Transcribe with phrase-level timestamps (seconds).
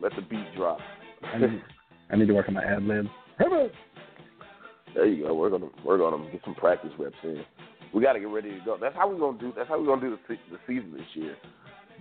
[0.00, 0.78] Let the beat drop.
[1.22, 1.62] I need,
[2.10, 3.08] I need to work on my ad libs.
[4.94, 5.34] There you go.
[5.34, 7.44] We're gonna we're gonna get some practice reps in.
[7.92, 8.76] We got to get ready to go.
[8.80, 9.52] That's how we're gonna do.
[9.56, 11.36] That's how we're gonna do the, the season this year.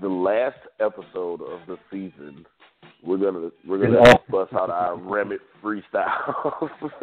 [0.01, 2.45] The last episode of the season,
[3.03, 6.69] we're gonna we're gonna bust out our remit freestyle.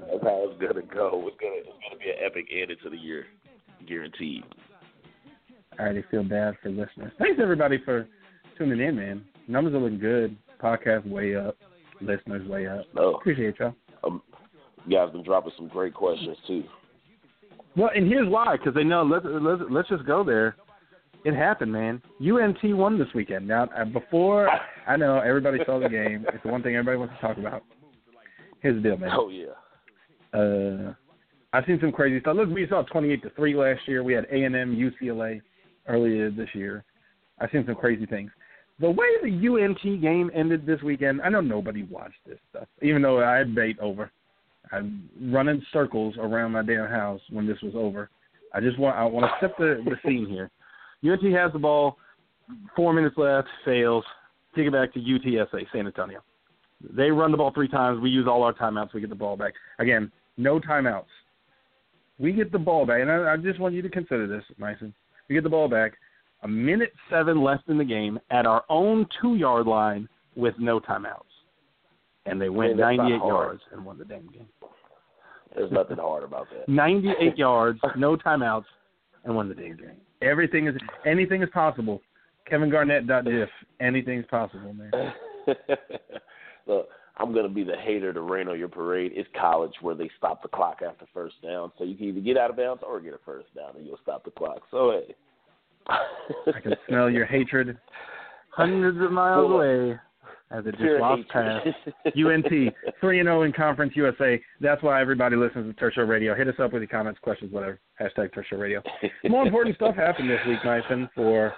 [0.00, 1.28] That's how it's gonna go.
[1.28, 3.26] It's gonna it's gonna be an epic ending to the year,
[3.86, 4.44] guaranteed.
[5.78, 7.12] I already feel bad for listeners.
[7.18, 8.06] Thanks everybody for
[8.56, 9.24] tuning in, man.
[9.48, 10.36] Numbers are looking good.
[10.62, 11.56] Podcast way up.
[12.00, 12.84] Listeners way up.
[12.94, 13.74] No, Appreciate y'all.
[14.04, 14.22] um,
[14.86, 16.64] you guys been dropping some great questions too.
[17.76, 19.02] Well, and here's why, because they know.
[19.02, 20.56] Let's let's let's just go there.
[21.24, 22.02] It happened, man.
[22.20, 23.48] UNT won this weekend.
[23.48, 24.48] Now, uh, before
[24.86, 26.26] I know everybody saw the game.
[26.32, 27.64] It's the one thing everybody wants to talk about.
[28.60, 29.10] Here's the deal, man.
[29.12, 30.38] Oh yeah.
[30.38, 30.94] Uh,
[31.52, 32.36] I've seen some crazy stuff.
[32.36, 34.02] Look, we saw 28 to three last year.
[34.02, 35.40] We had A and M, UCLA
[35.86, 36.84] earlier this year.
[37.40, 38.30] I've seen some crazy things.
[38.80, 43.02] The way the UNT game ended this weekend, I know nobody watched this stuff, even
[43.02, 44.10] though I had bait over.
[44.72, 48.10] I'm running circles around my damn house when this was over.
[48.52, 50.50] I just want I want to set the the scene here.
[51.04, 51.98] UNT has the ball,
[52.74, 54.04] four minutes left, fails.
[54.54, 56.20] Kick it back to UTSA, San Antonio.
[56.90, 58.00] They run the ball three times.
[58.00, 58.94] We use all our timeouts.
[58.94, 59.54] We get the ball back.
[59.78, 61.04] Again, no timeouts.
[62.18, 64.94] We get the ball back, and I, I just want you to consider this, Mason.
[65.28, 65.94] We get the ball back.
[66.44, 70.06] A minute seven left in the game at our own two yard line
[70.36, 71.22] with no timeouts,
[72.26, 74.46] and they went Man, 98 yards and won the damn game.
[75.54, 76.68] There's nothing hard about that.
[76.72, 78.64] 98 yards, no timeouts,
[79.24, 79.96] and won the damn game.
[80.20, 80.74] Everything is
[81.06, 82.02] anything is possible.
[82.46, 83.06] Kevin Garnett.
[83.06, 83.48] Diff.
[83.80, 85.14] Anything is possible, man.
[86.66, 89.12] Look, I'm gonna be the hater to rain on your parade.
[89.14, 92.36] It's college where they stop the clock after first down, so you can either get
[92.36, 94.60] out of bounds or get a first down, and you'll stop the clock.
[94.70, 95.14] So hey,
[95.88, 97.76] I can smell your hatred
[98.50, 99.98] hundreds of miles Well, away
[100.50, 101.66] as it just walks past.
[102.06, 102.46] UNT
[103.00, 104.40] three and zero in Conference USA.
[104.60, 106.34] That's why everybody listens to Turf Show Radio.
[106.34, 107.78] Hit us up with your comments, questions, whatever.
[108.00, 108.82] Hashtag Turf Show Radio.
[109.28, 111.52] More important stuff happened this week, Mason, for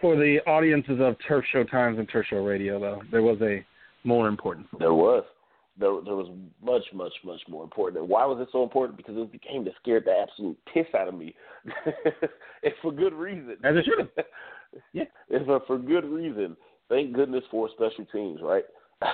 [0.00, 2.80] for the audiences of Turf Show Times and Turf Show Radio.
[2.80, 3.64] Though there was a
[4.04, 4.66] more important.
[4.78, 5.24] There was.
[5.78, 6.28] There, there was
[6.62, 8.00] much, much, much more important.
[8.00, 8.96] And why was it so important?
[8.96, 11.34] Because it was the game that scared the absolute piss out of me.
[12.62, 13.56] and for good reason.
[13.64, 14.26] As it should have.
[14.92, 15.02] Yeah.
[15.30, 16.56] And for, for good reason.
[16.88, 18.62] Thank goodness for special teams, right?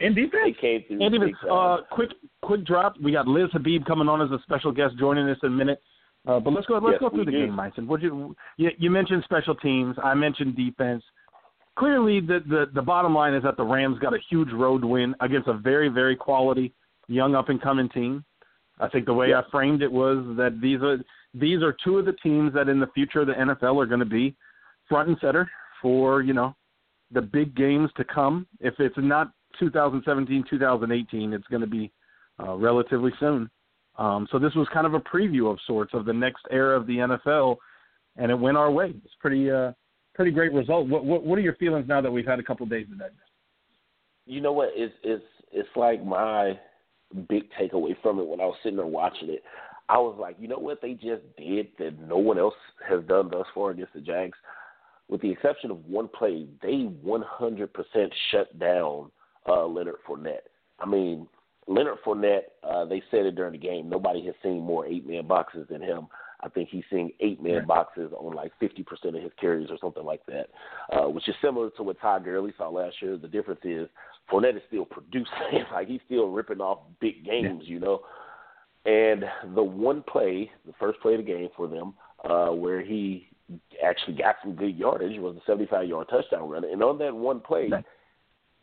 [0.00, 0.32] And defense.
[0.44, 2.10] they came through And even uh, quick
[2.42, 2.94] quick drop.
[3.02, 5.82] We got Liz Habib coming on as a special guest, joining us in a minute.
[6.26, 6.74] Uh, but let's go.
[6.74, 7.46] Let's Yes, go through the do.
[7.46, 7.86] game, Mason.
[7.86, 9.96] What you, you you mentioned special teams.
[10.02, 11.02] I mentioned defense.
[11.78, 15.14] Clearly, the, the the bottom line is that the Rams got a huge road win
[15.20, 16.74] against a very very quality
[17.06, 18.24] young up and coming team.
[18.80, 20.98] I think the way I framed it was that these are
[21.34, 24.00] these are two of the teams that in the future of the NFL are going
[24.00, 24.34] to be
[24.88, 25.48] front and center
[25.80, 26.52] for you know
[27.12, 28.48] the big games to come.
[28.58, 31.92] If it's not 2017, 2018, it's going to be
[32.40, 33.48] uh, relatively soon.
[33.98, 36.88] Um, so this was kind of a preview of sorts of the next era of
[36.88, 37.56] the NFL,
[38.16, 38.94] and it went our way.
[39.04, 39.72] It's pretty uh,
[40.18, 40.88] pretty great result.
[40.88, 42.98] What, what what are your feelings now that we've had a couple of days of
[42.98, 43.12] that?
[44.28, 44.70] you know what?
[44.74, 46.58] It's it's it's like my
[47.28, 49.42] big takeaway from it when I was sitting there watching it.
[49.88, 52.54] I was like, you know what they just did that no one else
[52.86, 54.36] has done thus far against the Jags?
[55.08, 57.68] With the exception of one play, they 100%
[58.30, 59.10] shut down
[59.48, 60.48] uh, Leonard Fournette.
[60.78, 61.26] I mean,
[61.66, 65.66] Leonard Fournette, uh, they said it during the game, nobody has seen more eight-man boxes
[65.70, 66.08] than him.
[66.40, 70.24] I think he's seeing eight-man boxes on like 50% of his carries or something like
[70.26, 70.48] that,
[70.92, 73.16] uh, which is similar to what Todd Gurley saw last year.
[73.16, 73.88] The difference is
[74.30, 75.64] Fournette is still producing.
[75.72, 78.02] like he's still ripping off big games, you know.
[78.84, 79.24] And
[79.54, 81.94] the one play, the first play of the game for them,
[82.24, 83.28] uh, where he
[83.84, 85.18] actually got some good yardage.
[85.18, 87.70] Was a 75 yard touchdown run, and on that one play,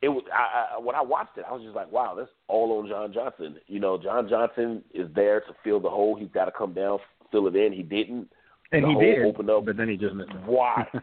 [0.01, 2.79] it was I, I when I watched it, I was just like, wow, that's all
[2.79, 3.57] on John Johnson.
[3.67, 6.15] You know, John Johnson is there to fill the hole.
[6.15, 6.99] He's got to come down,
[7.31, 7.73] fill it in.
[7.73, 8.29] He didn't.
[8.71, 9.65] And the he did, opened up.
[9.65, 10.31] but then he just missed.
[10.31, 10.41] it.
[10.45, 10.85] Why?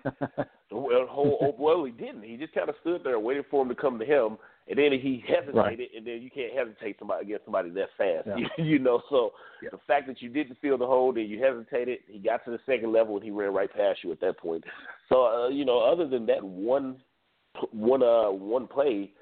[0.71, 2.23] the whole well, he didn't.
[2.25, 4.37] He just kind of stood there waiting for him to come to him,
[4.69, 5.79] and then he hesitated, Right.
[5.97, 8.27] and then you can't hesitate somebody against somebody that fast.
[8.37, 8.47] Yeah.
[8.65, 9.33] you know, so
[9.63, 9.69] Yeah.
[9.71, 12.59] the fact that you didn't feel the hold and you hesitated, he got to the
[12.67, 14.65] second level and he ran right past you at that point.
[15.09, 16.97] So uh, you know, other than that one
[17.71, 19.13] one uh one play,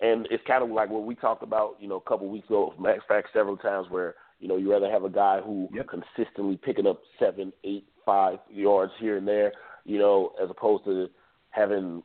[0.00, 2.74] and it's kind of like what we talked about, you know, a couple weeks ago,
[2.78, 5.86] Max Fact several times where you know you rather have a guy who Yep.
[5.88, 9.52] consistently picking up seven, eight, five yards here and there,
[9.84, 11.08] you know, as opposed to
[11.50, 12.02] having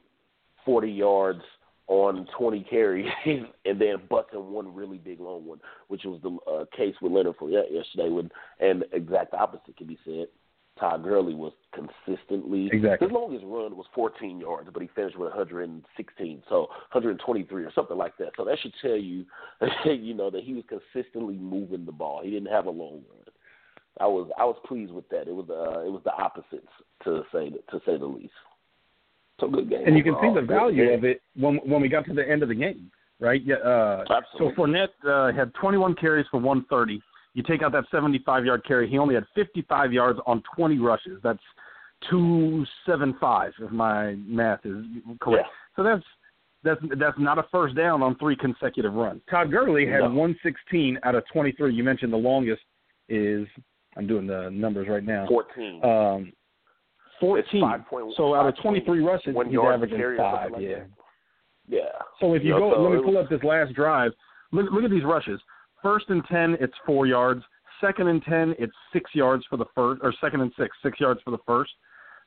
[0.65, 1.41] forty yards
[1.87, 6.63] on 20 carries and then busting one really big long one, which was the uh,
[6.77, 8.09] case with Leonard Fournette yesterday.
[8.09, 8.29] When,
[8.59, 10.27] and exact opposite can be said.
[10.79, 13.07] Todd Gurley was consistently Exactly.
[13.07, 16.59] his longest run was 14 yards, but he finished with 116, so
[16.91, 18.29] 123 or something like that.
[18.37, 19.25] So that should tell you,
[19.85, 22.21] you know, that he was consistently moving the ball.
[22.23, 23.25] He didn't have a long run.
[23.99, 25.27] I was I was pleased with that.
[25.27, 26.71] It was uh it was the opposites
[27.03, 28.31] to say to say the least.
[29.39, 29.83] So good game.
[29.85, 32.43] and you can see the value of it when when we got to the end
[32.43, 33.41] of the game, right?
[33.45, 33.55] Yeah.
[33.55, 34.03] Uh,
[34.37, 37.01] so Fournette uh, had 21 carries for 130.
[37.33, 41.19] You take out that 75 yard carry, he only had 55 yards on 20 rushes.
[41.23, 41.39] That's
[42.09, 44.83] 275 if my math is
[45.21, 45.47] correct.
[45.47, 45.75] Yeah.
[45.75, 46.03] So that's
[46.63, 49.21] that's that's not a first down on three consecutive runs.
[49.29, 50.05] Todd Gurley had No.
[50.07, 51.73] 116 out of 23.
[51.73, 52.61] You mentioned the longest
[53.07, 53.47] is
[53.95, 55.25] I'm doing the numbers right now.
[55.27, 55.83] 14.
[55.83, 56.33] Um,
[57.19, 57.43] 14.
[57.43, 60.39] It's five point- so out of 23 rushes, one he's yard averaging carry or something
[60.39, 60.51] five.
[60.51, 60.75] like yeah.
[60.79, 60.87] that.
[61.67, 62.01] yeah.
[62.19, 64.11] So if you know, go, so let me pull up this last drive.
[64.51, 65.39] Look, look at these rushes.
[65.81, 67.43] First and ten, it's four yards.
[67.81, 71.21] Second and ten, it's six yards for the first, or second and six, six yards
[71.23, 71.71] for the first.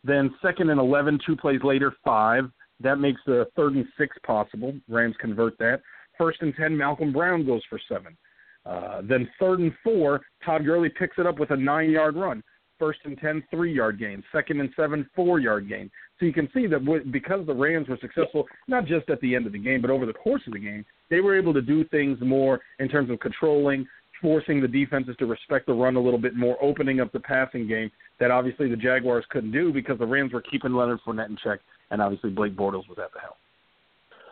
[0.05, 2.45] Then second and eleven, two plays later, five.
[2.81, 4.75] That makes the third and six possible.
[4.89, 5.83] Rams convert that.
[6.19, 8.17] First and ten, Malcolm Brown goes for seven.
[8.65, 12.43] Uh, then third and four, Todd Gurley picks it up with a nine-yard run.
[12.79, 14.25] First and ten, three-yard gain.
[14.33, 15.91] Second and seven, four-yard gain.
[16.19, 19.35] So you can see that w- because the Rams were successful, not just at the
[19.35, 21.61] end of the game, but over the course of the game, they were able to
[21.61, 23.87] do things more in terms of controlling,
[24.23, 27.69] forcing the defenses to respect the run a little bit more, opening up the passing
[27.69, 31.37] game that obviously the Jaguars couldn't do because the Rams were keeping Leonard Fournette in
[31.45, 31.61] check,
[31.91, 33.35] and obviously Blake Bortles was at the helm.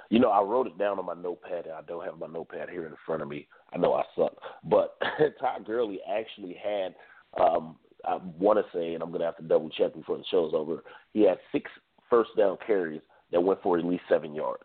[0.09, 2.71] You know, I wrote it down on my notepad, and I don't have my notepad
[2.71, 3.47] here in front of me.
[3.75, 4.33] I know I suck,
[4.65, 4.97] but
[5.41, 6.95] Todd Gurley actually had.
[7.39, 7.77] Um,
[8.07, 10.55] I want to say, and I'm going to have to double check before the show's
[10.55, 10.83] over.
[11.13, 11.71] He had six
[12.09, 14.65] first down carries that went for at least seven yards.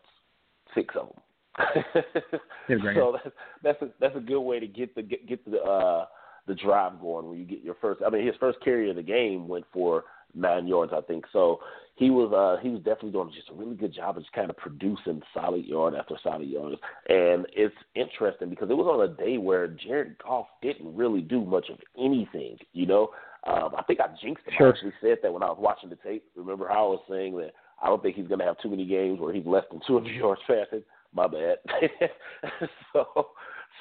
[0.74, 1.20] Six of them.
[2.94, 6.06] So that's that's a, that's a good way to get the get, get the uh,
[6.46, 8.02] the drive going when you get your first.
[8.06, 10.04] I mean, his first carry of the game went for
[10.34, 11.24] nine yards, I think.
[11.32, 11.60] So
[11.96, 14.50] he was uh, he was definitely doing just a really good job of just kind
[14.50, 16.74] of producing solid yard after solid yard.
[17.08, 21.44] And it's interesting because it was on a day where Jared Goff didn't really do
[21.44, 22.58] much of anything.
[22.72, 23.08] You know,
[23.46, 24.54] um, I think I jinxed him.
[24.58, 24.66] Sure.
[24.66, 26.24] I actually said that when I was watching the tape.
[26.36, 27.52] Remember how I was saying that
[27.82, 30.10] I don't think he's going to have too many games where he's less than 200
[30.14, 30.82] yards passing.
[31.14, 31.56] My bad.
[32.92, 33.28] so,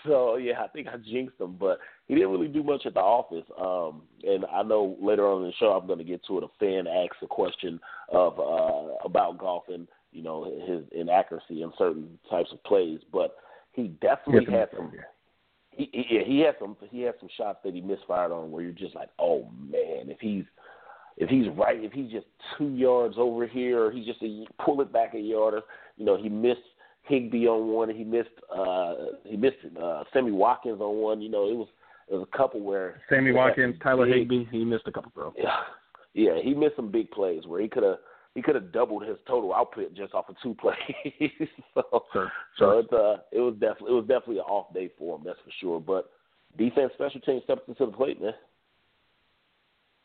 [0.05, 2.99] so yeah, I think I jinxed him, but he didn't really do much at the
[2.99, 3.45] office.
[3.59, 6.43] Um, and I know later on in the show I'm going to get to it.
[6.43, 7.79] A fan asks a question
[8.11, 13.37] of uh, about Goff and you know his inaccuracy in certain types of plays, but
[13.73, 14.91] he definitely had some.
[15.71, 16.77] He, he, yeah, he had some.
[16.89, 20.19] He had some shots that he misfired on where you're just like, oh man, if
[20.19, 20.45] he's
[21.17, 22.25] if he's right, if he's just
[22.57, 25.53] two yards over here, or he just a, pull it back a yard.
[25.53, 25.61] Or,
[25.97, 26.59] you know, he missed
[27.07, 27.89] Higbee on one.
[27.89, 28.93] He missed uh,
[29.25, 31.21] he missed uh, Sammy Watkins on one.
[31.21, 31.67] You know, it was
[32.09, 35.33] it was a couple where Sammy Watkins, Tyler big- Higbee, he missed a couple throws.
[35.37, 35.57] Yeah,
[36.13, 37.97] yeah, he missed some big plays where he could have
[38.35, 40.75] he could have doubled his total output just off of two plays.
[41.73, 42.79] so Sure, so sure.
[42.79, 45.51] it's uh it was definitely it was definitely an off day for him, that's for
[45.59, 45.79] sure.
[45.79, 46.11] But
[46.57, 48.33] defense, special teams stepped into the plate, man.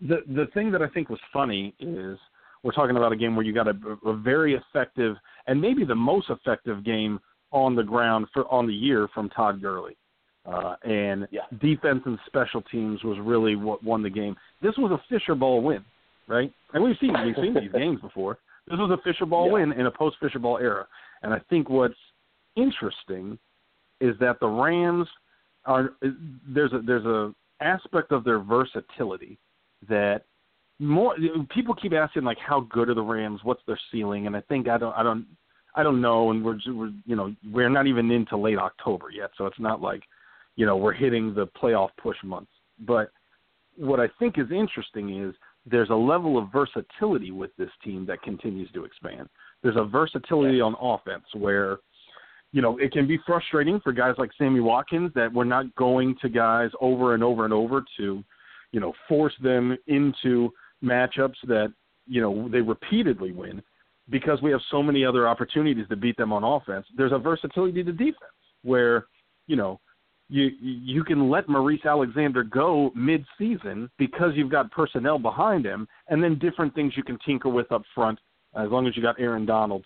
[0.00, 2.18] the the thing that I think was funny is
[2.62, 5.16] we're talking about a game where you got a, a very effective
[5.50, 7.18] and maybe the most effective game
[7.50, 9.96] on the ground for on the year from Todd Gurley.
[10.46, 11.42] Uh, and Yeah.
[11.60, 14.36] defense and special teams was really what won the game.
[14.62, 15.84] This was a Fisher Bowl win,
[16.28, 16.50] right?
[16.72, 18.38] And we've seen we've seen these games before.
[18.68, 19.52] This was a Fisher Bowl Yeah.
[19.54, 20.86] win in a post Fisher Bowl era.
[21.22, 21.98] And I think what's
[22.56, 23.38] interesting
[24.00, 25.08] is that the Rams
[25.66, 25.94] are
[26.48, 29.36] there's a there's a aspect of their versatility
[29.88, 30.22] that
[30.80, 31.14] more
[31.54, 33.40] people keep asking like how good are the Rams?
[33.44, 34.26] What's their ceiling?
[34.26, 35.26] And I think I don't I don't
[35.76, 36.30] I don't know.
[36.30, 39.80] And we're, we're you know we're not even into late October yet, so it's not
[39.80, 40.02] like
[40.56, 42.50] you know we're hitting the playoff push months.
[42.80, 43.12] But
[43.76, 45.34] what I think is interesting is
[45.66, 49.28] there's a level of versatility with this team that continues to expand.
[49.62, 51.78] There's a versatility on offense where,
[52.52, 56.16] you know, it can be frustrating for guys like Sammy Watkins that we're not going
[56.22, 58.24] to guys over and over and over to,
[58.72, 60.50] you know, force them into
[60.82, 61.72] matchups that,
[62.06, 63.62] you know, they repeatedly win
[64.08, 66.86] because we have so many other opportunities to beat them on offense.
[66.96, 68.16] There's a versatility to defense
[68.62, 69.06] where,
[69.46, 69.80] you know,
[70.28, 76.22] you you can let Maurice Alexander go mid-season because you've got personnel behind him, and
[76.22, 78.18] then different things you can tinker with up front
[78.56, 79.84] as long as you got Aaron Donald.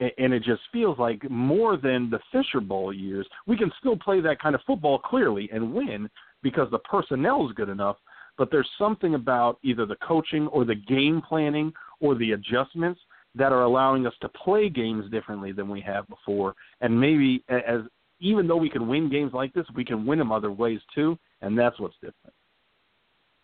[0.00, 4.20] And it just feels like more than the Fisher Bowl years, we can still play
[4.20, 6.10] that kind of football clearly and win
[6.42, 7.96] because the personnel is good enough.
[8.38, 13.00] But there's something about either the coaching or the game planning or the adjustments
[13.34, 16.54] that are allowing us to play games differently than we have before.
[16.80, 17.82] And maybe as
[18.20, 21.18] even though we can win games like this, we can win them other ways too,
[21.42, 22.34] and that's what's different.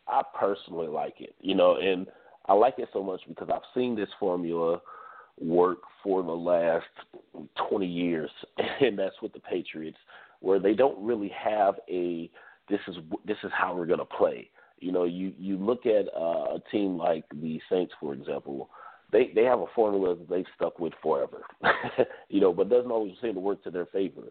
[0.08, 2.06] I personally like it, you know, and
[2.46, 4.80] I like it so much because I've seen this formula
[5.40, 6.84] work for the last
[7.68, 8.30] 20 years,
[8.80, 9.98] and that's with the Patriots,
[10.40, 12.30] where they don't really have a
[12.68, 12.96] this is
[13.26, 14.48] this is how we're going to play.
[14.82, 18.70] You know, you you look at uh, a team like the Saints, for example.
[19.12, 21.42] They they have a formula that they've stuck with forever,
[22.28, 24.24] you know, but doesn't always seem to work to their favor.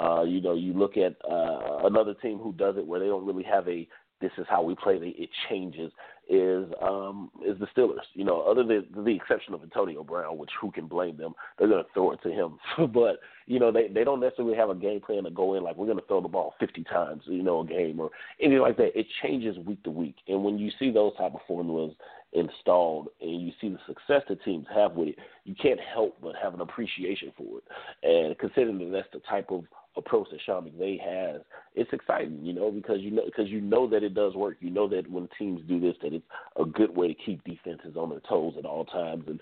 [0.00, 3.26] Uh, you know, you look at uh, another team who does it where they don't
[3.26, 3.86] really have a
[4.20, 4.98] this is how we play.
[4.98, 5.92] They, it changes.
[6.30, 8.04] Is um, is the Steelers?
[8.12, 11.32] You know, other than the exception of Antonio Brown, which who can blame them?
[11.58, 12.58] They're going to throw it to him.
[12.92, 15.76] but you know, they they don't necessarily have a game plan to go in like
[15.76, 18.10] we're going to throw the ball 50 times, you know, a game or
[18.40, 18.98] anything like that.
[18.98, 21.94] It changes week to week, and when you see those type of formulas
[22.32, 26.34] installed and you see the success that teams have with it, you can't help but
[26.42, 27.64] have an appreciation for it.
[28.02, 29.64] And considering that that's the type of
[29.98, 31.42] approach that Sean McVay has,
[31.74, 34.56] it's exciting, you know, because you know because you know that it does work.
[34.60, 36.24] You know that when teams do this, that it's
[36.56, 39.24] a good way to keep defenses on their toes at all times.
[39.26, 39.40] And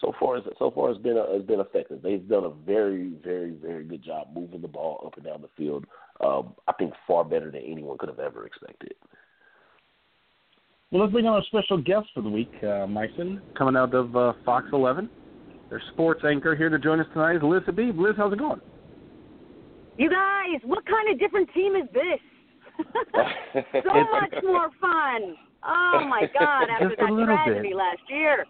[0.00, 2.02] so far, so far it's been a, it's been effective.
[2.02, 5.48] They've done a very, very, very good job moving the ball up and down the
[5.56, 5.86] field.
[6.24, 8.94] Um, I think far better than anyone could have ever expected.
[10.90, 14.16] Well, let's bring on our special guest for the week, uh, Mason, coming out of
[14.16, 15.08] uh, Fox 11.
[15.68, 17.96] Their sports anchor here to join us tonight is Liz Habib.
[17.96, 18.60] Liz, how's it going?
[20.00, 22.20] You guys, what kind of different team is this?
[23.84, 25.36] so much more fun.
[25.62, 26.68] Oh my God!
[26.70, 27.24] After Just that bit.
[27.26, 28.46] tragedy last year.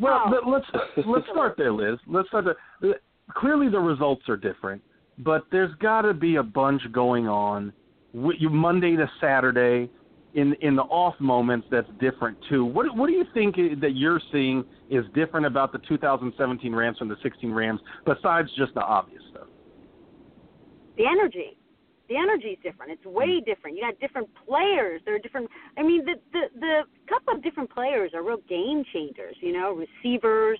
[0.00, 0.50] Well, Oh.
[0.50, 0.66] let's
[1.06, 2.00] let's start there, Liz.
[2.08, 2.46] Let's start
[2.80, 2.96] there.
[3.36, 4.82] Clearly, the results are different,
[5.18, 7.72] but there's got to be a bunch going on.
[8.12, 9.88] You Monday to Saturday,
[10.34, 12.64] in in the off moments, that's different too.
[12.64, 17.08] What what do you think that you're seeing is different about the 2017 Rams from
[17.08, 19.46] the 16 Rams, besides just the obvious stuff?
[20.98, 21.56] The energy.
[22.08, 22.92] The energy is different.
[22.92, 23.44] It's way mm.
[23.44, 23.76] different.
[23.76, 25.00] You got different players.
[25.04, 25.48] There are different.
[25.76, 29.36] I mean, the the the couple of different players are real game changers.
[29.40, 30.58] You know, receivers.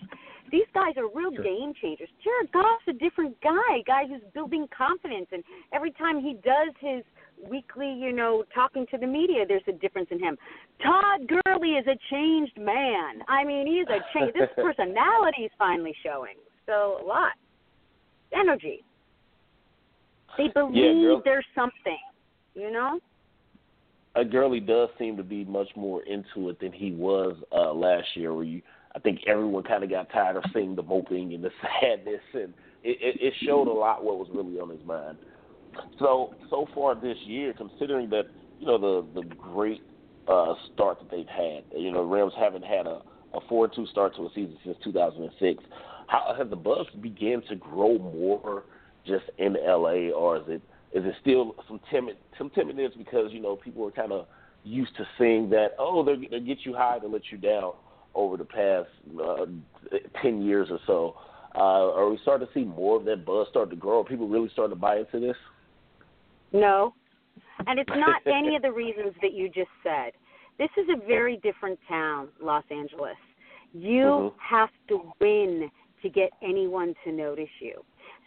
[0.51, 2.09] These guys are real game changers.
[2.25, 3.85] Jared Goff's a different guy.
[3.87, 5.43] Guy who's building confidence, and
[5.75, 7.05] every time he does his
[7.51, 10.37] weekly, you know, talking to the media, there's a difference in him.
[10.83, 13.23] Todd Gurley is a changed man.
[13.29, 14.33] I mean, he's a change.
[14.35, 16.37] This personality is finally showing.
[16.67, 17.33] So a lot.
[18.33, 18.85] Energy.
[20.37, 21.23] They believe girl.
[21.25, 21.99] there's something,
[22.55, 23.01] you know?
[24.15, 28.07] A Gurley does seem to be much more into it than he was uh, last
[28.15, 28.35] year.
[28.35, 28.63] Where you,
[28.95, 32.55] I think everyone kind of got tired of seeing the moping and the sadness, and
[32.83, 35.19] it, it, it showed a lot what was really on his mind.
[35.99, 38.25] So so far this year, considering that
[38.59, 39.83] you know the the great
[40.27, 43.03] uh, start that they've had, you know, Rams haven't had a
[43.35, 45.63] a four two start to a season since 2006.
[46.07, 48.65] How has the buzz began to grow more
[49.09, 50.63] just in LA, or is it
[50.93, 54.27] is it still some timid some timidness because you know people are kind of
[54.65, 57.73] used to seeing that oh they they get you high to let you down
[58.15, 58.89] over the past
[59.23, 59.47] uh,
[60.23, 61.17] ten years or so.
[61.55, 64.01] Uh, are we starting to see more of that buzz start to grow?
[64.01, 65.37] Are people really starting to buy into this?
[66.53, 66.95] No.
[67.67, 70.13] And it's not any of the reasons that you just said.
[70.59, 73.17] This is a very different town, Los Angeles.
[73.73, 74.33] You Mhm.
[74.39, 75.71] have to win
[76.03, 77.85] to get anyone to notice you.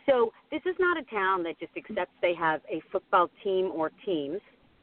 [0.07, 3.91] So this is not a town that just accepts they have a football team or
[4.05, 4.39] teams,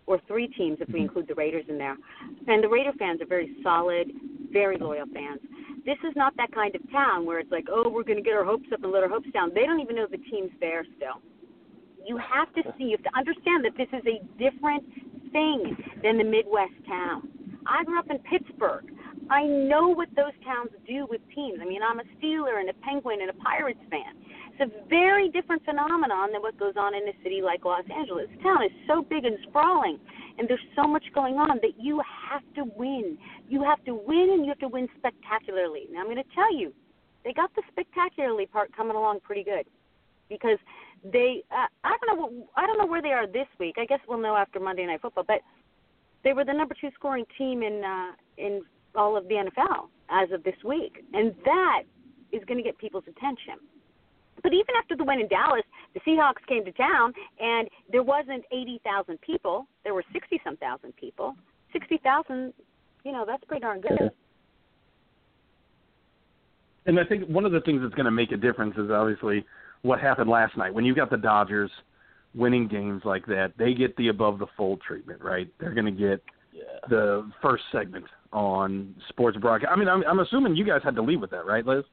[0.07, 1.03] or three teams if we mm-hmm.
[1.05, 1.97] include the Raiders in there.
[2.47, 4.11] And the Raider fans are very solid,
[4.51, 5.41] very loyal fans.
[5.85, 8.35] This is not that kind of town where it's like, oh, we're going to get
[8.35, 9.53] our hopes up and let our hopes down.
[9.55, 11.21] They don't even know the team's there still.
[12.07, 14.85] You have to see, you have to understand that this is a different
[15.33, 17.29] thing than the Midwest town.
[17.67, 18.85] I grew up in Pittsburgh.
[19.31, 21.59] I know what those towns do with teams.
[21.61, 24.15] I mean, I'm a Steeler and a Penguin and a Pirates fan.
[24.59, 28.27] It's a very different phenomenon than what goes on in a city like Los Angeles.
[28.31, 29.99] This town is so big and sprawling.
[30.39, 33.19] and there's so much going on that you have to win.
[33.49, 35.87] You have to win, and you have to win spectacularly.
[35.91, 36.73] Now I'm going to tell you,
[37.25, 39.67] they got the spectacularly part coming along pretty good
[40.29, 40.59] because
[41.05, 43.77] they uh, I don't know I don't know where they are this week.
[43.79, 45.41] I guess we'll know after Monday Night Football, but
[46.25, 48.63] they were the number two scoring team in uh, in
[48.95, 51.83] all of the NFL as of this week, and that
[52.33, 53.55] is going to get people's attention.
[54.43, 55.65] But even after the win in Dallas,
[55.95, 59.67] the Seahawks came to town, and there wasn't 80,000 people.
[59.85, 61.35] There were 60 some thousand people.
[61.73, 62.53] 60,000,
[63.05, 64.11] you know, that's pretty darn good.
[66.87, 69.45] And I think one of the things that's going to make a difference is obviously
[69.83, 70.73] what happened last night.
[70.73, 71.71] When you've got the Dodgers
[72.35, 75.49] winning games like that, they get the above the fold treatment, right?
[75.61, 76.23] They're going to get.
[76.89, 79.73] The first segment on sports broadcast.
[79.73, 81.85] I mean, I'm, I'm assuming you guys had to leave with that, right, Liz?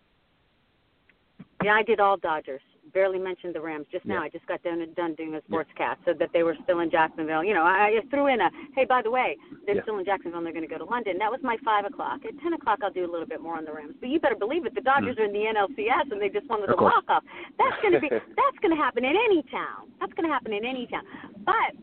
[1.64, 2.62] Yeah, I did all Dodgers.
[2.94, 4.22] Barely mentioned the Rams just now.
[4.22, 4.28] Yeah.
[4.28, 7.44] I just got done done doing a sportscast, so that they were still in Jacksonville.
[7.44, 9.82] You know, I, I threw in a hey, by the way, they're Yeah.
[9.82, 10.38] still in Jacksonville.
[10.38, 11.18] and They're going to go to London.
[11.18, 12.22] That was my five o'clock.
[12.24, 13.96] At ten o'clock, I'll do a little bit more on the Rams.
[14.00, 14.76] But you better believe it.
[14.76, 15.24] The Dodgers hmm.
[15.24, 17.24] are in the NLCS, and they just wanted to walk off.
[17.58, 19.92] That's going to be that's going to happen in any town.
[20.00, 21.04] That's going to happen in any town.
[21.44, 21.76] But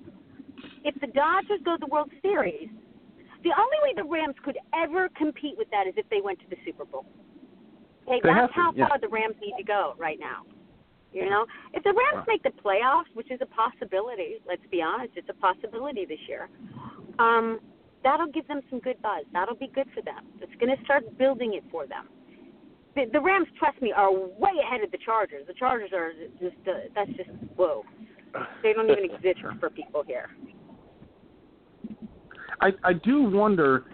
[0.84, 2.68] if the Dodgers go to the World Series,
[3.42, 6.46] the only way the Rams could ever compete with that is if they went to
[6.48, 7.06] the Super Bowl.
[8.06, 8.88] Okay, They that's to, how yeah.
[8.88, 10.42] far the Rams need to go right now.
[11.12, 15.12] You know, if the Rams make the playoffs, which is a possibility, let's be honest,
[15.14, 16.48] it's a possibility this year.
[17.18, 17.60] Um,
[18.02, 19.24] that'll give them some good buzz.
[19.32, 20.24] That'll be good for them.
[20.40, 22.08] It's going to start building it for them.
[22.94, 25.46] The, the Rams, trust me, are way ahead of the Chargers.
[25.46, 27.84] The Chargers are just uh, that's just whoa.
[28.62, 30.30] They don't even exist for people here.
[32.62, 33.84] I I do wonder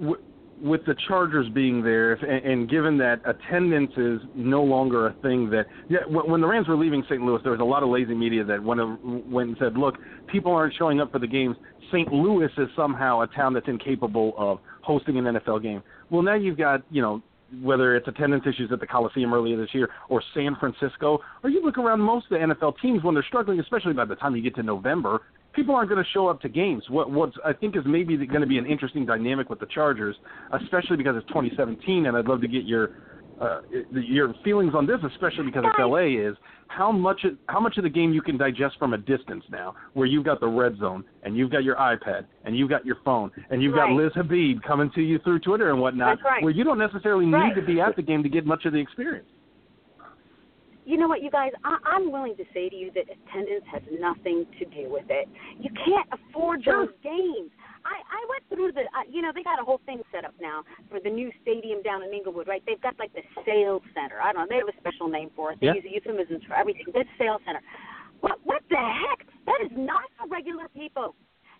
[0.00, 0.20] w-
[0.62, 5.12] with the Chargers being there, if, and, and given that attendance is no longer a
[5.22, 7.20] thing that yeah, when, when the Rams were leaving St.
[7.20, 8.96] Louis, there was a lot of lazy media that went uh,
[9.28, 9.96] went and said, look,
[10.26, 11.56] people aren't showing up for the games.
[11.92, 12.10] St.
[12.12, 15.82] Louis is somehow a town that's incapable of hosting an NFL game.
[16.10, 17.22] Well, now you've got you know
[17.62, 21.64] whether it's attendance issues at the Coliseum earlier this year or San Francisco, or you
[21.64, 24.42] look around most of the NFL teams when they're struggling, especially by the time you
[24.42, 25.22] get to November,
[25.56, 26.84] people aren't going to show up to games.
[26.88, 30.14] What what I think is maybe going to be an interesting dynamic with the Chargers,
[30.52, 32.90] especially because it's 2017, and I'd love to get your
[33.40, 36.36] uh, your feelings on this, especially because it's LA, is
[36.68, 40.06] how much how much of the game you can digest from a distance now, where
[40.06, 43.30] you've got the red zone and you've got your iPad and you've got your phone
[43.50, 43.88] and you've Right.
[43.88, 46.42] got Liz Habib coming to you through Twitter and whatnot, right.
[46.42, 47.48] where you don't necessarily Right.
[47.54, 49.28] need to be at the game to get much of the experience.
[50.86, 53.82] You know what, you guys, I, I'm willing to say to you that attendance has
[53.98, 55.28] nothing to do with it.
[55.58, 56.86] You can't afford Sure.
[56.86, 57.50] those games.
[57.84, 60.34] I, I went through the, uh, you know, they got a whole thing set up
[60.40, 62.62] now for the new stadium down in Inglewood, right?
[62.66, 64.20] They've got like the sales center.
[64.22, 65.58] I don't know, they have a special name for it.
[65.60, 65.74] They Yeah.
[65.74, 66.86] use euphemisms for everything.
[66.94, 67.60] This sales center.
[68.20, 69.26] What, what the heck?
[69.46, 71.14] That is not for regular people.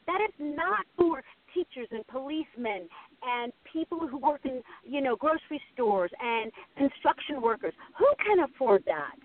[0.07, 2.89] That is not for teachers and policemen
[3.23, 7.73] and people who work in, you know, grocery stores and construction workers.
[7.99, 9.17] Who can afford that?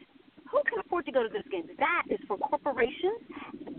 [0.52, 1.64] Who can afford to go to this game?
[1.80, 3.24] That is for corporations,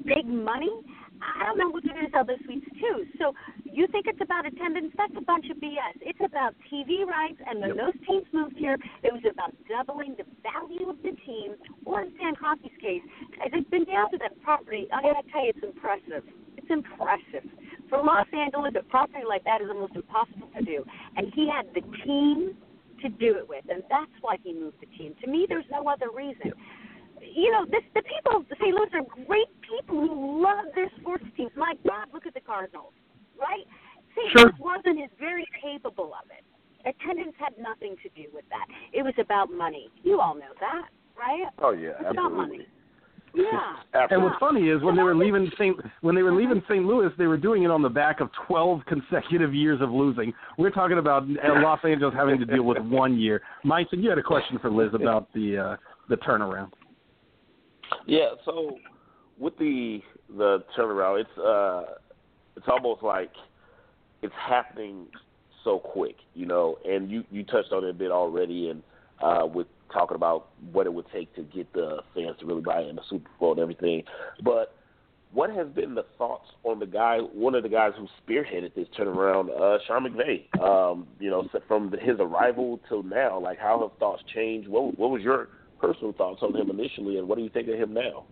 [0.06, 0.72] big money.
[1.20, 3.04] I don't know what they're going to sell those suites too.
[3.18, 4.92] So you think it's about attendance?
[4.96, 6.00] That's a bunch of BS.
[6.00, 10.24] It's about TV rights, and when those teams moved here, it was about doubling the
[10.42, 11.54] value of the team.
[11.84, 13.04] Or in Stan Kroenke's case,
[13.44, 16.24] as I've been down to that property, I got to tell you, it's impressive.
[16.56, 17.44] It's impressive.
[17.92, 20.82] For Los Angeles, a property like that is almost impossible to do.
[21.14, 22.56] And he had the team
[23.02, 25.14] to do it with, and that's why he moved the team.
[25.22, 26.56] To me, there's no other reason.
[27.20, 28.74] You know, this, the people of St.
[28.74, 31.50] Louis are great people who love their sports teams.
[31.54, 32.94] My God, look at the Cardinals,
[33.38, 33.68] right?
[34.16, 34.32] St.
[34.32, 34.48] Sure.
[34.48, 36.44] Louis wasn't as very capable of it.
[36.88, 38.64] Attendance had nothing to do with that.
[38.94, 39.90] It was about money.
[40.02, 41.44] You all know that, right?
[41.58, 42.66] Oh yeah, It's about money.
[43.34, 43.76] Yeah.
[44.10, 45.76] And what's funny is when they were leaving St.
[46.00, 46.82] when they were leaving St.
[46.84, 50.32] Louis, they were doing it on the back of 12 consecutive years of losing.
[50.56, 53.42] We're talking about uh, Los Angeles having to deal with one year.
[53.64, 55.76] Mike, you had a question for Liz about the uh,
[56.08, 56.70] the turnaround.
[58.06, 58.78] Yeah, so
[59.38, 60.00] with the
[60.36, 61.94] the turnaround, it's uh
[62.56, 63.32] it's almost like
[64.22, 65.06] it's happening
[65.64, 68.82] so quick, you know, and you you touched on it a bit already and
[69.22, 72.82] uh with talking about what it would take to get the fans to really buy
[72.82, 74.02] in the Super Bowl and everything.
[74.42, 74.74] But
[75.32, 78.86] what has been the thoughts on the guy, one of the guys who spearheaded this
[78.98, 80.60] turnaround, uh, Sean McVay?
[80.62, 84.68] Um, you know, from his arrival till now, like how have thoughts changed?
[84.68, 85.48] What what was your
[85.80, 88.24] personal thoughts on him initially, and what do you think of him now?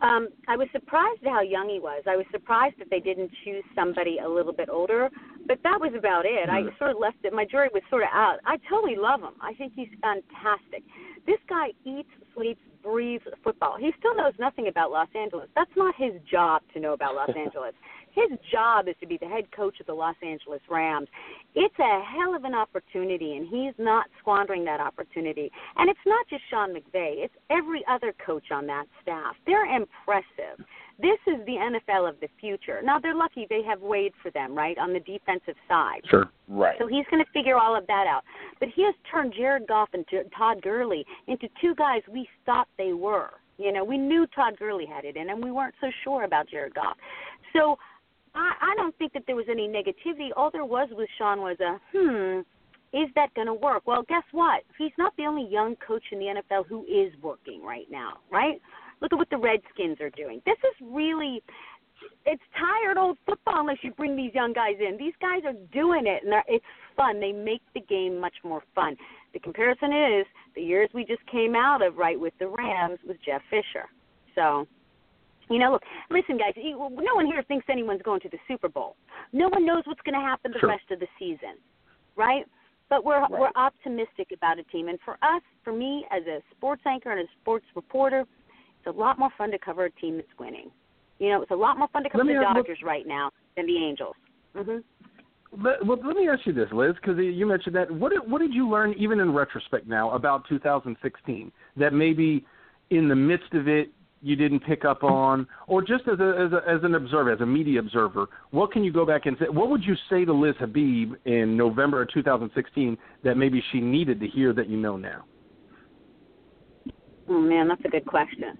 [0.00, 2.04] Um, I was surprised at how young he was.
[2.06, 5.10] I was surprised that they didn't choose somebody a little bit older,
[5.48, 6.48] but that was about it.
[6.48, 6.78] I mm.
[6.78, 7.32] sort of left it.
[7.32, 8.38] My jury was sort of out.
[8.44, 9.34] I totally love him.
[9.40, 10.84] I think he's fantastic.
[11.26, 13.76] This guy eats, sleeps, breathes football.
[13.80, 15.48] He still knows nothing about Los Angeles.
[15.56, 17.72] That's not his job to know about Los Angeles.
[18.12, 21.08] His job is to be the head coach of the Los Angeles Rams.
[21.54, 25.50] It's a hell of an opportunity, and he's not squandering that opportunity.
[25.76, 29.34] And it's not just Sean McVay, it's every other coach on that staff.
[29.46, 30.64] They're impressive.
[31.00, 32.80] This is the NFL of the future.
[32.82, 36.00] Now, they're lucky they have Wade for them, right, on the defensive side.
[36.10, 36.28] Sure.
[36.48, 36.76] Right.
[36.80, 38.22] So he's going to figure all of that out.
[38.58, 40.04] But he has turned Jared Goff and
[40.36, 43.30] Todd Gurley into two guys we thought they were.
[43.58, 45.40] You know, we knew Todd Gurley had it in him.
[45.40, 46.96] We weren't so sure about Jared Goff.
[47.52, 47.76] So
[48.38, 50.28] I, I don't think that there was any negativity.
[50.36, 52.40] All there was with Sean was a hmm.
[52.90, 53.82] Is that going to work?
[53.86, 54.62] Well, guess what?
[54.78, 58.62] He's not the only young coach in the NFL who is working right now, right?
[59.02, 60.40] Look at what the Redskins are doing.
[60.46, 61.42] This is really
[62.24, 64.96] it's tired old football unless you bring these young guys in.
[64.96, 66.64] These guys are doing it and it's
[66.96, 67.20] fun.
[67.20, 68.96] They make the game much more fun.
[69.34, 73.18] The comparison is the years we just came out of right with the Rams with
[73.24, 73.86] Jeff Fisher.
[74.34, 74.66] So
[75.50, 76.54] you know, look, listen, guys.
[76.56, 78.96] No one here thinks anyone's going to the Super Bowl.
[79.32, 80.68] No one knows what's going to happen the sure.
[80.68, 81.56] rest of the season,
[82.16, 82.44] right?
[82.90, 83.30] But we're Right.
[83.30, 87.20] we're optimistic about a team, and for us, for me as a sports anchor and
[87.20, 88.20] a sports reporter,
[88.78, 90.70] it's a lot more fun to cover a team that's winning.
[91.18, 93.76] You know, it's a lot more fun to cover the Dodgers right now than the
[93.76, 94.14] Angels.
[94.54, 94.78] hmm
[95.62, 97.90] Let, well, let me ask you this, Liz, because you mentioned that.
[97.90, 102.46] What did, what did you learn, even in retrospect now, about 2016 that maybe
[102.90, 106.52] in the midst of it you didn't pick up on, or just as a, as,
[106.52, 109.46] a, as an observer, as a media observer, what can you go back and say?
[109.48, 114.18] What would you say to Liz Habib in November of 2016 that maybe she needed
[114.20, 115.24] to hear that you know now?
[117.28, 118.58] Oh man, that's a good question.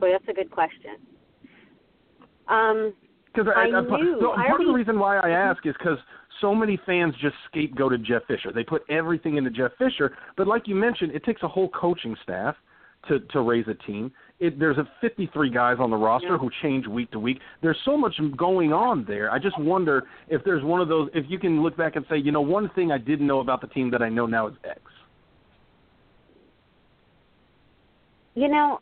[0.00, 0.96] Boy, that's a good question.
[2.48, 2.92] Um,
[3.26, 4.18] Because I I, I, knew.
[4.20, 5.98] so I part of the reason why I ask is because
[6.40, 8.50] so many fans just scapegoated Jeff Fisher.
[8.52, 12.16] They put everything into Jeff Fisher, but like you mentioned, it takes a whole coaching
[12.22, 12.56] staff
[13.08, 14.10] to to raise a team.
[14.42, 16.38] It, there's a 53 guys on the roster Yeah.
[16.38, 17.38] who change week to week.
[17.62, 19.30] There's so much going on there.
[19.30, 21.08] I just wonder if there's one of those.
[21.14, 23.60] If you can look back and say, you know, one thing I didn't know about
[23.60, 24.80] the team that I know now is X.
[28.34, 28.80] You know,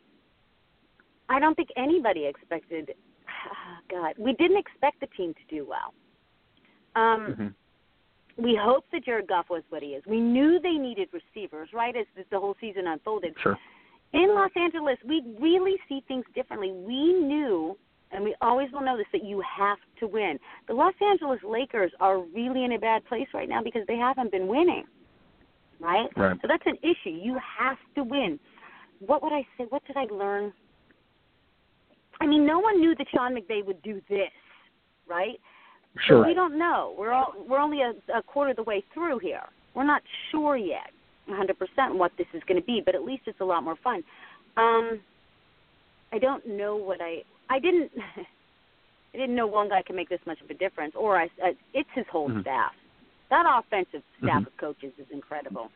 [1.29, 2.91] I don't think anybody expected.
[3.91, 5.93] God, we didn't expect the team to do well.
[6.95, 7.47] Um, Mm-hmm.
[8.37, 10.03] We hoped that Jared Goff was what he is.
[10.07, 13.35] We knew they needed receivers, right, as the whole season unfolded.
[13.43, 13.57] Sure.
[14.13, 16.71] In Los Angeles, we really see things differently.
[16.71, 17.77] We knew,
[18.11, 20.37] and we always will know this, that you have to win.
[20.67, 24.31] The Los Angeles Lakers are really in a bad place right now because they haven't
[24.31, 24.83] been winning,
[25.79, 26.09] right?
[26.17, 26.37] Right.
[26.41, 27.15] So that's an issue.
[27.15, 28.39] You have to win.
[28.99, 29.65] What would I say?
[29.69, 30.51] What did I learn?
[32.19, 34.29] I mean, no one knew that Sean McVay would do this,
[35.07, 35.39] right?
[36.05, 36.23] Sure.
[36.23, 36.95] So we don't know.
[36.97, 39.43] We're all, we're only a, a quarter of the way through here.
[39.73, 40.91] We're not sure yet,
[41.29, 44.03] 100% what this is going to be, but at least it's a lot more fun.
[44.57, 44.99] Um,
[46.11, 47.91] I don't know what I I didn't
[49.13, 51.55] I didn't know one guy could make this much of a difference, or I, I
[51.73, 52.41] it's his whole Mhm.
[52.41, 52.73] staff.
[53.29, 54.47] That offensive staff Mhm.
[54.47, 55.71] of coaches is incredible.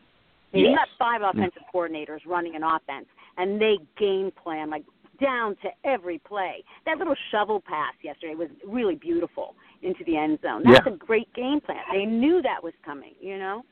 [0.51, 0.79] Mean, You Yes.
[0.79, 4.83] got five offensive coordinators running an offense, and they game plan like
[5.19, 6.63] down to every play.
[6.85, 10.63] That little shovel pass yesterday was really beautiful into the end zone.
[10.63, 10.93] That's Yeah.
[10.93, 11.83] a great game plan.
[11.91, 13.63] They knew that was coming, you know.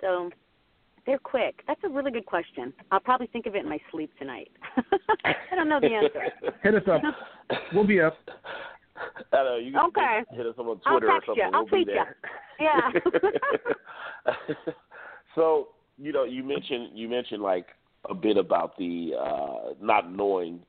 [0.00, 0.30] So
[1.06, 1.62] they're quick.
[1.66, 2.72] That's a really good question.
[2.90, 4.50] I'll probably think of it in my sleep tonight.
[5.24, 6.52] I don't know the answer.
[6.62, 7.02] Hit us up.
[7.74, 8.16] We'll be up.
[9.32, 10.20] I know you can Okay.
[10.30, 11.34] hit us up on Twitter or something.
[11.36, 11.50] you.
[11.52, 11.94] I'll we'll be tweet you.
[11.94, 12.16] there.
[12.60, 14.32] Yeah.
[15.34, 17.66] so you know, you mentioned you mentioned like
[18.08, 20.60] a bit about the uh not knowing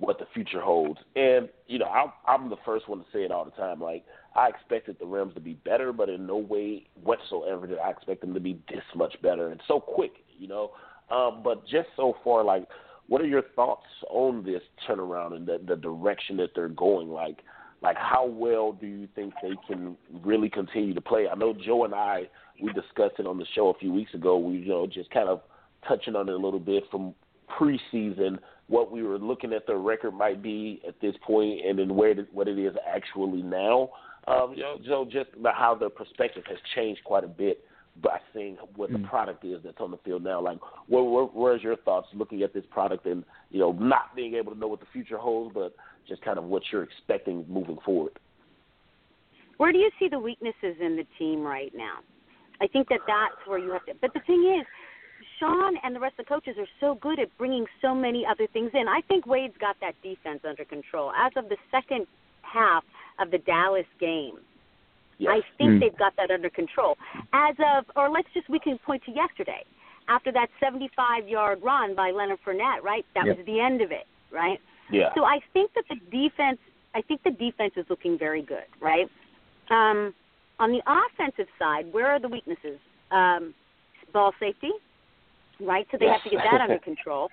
[0.00, 3.30] what the future holds, and you know, I'm I'm the first one to say it
[3.30, 3.80] all the time.
[3.80, 7.90] Like I expected the Rams to be better, but in no way whatsoever did I
[7.90, 10.12] expect them to be this much better and so quick.
[10.38, 10.70] You know,
[11.10, 12.66] um, but just so far, like,
[13.08, 17.10] what are your thoughts on this turnaround and the the direction that they're going?
[17.10, 17.40] Like,
[17.82, 21.28] like how well do you think they can really continue to play?
[21.28, 22.22] I know Joe and I
[22.62, 24.38] we discussed it on the show a few weeks ago.
[24.38, 25.42] We you know just kind of
[25.86, 27.14] touching on it a little bit from
[27.58, 28.38] preseason,
[28.70, 32.10] what we were looking at the record might be at this point, and then where
[32.12, 33.90] it, what it is actually now.
[34.28, 37.64] Um, you know, Joe, just about how the perspective has changed quite a bit
[38.00, 40.40] by seeing what the product is that's on the field now.
[40.40, 44.34] Like, where, where, where's your thoughts looking at this product and you know not being
[44.34, 45.74] able to know what the future holds, but
[46.08, 48.12] just kind of what you're expecting moving forward?
[49.56, 51.98] Where do you see the weaknesses in the team right now?
[52.62, 53.94] I think that that's where you have to.
[54.00, 54.66] But the thing is,
[55.40, 58.46] Sean and the rest of the coaches are so good at bringing so many other
[58.52, 58.86] things in.
[58.86, 61.10] I think Wade's got that defense under control.
[61.18, 62.06] As of the second
[62.42, 62.84] half
[63.18, 64.38] of the Dallas game,
[65.18, 65.42] Yes.
[65.44, 65.80] I think Mm.
[65.80, 66.96] they've got that under control.
[67.34, 69.64] As of, or let's just, we can point to yesterday.
[70.08, 73.04] after that 75-yard run by Leonard Fournette, right?
[73.14, 73.36] That Yep.
[73.36, 74.60] was the end of it, right?
[74.90, 75.12] Yeah.
[75.14, 76.58] So I think that the defense,
[76.94, 79.08] I think the defense is looking very good, right?
[79.68, 80.12] Um,
[80.58, 82.80] on the offensive side, where are the weaknesses?
[83.12, 83.54] Um,
[84.12, 84.72] ball safety,
[85.66, 85.86] right?
[85.90, 87.28] So they have to get that under control,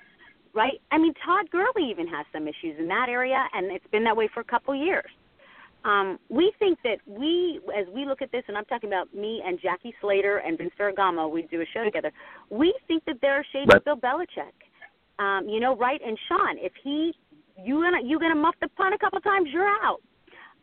[0.53, 0.79] right?
[0.91, 4.15] I mean, Todd Gurley even has some issues in that area, and it's been that
[4.15, 5.09] way for a couple years.
[5.85, 9.41] Um, we think that we, as we look at this, and I'm talking about me
[9.45, 12.11] and Jackie Slater and Vince Ferragamo, we do a show together.
[12.49, 13.77] We think that there are shades Right.
[13.77, 14.51] of Bill Belichick.
[15.19, 16.01] Um, you know, right?
[16.05, 17.13] And Sean, if he,
[17.63, 20.01] you gonna you gonna muff the punt a couple times, you're out.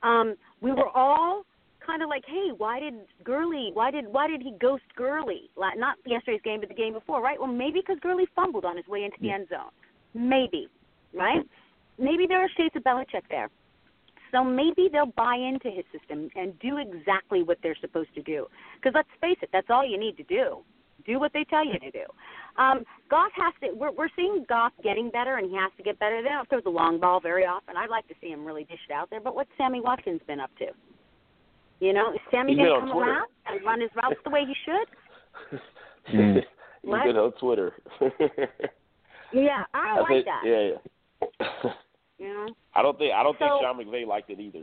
[0.03, 1.45] Um, we were all
[1.87, 3.71] kind of like, hey, why did Gurley?
[3.73, 5.51] Why did why did he ghost Gurley?
[5.57, 7.39] Like, Not yesterday's game, but the game before, right?
[7.39, 9.71] Well, maybe because Gurley fumbled on his way into the end zone.
[10.15, 10.69] Maybe,
[11.13, 11.43] right?
[11.99, 13.49] Maybe there are shades of Belichick there.
[14.33, 18.47] So maybe they'll buy into his system and do exactly what they're supposed to do.
[18.77, 20.59] Because let's face it, that's all you need to do.
[21.07, 22.05] Do what they tell you to do.
[22.57, 23.77] Um, Goff has to.
[23.77, 26.23] We're, we're seeing Goff getting better, and he has to get better.
[26.23, 27.77] They don't throw the long ball very often.
[27.77, 29.21] I'd like to see him really dish it out there.
[29.21, 30.67] But what's Sammy Watkins been up to?
[31.85, 33.11] You know, is Sammy He's been going to come Twitter.
[33.13, 34.89] around and run his routes the way he should?
[36.15, 36.35] Mm.
[36.83, 37.17] He's What?
[37.17, 37.73] on Twitter.
[39.33, 40.43] Yeah, I don't I like think- that.
[40.45, 40.71] Yeah,
[41.63, 41.73] yeah.
[42.19, 42.47] You know.
[42.77, 44.61] I don't think I don't So- think Sean McVay liked it either.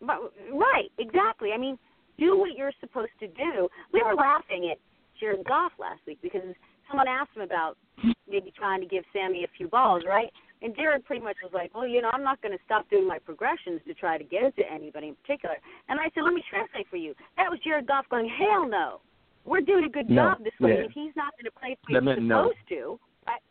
[0.00, 1.52] But, right, exactly.
[1.52, 1.78] I mean,
[2.18, 3.68] do what you're supposed to do.
[3.92, 4.78] We were laughing at
[5.20, 6.42] Jared Goff last week because
[6.88, 7.76] someone asked him about
[8.28, 10.30] maybe trying to give Sammy a few balls, right?
[10.60, 13.06] And Jared pretty much was like, well, you know, I'm not going to stop doing
[13.06, 15.54] my progressions to try to get it to anybody in particular.
[15.88, 17.14] And I said, let me translate for you.
[17.36, 19.00] That was Jared Goff going, hell no.
[19.44, 20.70] We're doing a good No, job this way.
[20.70, 20.84] yeah.
[20.86, 22.50] If he's not going to play the way he's no.
[22.50, 23.42] supposed to, right?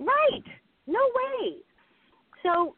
[0.00, 0.44] right.
[0.86, 1.62] No way.
[2.42, 2.74] So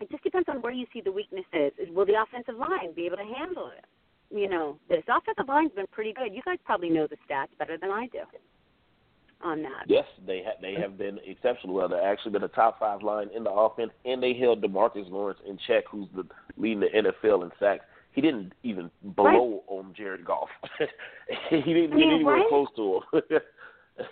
[0.00, 1.72] it just depends on where you see the weakness is.
[1.94, 3.84] Will the offensive line be able to handle it?
[4.34, 6.34] You know, this offensive line's been pretty good.
[6.34, 8.20] You guys probably know the stats better than I do
[9.42, 9.84] on that.
[9.86, 11.74] Yes, they ha- they have been exceptional.
[11.74, 15.10] Well, they've actually been a top five line in the offense, and they held Demarcus
[15.10, 16.24] Lawrence in check, who's the
[16.56, 17.84] leading the NFL in sacks.
[18.12, 20.48] He didn't even blow on Jared Goff.
[21.50, 22.48] he didn't I mean, get anywhere right?
[22.48, 23.40] close to him.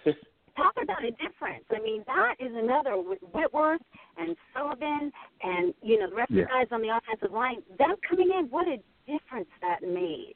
[0.57, 1.65] Talk about a difference.
[1.71, 3.81] I mean, that is another Whit- Whitworth
[4.17, 5.13] and Sullivan
[5.43, 6.43] and you know the rest Yeah.
[6.43, 7.63] of the guys on the offensive line.
[7.79, 10.35] Them coming in, what a difference that made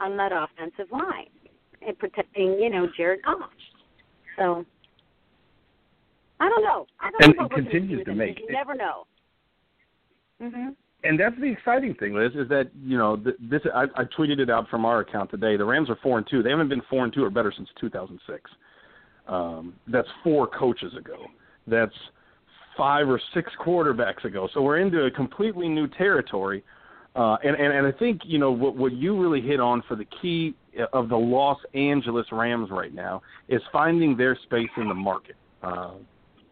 [0.00, 1.26] on that offensive line
[1.86, 3.50] and protecting you know Jared Goff.
[4.36, 4.64] So
[6.40, 6.86] I don't know.
[7.00, 9.06] I don't And know what it gonna continues to make You it- never know.
[10.40, 10.74] Mhm.
[11.04, 13.62] And that's the exciting thing, Liz, is that you know this.
[13.74, 15.56] I, I tweeted it out from our account today.
[15.56, 16.42] The Rams are four and two.
[16.42, 18.50] They haven't been four and two or better since 2006.
[19.28, 21.26] Um, that's four coaches ago.
[21.66, 21.94] That's
[22.76, 24.48] five or six quarterbacks ago.
[24.52, 26.64] So we're into a completely new territory.
[27.14, 29.94] Uh, and, and and I think you know what what you really hit on for
[29.96, 30.54] the key
[30.92, 35.36] of the Los Angeles Rams right now is finding their space in the market.
[35.62, 35.92] Uh,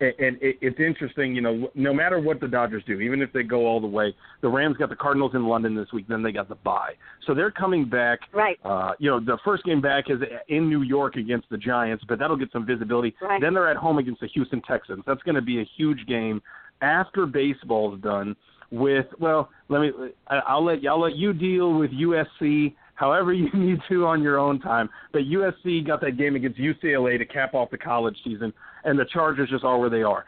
[0.02, 3.32] and, and it, it's interesting, you know, no matter what the Dodgers do, even if
[3.32, 6.22] they go all the way, the Rams got the Cardinals in London this week, then
[6.22, 6.94] they got the bye,
[7.26, 8.20] so they're coming back.
[8.32, 8.58] Right.
[8.64, 12.18] Uh, you know, the first game back is in New York against the Giants, but
[12.18, 13.14] that'll get some visibility.
[13.22, 13.40] Right.
[13.40, 15.02] Then they're at home against the Houston Texans.
[15.06, 16.42] That's going to be a huge game
[16.80, 18.34] after baseball's done.
[18.70, 19.90] With well, let me.
[20.28, 24.38] I- I'll let I'll let you deal with USC however you need to on your
[24.38, 24.88] own time.
[25.12, 28.52] But USC got that game against UCLA to cap off the college season,
[28.84, 30.24] and the Chargers just are where they are.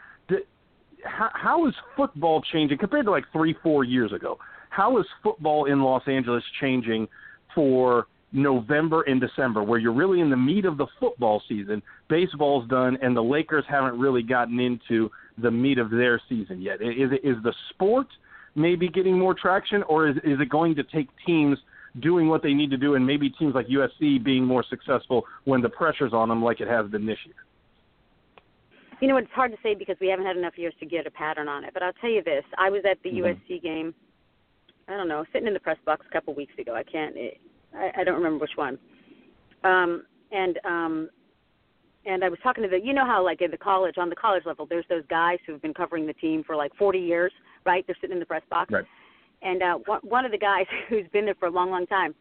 [1.03, 4.39] How, how is football changing compared to like three, four years ago?
[4.69, 7.07] How is football in Los Angeles changing
[7.53, 11.83] for November and December, where you're really in the meat of the football season?
[12.09, 16.79] Baseball's done, and the Lakers haven't really gotten into the meat of their season yet.
[16.81, 18.07] I- Is the sport
[18.55, 21.59] maybe getting more traction, or is is it going to take teams
[21.99, 25.61] doing what they need to do, and maybe teams like USC being more successful when
[25.61, 27.35] the pressure's on them, like it has been this year?
[29.01, 31.11] You know, it's hard to say because we haven't had enough years to get a
[31.11, 31.73] pattern on it.
[31.73, 33.17] But I'll tell you this: I was at the Mhm.
[33.17, 33.93] USC game.
[34.87, 36.75] I don't know, sitting in the press box a couple weeks ago.
[36.75, 37.15] I can't.
[37.17, 37.39] It,
[37.73, 38.77] I, I don't remember which one.
[39.63, 41.09] Um, and um,
[42.05, 42.79] and I was talking to the.
[42.79, 45.61] You know how like in the college on the college level, there's those guys who've
[45.61, 47.33] been covering the team for like 40 years,
[47.65, 47.85] right?
[47.85, 48.71] They're sitting in the press box.
[48.71, 48.85] Right.
[49.41, 52.15] And uh, one, one of the guys who's been there for a long, long time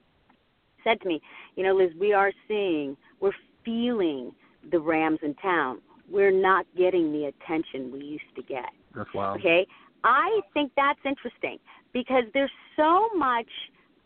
[0.83, 1.21] said to me,
[1.57, 3.33] "You know, Liz, we are seeing, we're
[3.65, 4.33] feeling
[4.71, 5.81] the Rams in town.
[6.11, 9.41] We're not getting the attention we used to get." That's wild.
[9.41, 9.67] Okay,
[10.05, 11.59] I think that's interesting
[11.93, 13.49] because there's so much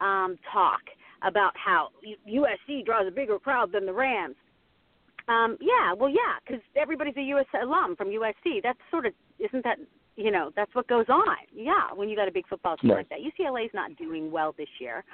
[0.00, 0.80] um, talk
[1.22, 1.88] about how
[2.28, 4.36] USC draws a bigger crowd than the Rams.
[5.28, 8.62] Um, yeah, well, yeah, because everybody's a US alum from USC.
[8.62, 9.78] That's sort of isn't that
[10.18, 11.36] you know that's what goes on.
[11.54, 12.98] Yeah, when you got a big football team Right.
[12.98, 13.20] like that.
[13.20, 15.04] UCLA's not doing well this year.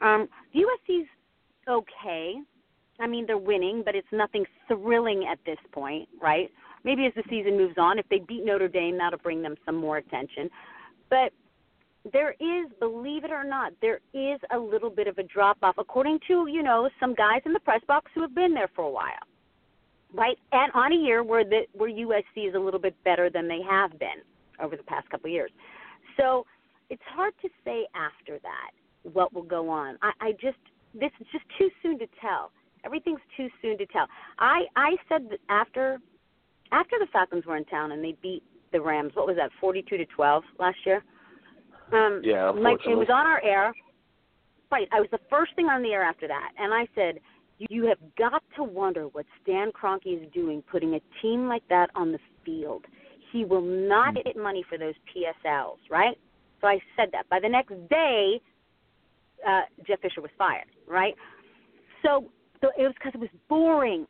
[0.00, 1.06] Um, USC's
[1.68, 2.34] okay.
[3.00, 6.50] I mean, they're winning, but it's nothing thrilling at this point, right?
[6.82, 9.76] Maybe as the season moves on, if they beat Notre Dame, that'll bring them some
[9.76, 10.50] more attention.
[11.08, 11.32] But
[12.12, 15.76] there is, believe it or not, there is a little bit of a drop off,
[15.78, 18.82] according to you know some guys in the press box who have been there for
[18.84, 19.24] a while,
[20.12, 20.38] right?
[20.50, 23.60] And on a year where the where USC is a little bit better than they
[23.62, 24.20] have been
[24.62, 25.50] over the past couple of years,
[26.16, 26.44] so
[26.90, 28.70] it's hard to say after that
[29.12, 29.98] what will go on.
[30.02, 30.58] I, I just
[30.94, 32.50] this is just too soon to tell.
[32.84, 34.06] Everything's too soon to tell.
[34.38, 35.98] I I said that after
[36.72, 38.42] after the Falcons were in town and they beat
[38.72, 41.02] the Rams, what was that, forty two to twelve last year?
[41.92, 43.72] Um, Yeah, Mike, it was on our air.
[44.70, 47.20] Right, I was the first thing on the air after that, and I said,
[47.58, 51.88] "You have got to wonder what Stan Kroenke is doing, putting a team like that
[51.94, 52.84] on the field.
[53.32, 56.18] He will not get money for those PSLs, right?"
[56.60, 57.28] So I said that.
[57.28, 58.40] By the next day,
[59.46, 61.14] uh, Jeff Fisher was fired, right?
[62.02, 64.06] So, so it was because it was boring,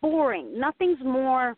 [0.00, 0.58] boring.
[0.58, 1.56] Nothing's more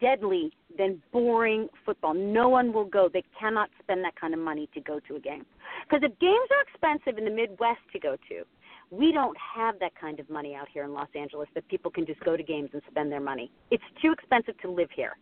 [0.00, 2.14] deadly than boring football.
[2.14, 3.08] No one will go.
[3.12, 5.46] They cannot spend that kind of money to go to a game.
[5.88, 8.44] Because if games are expensive in the Midwest to go to,
[8.90, 12.04] we don't have that kind of money out here in Los Angeles that people can
[12.04, 13.50] just go to games and spend their money.
[13.70, 15.16] It's too expensive to live here.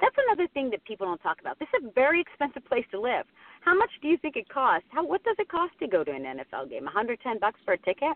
[0.00, 1.58] That's another thing that people don't talk about.
[1.58, 3.24] This is a very expensive place to live.
[3.60, 4.86] How much do you think it costs?
[4.90, 6.84] How what does it cost to go to an NFL game?
[6.84, 8.12] 110 bucks for a ticket?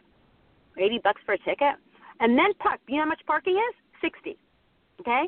[0.78, 1.80] 80 bucks for a ticket?
[2.20, 2.80] And then park.
[2.88, 3.74] You know how much parking is?
[4.02, 4.36] 60.
[5.00, 5.24] Okay?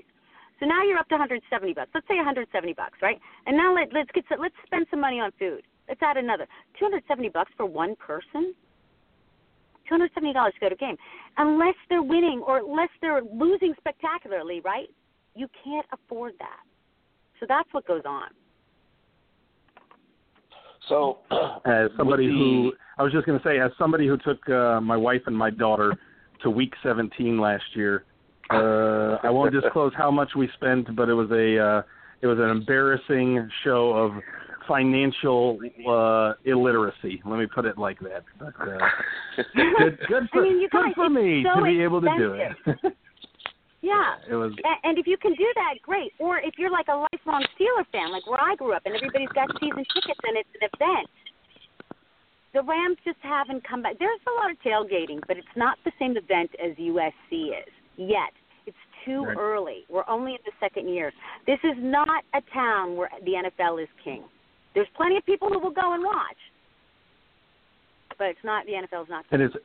[0.60, 1.90] So now you're up to 170 bucks.
[1.94, 3.18] Let's say 170 bucks, right?
[3.46, 5.62] And now let, let's get let's spend some money on food.
[5.88, 6.46] Let's add another
[6.78, 8.54] 270 bucks for one person.
[9.90, 10.96] $270 to go to a game.
[11.36, 14.88] Unless they're winning or unless they're losing spectacularly, right?
[15.34, 16.60] You can't afford that.
[17.40, 18.28] So that's what goes on.
[20.88, 21.18] So,
[21.66, 24.80] as somebody the- who I was just going to say, as somebody who took uh,
[24.80, 25.96] my wife and my daughter
[26.42, 28.04] to Week 17 last year,
[28.50, 31.82] uh, I won't disclose how much we spent, but it was a uh,
[32.20, 34.12] it was an embarrassing show of
[34.68, 37.20] financial uh, illiteracy.
[37.24, 38.24] Let me put it like that.
[38.38, 38.78] But uh,
[39.78, 42.34] good, good for, I mean, you good for me so to be able to do
[42.34, 42.92] it.
[43.82, 44.14] Yeah.
[44.30, 46.12] it was And if you can do that, great.
[46.18, 49.28] Or if you're like a lifelong Steeler fan, like where I grew up, and everybody's
[49.34, 51.08] got season tickets and it's an event,
[52.54, 53.98] the Rams just haven't come back.
[53.98, 58.30] There's a lot of tailgating, but it's not the same event as USC is yet.
[58.66, 59.36] It's too Right.
[59.36, 59.84] early.
[59.88, 61.12] We're only in the second year.
[61.46, 64.22] This is not a town where the NFL is king.
[64.74, 66.38] There's plenty of people who will go and watch,
[68.16, 68.64] but it's not.
[68.66, 69.24] The NFL's not.
[69.32, 69.56] And it's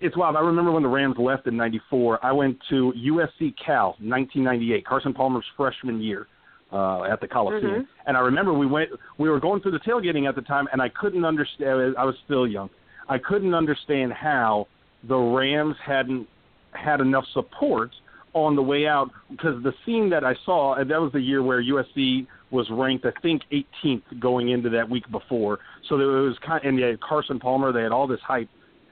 [0.00, 0.36] it's wild.
[0.36, 2.24] I remember when the Rams left in '94.
[2.24, 6.26] I went to USC Cal, 1998, Carson Palmer's freshman year
[6.72, 7.82] uh, at the Coliseum.
[7.82, 7.86] Mhm.
[8.06, 8.90] And I remember we went.
[9.18, 11.96] We were going through the tailgating at the time, and I couldn't understand.
[11.96, 12.70] I was still young.
[13.08, 14.66] I couldn't understand how
[15.04, 16.28] the Rams hadn't
[16.72, 17.90] had enough support
[18.34, 21.42] on the way out because the scene that I saw, and that was the year
[21.42, 25.58] where USC was ranked, I think, 18th going into that week before.
[25.88, 27.72] So there was kind, and they had Carson Palmer.
[27.72, 28.48] They had all this hype,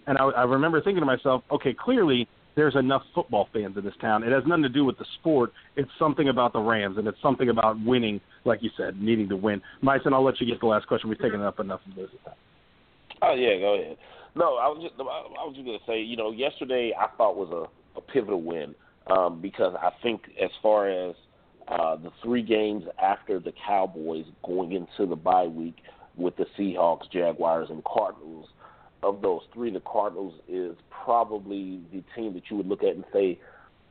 [0.07, 3.95] and I, I remember thinking to myself, okay, clearly there's enough football fans in this
[4.01, 4.23] town.
[4.23, 5.53] It has nothing to do with the sport.
[5.77, 9.37] It's something about the Rams, and it's something about winning, like you said, needing to
[9.37, 9.61] win.
[9.83, 11.11] Mason, I'll let you get the last question.
[11.11, 12.09] We've taken up enough of this.
[13.23, 13.97] Oh yeah, go ahead.
[14.35, 17.51] No, I was just I was just gonna say, you know, yesterday I thought was
[17.51, 18.75] a, a pivotal win
[19.07, 21.15] um, because I think as far as
[21.69, 25.77] uh, the three games after the Cowboys going into the bye week
[26.17, 28.49] with the Seahawks, Jaguars, and Cardinals,
[29.07, 33.05] of those three, the Cardinals is probably the team that you would look at and
[33.13, 33.39] say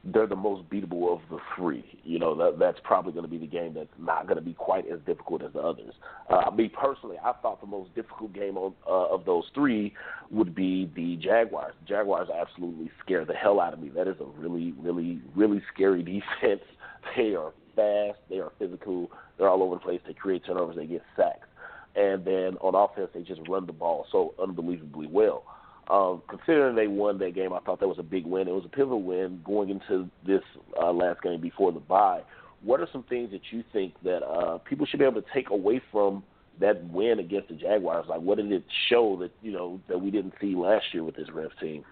[0.03, 1.83] they're the most beatable of the three.
[2.03, 4.53] You know, that that's probably going to be the game that's not going to be
[4.53, 5.93] quite as difficult as the others.
[6.29, 9.93] Uh, me personally, I thought the most difficult game on, uh, of those three
[10.29, 11.73] would be the Jaguars.
[11.87, 13.89] Jaguars absolutely scare the hell out of me.
[13.89, 16.03] That is a really, really, really scary
[16.41, 16.61] defense.
[17.15, 18.19] They are fast.
[18.29, 19.09] They are physical.
[19.37, 20.01] They're all over the place.
[20.05, 20.75] They create turnovers.
[20.75, 21.47] They get sacks.
[21.95, 25.43] And then on offense, they just run the ball so unbelievably well.
[25.89, 28.47] Um, considering they won that game, I thought that was a big win.
[28.47, 30.41] It was a pivotal win going into this
[30.81, 32.21] uh, last game before the bye.
[32.63, 35.51] What are some things that you think that uh, people should be able to take
[35.51, 36.23] away from
[36.59, 38.07] that win against the Jaguars?
[38.09, 41.15] Like, what did it show that you know that we didn't see last year with
[41.15, 41.85] this Revs team?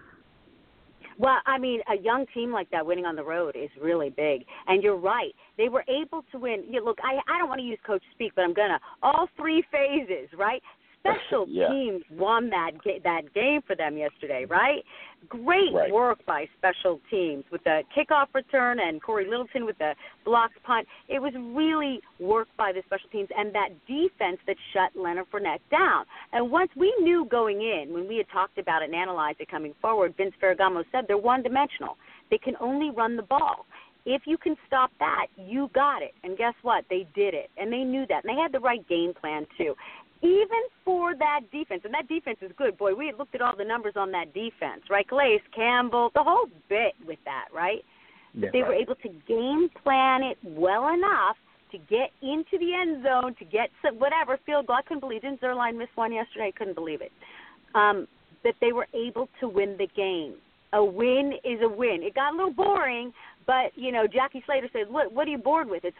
[1.18, 4.44] Well, I mean, a young team like that winning on the road is really big.
[4.66, 5.34] And you're right.
[5.56, 6.64] They were able to win.
[6.68, 8.80] You look, I I don't want to use coach speak, but I'm gonna.
[9.02, 10.62] All three phases, right?
[11.06, 11.68] Special Yeah.
[11.68, 14.82] teams won that ga- that game for them yesterday, right?
[15.28, 15.92] Great Right.
[15.92, 19.94] work by special teams with the kickoff return and Cory Littleton with the
[20.24, 20.86] blocked punt.
[21.08, 25.60] It was really work by the special teams and that defense that shut Leonard Fournette
[25.70, 26.04] down.
[26.32, 29.50] And once we knew going in, when we had talked about it and analyzed it
[29.50, 31.96] coming forward, Vince Ferragamo said they're one dimensional.
[32.30, 33.66] They can only run the ball.
[34.06, 36.12] If you can stop that, you got it.
[36.22, 36.84] And guess what?
[36.90, 37.48] They did it.
[37.56, 38.22] And they knew that.
[38.24, 39.74] And they had the right game plan, too.
[40.24, 42.78] Even for that defense, and that defense is good.
[42.78, 45.06] Boy, we had looked at all the numbers on that defense, right?
[45.06, 47.84] Calais, Campbell, the whole bit with that, right?
[48.32, 48.48] Yeah.
[48.52, 51.36] They were able to game plan it well enough
[51.72, 54.76] to get into the end zone, to get some, whatever field goal.
[54.76, 56.52] I couldn't believe didn't Zuerlein miss one yesterday?
[56.54, 57.12] I couldn't believe it.
[57.74, 58.08] Um,
[58.44, 60.36] that they were able to win the game.
[60.72, 62.02] A win is a win.
[62.02, 63.12] It got a little boring,
[63.46, 65.84] but you know, Jackie Slater said, "What what are you bored with?
[65.84, 65.96] It's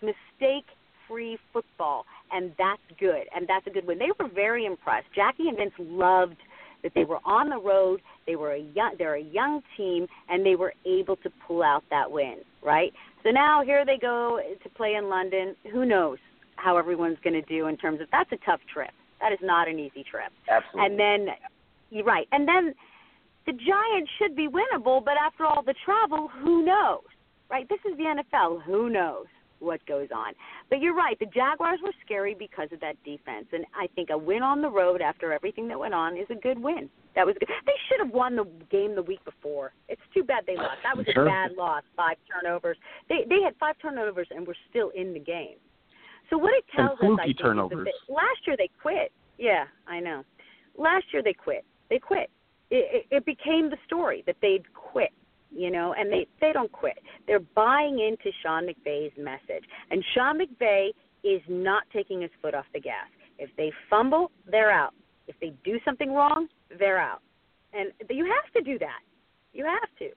[1.05, 5.07] mistake-free football, and that's good, and that's a good win." They were very impressed.
[5.15, 6.37] Jackie and Vince loved
[6.83, 8.01] that they were on the road.
[8.27, 11.85] They were a young, they're a young team, and they were able to pull out
[11.91, 12.37] that win.
[12.63, 12.93] Right.
[13.23, 15.57] So now here they go to play in London.
[15.73, 16.19] Who knows
[16.57, 18.91] how everyone's going to do in terms of that's a tough trip.
[19.21, 20.33] That is not an easy trip.
[20.49, 20.87] Absolutely.
[20.87, 21.35] And then,
[21.91, 22.29] you're right.
[22.33, 22.75] And then
[23.47, 27.03] the Giants should be winnable, but after all the travel, who knows?
[27.51, 27.69] Right?
[27.69, 28.63] This is the NFL.
[28.63, 29.27] Who knows
[29.65, 30.33] what goes on?
[30.71, 31.19] But you're right.
[31.19, 34.71] The Jaguars were scary because of that defense, and I think a win on the
[34.71, 36.89] road after everything that went on is a good win.
[37.17, 37.49] That was good.
[37.67, 39.73] They should have won the game the week before.
[39.89, 40.79] It's too bad they lost.
[40.83, 41.27] That was Sure.
[41.27, 41.83] a bad loss.
[41.97, 42.77] Five turnovers.
[43.09, 45.57] They they had five turnovers and were still in the game.
[46.31, 47.89] So what it And tells us, I think, is that turnovers.
[48.09, 49.13] last year they quit.
[49.39, 50.25] Yeah, I know.
[50.77, 51.65] Last year they quit.
[51.91, 52.31] They quit.
[52.71, 55.13] It, it, it became the story that they'd quit.
[55.57, 56.99] You know, and they they don't quit.
[57.27, 60.89] They're buying into Sean McVay's message, and Sean McVay
[61.23, 63.07] is not taking his foot off the gas.
[63.39, 64.95] If they fumble, they're out.
[65.29, 66.49] If they do something wrong,
[66.79, 67.21] they're out.
[67.73, 69.01] And you have to do that.
[69.53, 70.11] You have to.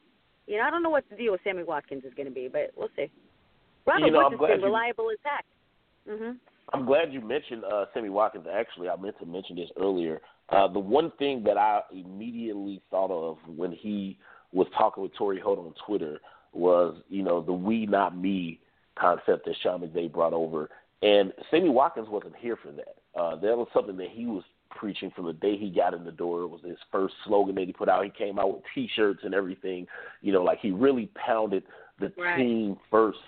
[0.48, 2.48] You know, I don't know what the deal with Sammy Watkins is going to be,
[2.48, 3.10] but we'll see.
[3.86, 5.46] Robert You know, Woods has glad been you- reliable as heck.
[6.10, 6.38] Mhm.
[6.74, 8.46] I'm glad you mentioned uh, Sammy Watkins.
[8.52, 10.20] Actually, I meant to mention this earlier.
[10.50, 14.18] Uh, the one thing that I immediately thought of when he
[14.52, 16.20] was talking with Torry Holt on Twitter
[16.54, 18.60] was, you know, the "we not me"
[18.96, 20.70] concept that Sean McVay brought over,
[21.02, 22.96] and Sammy Watkins wasn't here for that.
[23.20, 26.12] Uh, that was something that he was preaching from the day he got in the
[26.12, 26.42] door.
[26.42, 28.04] It was his first slogan that he put out.
[28.04, 29.88] He came out with T-shirts and everything.
[30.22, 31.64] You know, like he really pounded
[32.00, 32.38] the Right.
[32.38, 33.20] team first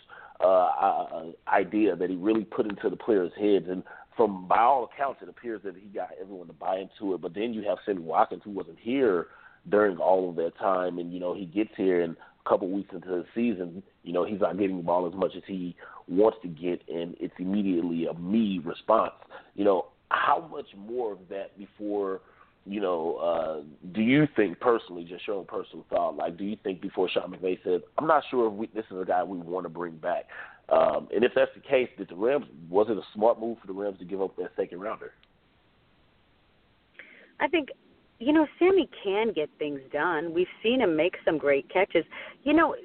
[0.41, 3.65] uh, uh, idea that he really put into the players' heads.
[3.67, 3.83] And
[4.15, 7.21] from by all accounts, it appears that he got everyone to buy into it.
[7.21, 9.27] But then you have Sammy Watkins, who wasn't here
[9.67, 12.89] during all of that time, and you know he gets here and a couple weeks
[12.93, 15.75] into the season, you know he's not getting the ball as much as he
[16.07, 19.13] wants to get, and it's immediately a me response.
[19.55, 22.21] You know how much more of that before
[22.65, 26.57] you know, uh, do you think personally, just your own personal thought, like, do you
[26.63, 29.39] think before Sean McVay said, I'm not sure if we, this is a guy we
[29.39, 30.25] want to bring back?
[30.69, 33.67] Um, and if that's the case, did the Rams, was it a smart move for
[33.67, 35.13] the Rams to give up that second rounder?
[37.39, 37.69] I think
[38.19, 40.33] you know Sammy can get things done.
[40.33, 42.05] We've seen him make some great catches.
[42.43, 42.75] You know,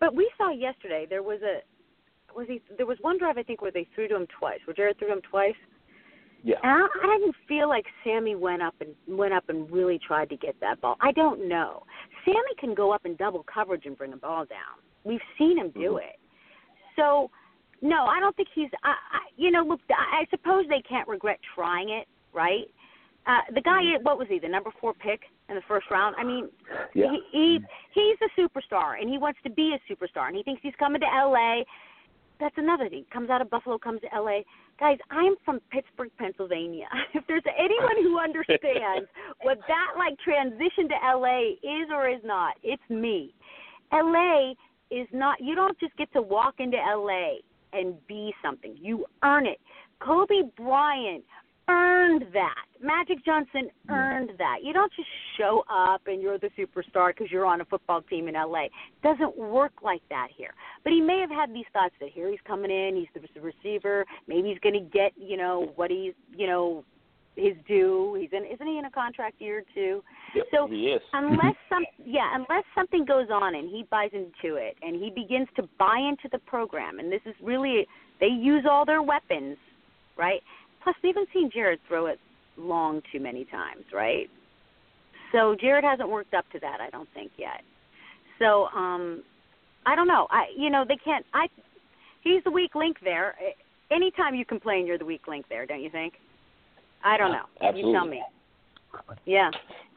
[0.00, 1.60] but we saw yesterday there was a
[2.34, 4.60] was he there was one drive I think where they threw to him twice.
[4.66, 5.54] Where Jared threw to him twice.
[6.44, 6.56] Yeah.
[6.62, 10.28] And I, I didn't feel like Sammy went up and went up and really tried
[10.30, 10.96] to get that ball.
[11.00, 11.84] I don't know.
[12.24, 14.82] Sammy can go up in double coverage and bring a ball down.
[15.04, 15.98] We've seen him do mm-hmm.
[15.98, 16.18] it.
[16.96, 17.30] So,
[17.80, 18.68] no, I don't think he's.
[18.82, 22.66] I, I you know, look, I, I suppose they can't regret trying it, right?
[23.26, 24.38] Uh, the guy, what was he?
[24.40, 26.16] The number four pick in the first round.
[26.18, 26.48] I mean,
[26.94, 27.06] Yeah.
[27.10, 27.60] he, he
[27.92, 31.00] he's a superstar, and he wants to be a superstar, and he thinks he's coming
[31.00, 31.64] to L.A.
[32.40, 33.04] That's another thing.
[33.12, 34.44] Comes out of Buffalo, comes to L.A.
[34.80, 36.86] Guys, I'm from Pittsburgh, Pennsylvania.
[37.14, 39.06] If there's anyone who understands
[39.42, 43.32] what that like transition to LA is or is not, it's me.
[43.92, 44.54] LA
[44.90, 47.36] is not you don't just get to walk into LA
[47.72, 48.74] and be something.
[48.80, 49.60] You earn it.
[50.00, 51.22] Kobe Bryant
[51.68, 52.64] earned that.
[52.80, 53.92] Magic Johnson hmm.
[53.92, 54.58] earned that.
[54.62, 55.08] You don't just
[55.38, 58.66] show up and you're the superstar because you're on a football team in LA.
[59.02, 60.54] doesn't work like that here.
[60.84, 64.04] But he may have had these thoughts that here he's coming in, he's the receiver,
[64.26, 66.84] maybe he's going to get, you know, what he's, you know,
[67.36, 68.16] his due.
[68.20, 70.02] He's in isn't he in a contract year too?
[70.34, 71.00] Yep, So he is.
[71.12, 75.48] unless some yeah, unless something goes on and he buys into it and he begins
[75.56, 77.86] to buy into the program and this is really
[78.20, 79.56] they use all their weapons,
[80.16, 80.42] right?
[80.82, 82.18] Plus we haven't seen Jared throw it
[82.56, 84.28] long too many times, right?
[85.30, 87.62] So Jared hasn't worked up to that, I don't think yet.
[88.38, 89.22] So um
[89.86, 90.26] I don't know.
[90.30, 91.46] I you know, they can't I
[92.22, 93.34] he's the weak link there.
[93.90, 96.14] Anytime you complain you're the weak link there, don't you think?
[97.04, 97.44] I don't know.
[97.60, 97.90] Absolutely.
[97.90, 98.22] You tell me.
[99.24, 99.50] Yeah,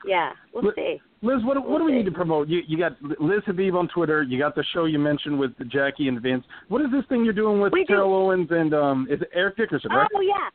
[0.08, 0.32] yeah.
[0.54, 1.02] We'll Liz, see.
[1.22, 2.48] Liz, what what do we need to promote?
[2.48, 4.24] You you got Liz Habib on Twitter.
[4.24, 6.46] You got the show you mentioned with Jackie and Vince.
[6.70, 9.30] What is this thing you're doing with We do- Terrell Owens and um is it
[9.34, 10.08] Eric Dickerson, right?
[10.16, 10.50] Oh yeah.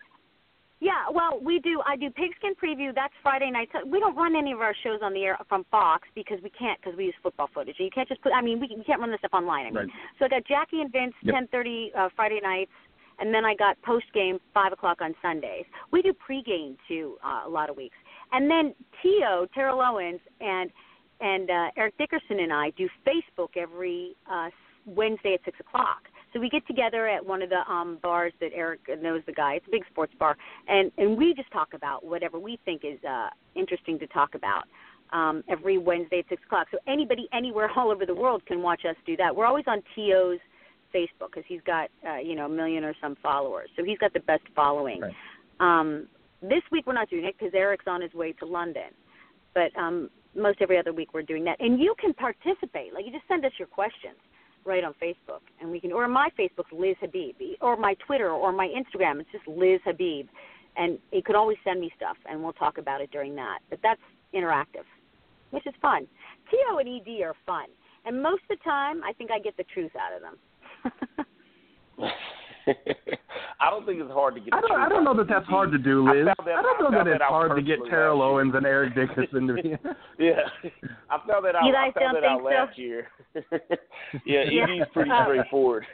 [0.82, 1.82] Yeah, well, we do.
[1.86, 2.94] I do Pigskin Preview.
[2.94, 3.68] That's Friday night.
[3.72, 6.48] So we don't run any of our shows on the air from Fox because we
[6.50, 7.76] can't because we use football footage.
[7.78, 8.32] You can't just put.
[8.32, 9.66] I mean, we, we can't run this stuff online.
[9.66, 9.88] I mean, Right.
[10.18, 11.34] so I got Jackie and Vince Yep.
[11.34, 12.70] ten thirty uh, Friday nights,
[13.18, 15.66] and then I got post game five o'clock on Sundays.
[15.90, 17.96] We do pregame too uh, a lot of weeks,
[18.32, 19.48] and then T.O.
[19.54, 20.70] Terrell Owens and
[21.20, 24.48] and uh, Eric Dickerson and I do Facebook every uh,
[24.86, 26.04] Wednesday at six o'clock.
[26.32, 29.54] So we get together at one of the um bars that Eric knows the guy.
[29.54, 30.36] It's a big sports bar,
[30.68, 34.64] and and we just talk about whatever we think is uh interesting to talk about.
[35.12, 36.68] Um, every Wednesday at six o'clock.
[36.70, 39.34] So anybody anywhere all over the world can watch us do that.
[39.34, 40.38] We're always on T.O.'s
[40.94, 43.68] Facebook because he's got uh, you know a million or some followers.
[43.76, 45.00] So he's got the best following.
[45.00, 45.14] Right.
[45.58, 46.06] Um,
[46.42, 48.94] this week we're not doing it because Eric's on his way to London,
[49.52, 51.60] but um, most every other week we're doing that.
[51.60, 52.94] And you can participate.
[52.94, 54.16] Like you just send us your questions
[54.70, 55.92] right on Facebook, and we can.
[55.92, 59.20] Or my Facebook's Liz Habib, or my Twitter, or my Instagram.
[59.20, 60.28] It's just Liz Habib,
[60.76, 63.58] and you could always send me stuff, and we'll talk about it during that.
[63.68, 64.00] But that's
[64.32, 64.86] interactive,
[65.50, 66.06] which is fun.
[66.50, 66.78] T.O.
[66.78, 67.66] and Ed are fun,
[68.06, 71.26] and most of the time, I think I get the truth out of them.
[73.60, 74.54] I don't think it's hard to get.
[74.54, 76.26] I don't I don't know that that's hard to do, I Liz.
[76.26, 77.90] found that- I don't I know found that it's that out hard to get personally
[77.90, 78.38] Terrell last year.
[78.40, 79.76] Owens and Eric Dickerson to be.
[80.18, 80.40] Yeah,
[81.10, 81.64] I found that out.
[81.64, 82.44] You guys I found don't that out so?
[82.44, 83.08] last year.
[84.26, 84.62] yeah, Yeah.
[84.64, 85.86] Edie's pretty Uh, straightforward.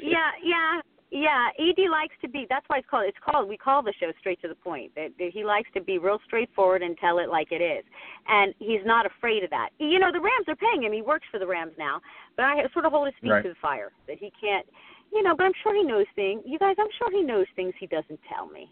[0.00, 0.80] yeah, yeah,
[1.10, 1.48] yeah.
[1.58, 2.46] Ed likes to be.
[2.48, 3.04] That's why it's called.
[3.06, 3.48] It's called.
[3.48, 4.94] We call the show straight to the point.
[4.94, 7.84] That, that he likes to be real straightforward and tell it like it is,
[8.28, 9.70] and he's not afraid of that.
[9.78, 10.92] You know, the Rams are paying him.
[10.92, 12.00] He works for the Rams now,
[12.36, 13.42] but I sort of hold his feet Right.
[13.42, 14.66] to the fire that he can't.
[15.12, 16.42] You know, but I'm sure he knows things.
[16.44, 18.70] You guys, I'm sure he knows things he doesn't tell me.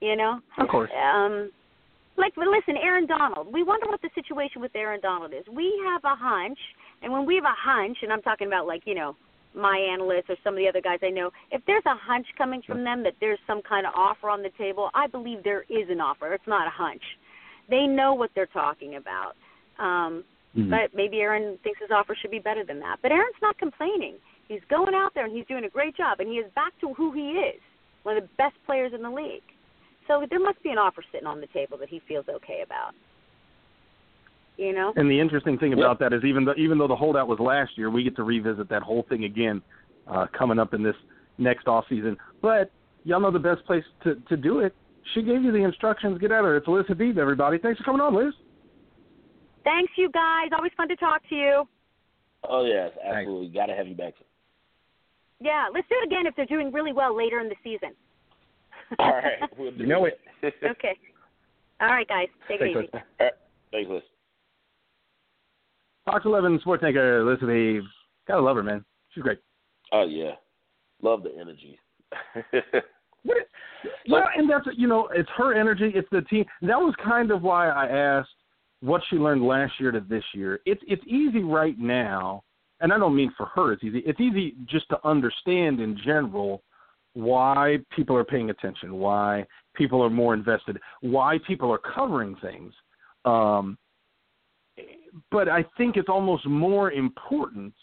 [0.00, 0.40] You know.
[0.58, 0.90] Of course.
[0.94, 1.50] Um,
[2.16, 3.52] like, but listen, Aaron Donald.
[3.52, 5.44] We wonder what the situation with Aaron Donald is.
[5.52, 6.58] We have a hunch,
[7.02, 9.16] and when we have a hunch, and I'm talking about like you know
[9.54, 12.62] my analysts or some of the other guys I know, if there's a hunch coming
[12.66, 15.88] from them that there's some kind of offer on the table, I believe there is
[15.88, 16.34] an offer.
[16.34, 17.02] It's not a hunch.
[17.70, 19.34] They know what they're talking about.
[19.78, 20.24] Um,
[20.56, 20.70] Mhm.
[20.70, 22.98] But maybe Aaron thinks his offer should be better than that.
[23.02, 24.14] But Aaron's not complaining.
[25.18, 26.94] He's going out there and he's doing a great job, and he is back to
[26.94, 27.60] who he is,
[28.02, 29.42] one of the best players in the league.
[30.06, 32.94] So there must be an offer sitting on the table that he feels okay about.
[34.56, 34.92] You know?
[34.96, 37.72] And the interesting thing about that is even though even though the holdout was last
[37.76, 39.62] year, we get to revisit that whole thing again
[40.08, 40.96] uh, coming up in this
[41.36, 42.16] next off season.
[42.42, 42.72] But
[43.04, 44.74] y'all know the best place to to do it.
[45.14, 46.18] She gave you the instructions.
[46.18, 46.56] Get out of there.
[46.56, 47.58] It's Liz Habib, everybody.
[47.58, 48.34] Thanks for coming on, Liz.
[49.62, 50.50] Thanks, you guys.
[50.56, 51.68] Always fun to talk to you.
[52.48, 53.48] oh yes, absolutely.
[53.54, 54.14] Got to have you back.
[55.40, 57.90] Yeah, let's do it again if they're doing really well later in the season.
[58.98, 60.18] All right, we'll do You know it.
[60.42, 60.96] okay.
[61.80, 62.28] All right, guys.
[62.48, 62.90] Take Thanks, it easy.
[62.92, 63.32] All right.
[63.70, 64.02] Thanks, Liz.
[66.06, 67.82] Fox 11 sports anchor Liz Habib.
[68.26, 68.84] Gotta love her, man.
[69.10, 69.38] She's great.
[69.92, 70.32] Oh yeah,
[71.02, 71.78] love the energy.
[73.24, 73.48] What it,
[74.08, 75.92] well, and that's you know, it's her energy.
[75.94, 76.44] It's the team.
[76.62, 78.30] That was kind of why I asked
[78.80, 80.60] what she learned last year to this year.
[80.66, 82.44] It's it's easy right now,
[82.80, 83.72] and I don't mean for her.
[83.72, 84.02] It's easy.
[84.06, 86.62] It's easy just to understand in general
[87.14, 92.72] why people are paying attention, why people are more invested, why people are covering things.
[93.24, 93.78] Um,
[95.30, 97.74] but I think it's almost more important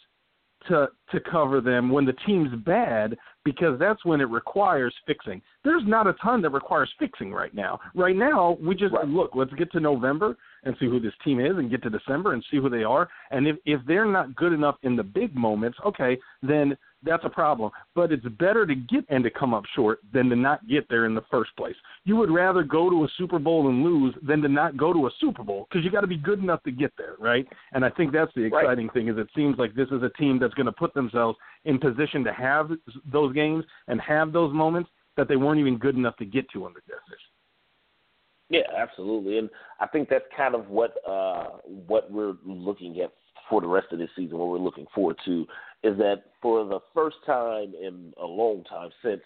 [0.70, 5.42] to to cover them when the team's bad because that's when it requires fixing.
[5.64, 7.80] There's not a ton that requires fixing right now.
[7.94, 9.08] Right now, we just Right.
[9.08, 9.36] look.
[9.36, 12.44] Let's get to November and see who this team is, and get to December and
[12.50, 13.08] see who they are.
[13.32, 16.76] And if if they're not good enough in the big moments, okay, then
[17.06, 17.72] that's a problem.
[17.94, 21.06] But it's better to get and to come up short than to not get there
[21.06, 21.76] in the first place.
[22.04, 25.08] You would rather go to a Super Bowl and lose than to not go to
[25.08, 27.48] a Super Bowl because you got to be good enough to get there, right?
[27.74, 28.64] And I think that's the Right.
[28.64, 31.38] exciting thing is it seems like this is a team that's going to put themselves
[31.64, 32.72] in position to have
[33.12, 36.66] those games and have those moments that they weren't even good enough to get to
[36.66, 37.20] under Jeff Fisher.
[38.50, 39.50] Yeah, absolutely, and
[39.80, 41.46] I think that's kind of what uh,
[41.88, 43.12] what we're looking at
[43.50, 44.38] for the rest of this season.
[44.38, 45.46] What we're looking forward to
[45.84, 49.22] is that for the first time in a long time since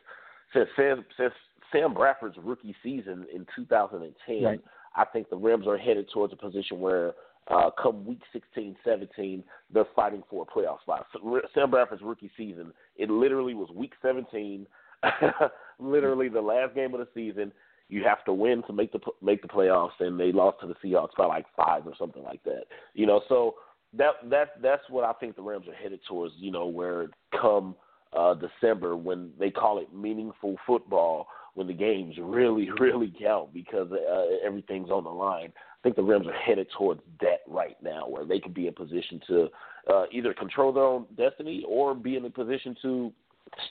[0.53, 1.33] since Sam, since
[1.71, 4.59] Sam Bradford's rookie season in 2010, Right.
[4.95, 7.13] I think the Rams are headed towards a position where.
[7.47, 9.43] Uh, come week 16, 17,
[9.73, 11.07] they're fighting for a playoff spot.
[11.11, 14.67] So, Sam Bradford's rookie season, it literally was week 17,
[15.79, 17.51] literally the last game of the season
[17.89, 20.75] you have to win to make the make the playoffs, and they lost to the
[20.75, 22.65] Seahawks by like five or something like that.
[22.93, 23.55] You know, so
[23.97, 26.33] that that that's what I think the Rams are headed towards.
[26.37, 27.07] You know, where
[27.39, 27.75] come
[28.17, 33.91] uh, December when they call it meaningful football, when the games really, really count because
[33.91, 35.51] uh, everything's on the line.
[35.55, 38.73] I think the Rams are headed towards that right now, where they could be in
[38.73, 39.47] position to
[39.91, 43.13] uh, either control their own destiny or be in a position to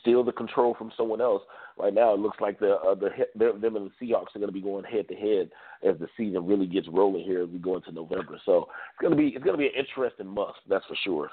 [0.01, 1.43] steal the control from someone else.
[1.79, 4.53] Right now, it looks like the uh, the them and the Seahawks are going to
[4.53, 5.51] be going head to head
[5.89, 8.41] as the season really gets rolling here as we go into November.
[8.45, 11.31] So it's going to be it's going to be an interesting month, that's for sure.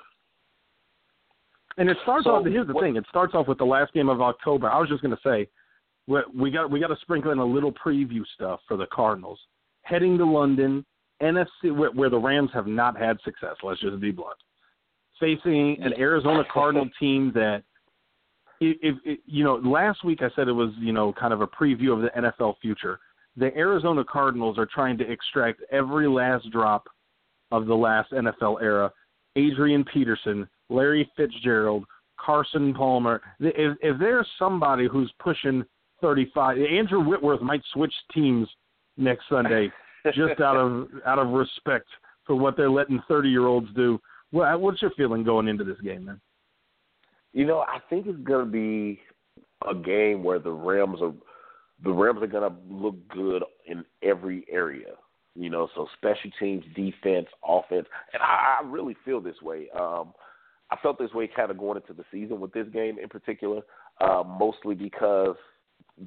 [1.78, 2.46] And it starts so, off.
[2.46, 4.70] Here's the what, thing: it starts off with the last game of October.
[4.70, 5.50] I was just going to say,
[6.34, 9.40] we got we got to sprinkle in a little preview stuff for the Cardinals
[9.86, 10.86] heading to London,
[11.22, 13.56] NFC, where, where the Rams have not had success.
[13.64, 14.36] Let's just be blunt.
[15.20, 17.64] Facing an Arizona Cardinal team that
[18.60, 21.48] if, if you know, last week I said it was you know kind of a
[21.48, 23.00] preview of the NFL future.
[23.38, 26.88] The Arizona Cardinals are trying to extract every last drop
[27.52, 28.92] of the last NFL era.
[29.36, 31.86] Adrian Peterson, Larry Fitzgerald,
[32.18, 33.22] Carson Palmer.
[33.40, 35.64] If, if there's somebody who's pushing
[36.02, 38.48] 35, Andrew Whitworth might switch teams
[38.98, 39.72] next Sunday
[40.14, 41.88] just out of out of respect
[42.26, 44.00] for what they're letting 30 year olds do.
[44.32, 46.22] what's your feeling going into this game, man?
[47.36, 49.02] You know, I think it's going to be
[49.70, 51.14] a game where the Rams are
[51.84, 54.94] the Rams are going to look good in every area.
[55.36, 59.68] You know, so special teams, defense, offense, and I, I really feel this way.
[59.78, 60.14] Um,
[60.72, 63.62] I felt this way kind of going into the season with this game in particular,
[64.00, 65.36] uh, mostly because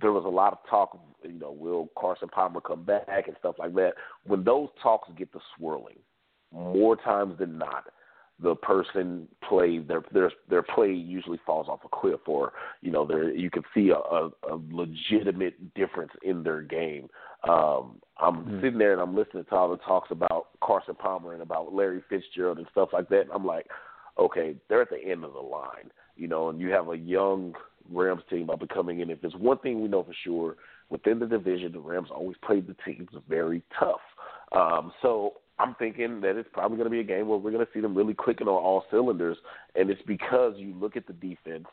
[0.00, 3.56] there was a lot of talk you know, will Carson Palmer come back and stuff
[3.58, 3.92] like that.
[4.24, 5.98] When those talks get to swirling,
[6.52, 7.84] more times than not,
[8.40, 13.04] the person play their their their play usually falls off a cliff or you know
[13.04, 17.08] there you can see a, a, a legitimate difference in their game.
[17.48, 21.32] Um, I'm mm sitting there and I'm listening to all the talks about Carson Palmer
[21.34, 23.22] and about Larry Fitzgerald and stuff like that.
[23.22, 23.66] And I'm like,
[24.18, 27.54] okay, they're at the end of the line, you know, and you have a young
[27.90, 29.10] Rams team up and coming in.
[29.10, 30.56] If there's one thing we know for sure
[30.90, 34.00] within the division, the Rams always played the teams very tough.
[34.52, 37.64] Um, so I'm thinking that it's probably going to be a game where we're going
[37.64, 39.36] to see them really clicking on all cylinders,
[39.74, 41.66] and it's because you look at the defense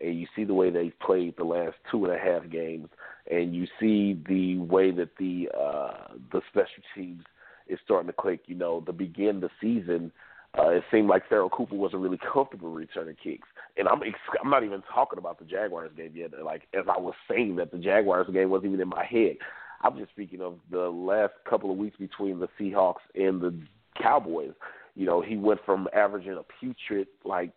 [0.00, 2.88] and you see the way they've played the last two and a half games,
[3.30, 7.22] and you see the way that the uh, the special teams
[7.68, 8.40] is starting to click.
[8.46, 10.10] You know, to begin the season,
[10.58, 14.00] uh, it seemed like Pharoh Cooper wasn't really comfortable returning kicks, and I'm
[14.42, 16.30] I'm not even talking about the Jaguars game yet.
[16.42, 19.36] Like as I was saying that the Jaguars game wasn't even in my head.
[19.82, 23.58] I'm just speaking of the last couple of weeks between the Seahawks and the
[24.00, 24.52] Cowboys.
[24.94, 27.52] You know, he went from averaging a putrid like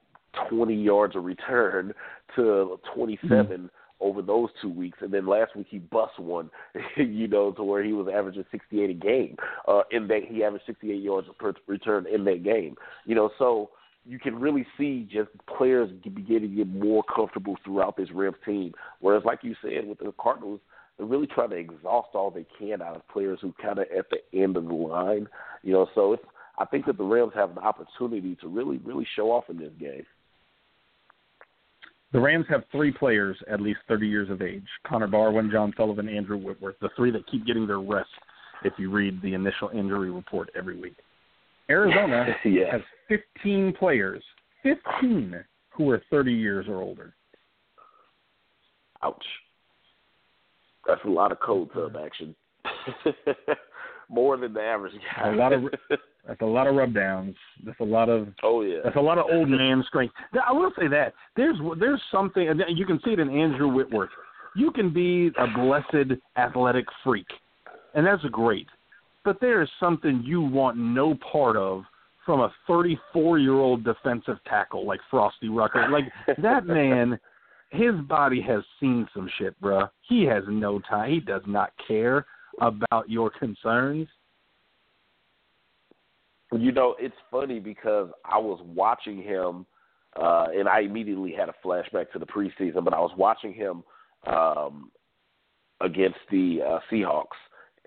[0.50, 1.94] 20 yards a return
[2.36, 3.66] to 27 mm-hmm.
[4.00, 6.50] over those two weeks, and then last week he bust one,
[6.98, 9.36] you know, to where he was averaging 68 a game.
[9.68, 12.76] Uh, in that he averaged 68 yards per return in that game.
[13.06, 13.72] You know, so
[14.06, 18.74] you can really see just players beginning to get more comfortable throughout this Rams team.
[19.00, 20.60] Whereas, like you said, with the Cardinals,
[20.98, 24.06] they're really trying to exhaust all they can out of players who kind of at
[24.10, 25.28] the end of the line.
[25.64, 26.24] You know, so it's
[26.58, 29.72] I think that the Rams have an opportunity to really, really show off in this
[29.80, 30.06] game.
[32.12, 36.08] The Rams have three players at least 30 years of age: Connor Barwin, John Sullivan,
[36.08, 36.76] Andrew Whitworth.
[36.80, 38.10] The three that keep getting their rest.
[38.64, 40.96] If you read the initial injury report every week,
[41.70, 42.72] Arizona yeah.
[42.72, 44.24] has 15 players,
[44.62, 47.14] 15 who are 30 years or older.
[49.04, 49.26] Ouch.
[50.88, 52.36] That's a lot of cold tub action.
[54.10, 55.34] More than the average guy.
[55.34, 55.64] A lot of
[56.28, 57.36] that's a lot of rub downs.
[57.66, 58.80] That's a lot of oh yeah.
[58.84, 60.14] That's a lot of old man strength.
[60.46, 64.10] I will say that there's there's something you can see it in Andrew Whitworth.
[64.56, 67.26] You can be a blessed athletic freak,
[67.96, 68.68] and that's great.
[69.26, 71.84] But there is something you want no part of
[72.26, 75.88] from a 34 year old defensive tackle like Frostee Rucker.
[75.90, 76.06] Like
[76.42, 77.20] that man
[77.74, 79.90] his body has seen some shit, bruh.
[80.08, 81.12] He has no time.
[81.12, 82.26] He does not care
[82.62, 84.08] about your concerns.
[86.52, 89.66] You know, it's funny because I was watching him,
[90.16, 92.86] uh, and I immediately had a flashback to the preseason.
[92.86, 93.84] But I was watching him
[94.28, 94.92] um,
[95.82, 97.26] against the uh, Seahawks,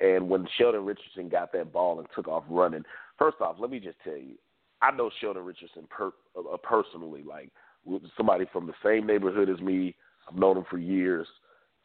[0.01, 2.82] and when Sheldon Richardson got that ball and took off running.
[3.18, 4.34] First off, let me just tell you,
[4.82, 7.22] I know Sheldon Richardson per, uh, personally.
[7.22, 7.53] Like
[8.16, 9.95] somebody from the same neighborhood as me.
[10.28, 11.26] I've known him for years.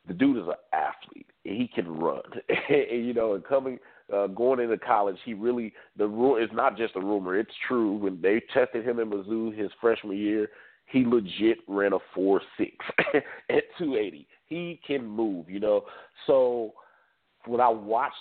[0.07, 1.27] The dude is an athlete.
[1.43, 2.21] He can run,
[2.69, 3.77] and, you know, and coming
[4.13, 7.37] uh, going into college, he really the rule is not just a rumor.
[7.37, 7.93] It's true.
[7.93, 10.49] When they tested him in Mizzou his freshman year,
[10.87, 12.73] he legit ran a four six
[13.49, 14.27] at two eighty.
[14.47, 15.83] He can move, you know.
[16.27, 16.73] So
[17.45, 18.15] when I watched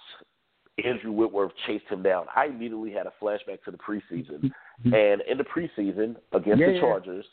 [0.85, 4.51] Andrew Whitworth chase him down, I immediately had a flashback to the preseason.
[4.83, 7.27] And in the preseason against yeah, the Chargers,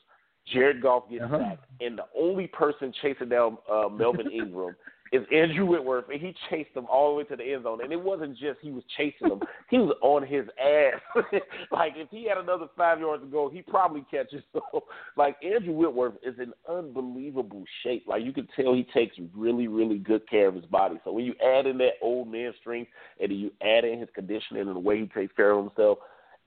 [0.53, 1.39] Jared Goff gets uh-huh.
[1.39, 4.75] sacked, and the only person chasing down uh, Melvin Ingram
[5.11, 7.79] is Andrew Whitworth, and he chased them all the way to the end zone.
[7.83, 9.39] And it wasn't just he was chasing them;
[9.69, 11.23] he was on his ass.
[11.71, 14.43] like if he had another five yards to go, he probably catches.
[14.53, 14.83] So,
[15.15, 18.05] like Andrew Whitworth is in unbelievable shape.
[18.07, 20.99] Like you can tell, he takes really, really good care of his body.
[21.03, 22.89] So when you add in that old man strength,
[23.21, 25.99] and you add in his conditioning and the way he takes care of himself,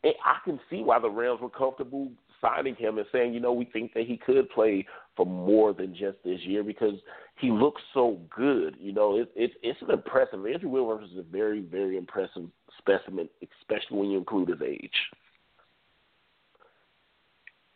[0.05, 2.11] I can see why the Rams were comfortable
[2.41, 4.87] signing him and saying, you know, we think that he could play
[5.17, 6.95] for more than just this year because
[7.39, 8.77] he looks so good.
[8.81, 10.45] You know, it, it, it's an impressive.
[10.47, 12.45] Andrew Whitworth is a very, very impressive
[12.79, 13.29] specimen,
[13.61, 14.91] especially when you include his age.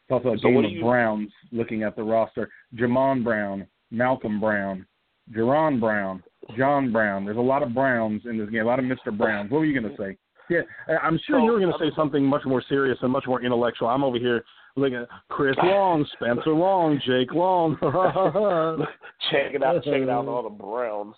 [0.09, 2.51] It's also a So game of you- Browns looking at the roster.
[2.75, 4.87] Jamon Brown, Malcolm Brown,
[5.33, 6.23] Jaron Brown,
[6.59, 7.25] John Brown.
[7.25, 9.17] There's a lot of Browns in this game, a lot of Mr.
[9.17, 9.51] Browns.
[9.51, 10.19] What were you going to say?
[10.51, 10.61] Yeah,
[11.03, 13.89] I'm sure you were going to say something much more serious and much more intellectual.
[13.89, 14.45] I'm over here
[14.77, 17.77] looking at Chris Long, Spencer Long, Jake Long.
[19.31, 20.27] check it out, check it out.
[20.27, 21.15] All the Browns.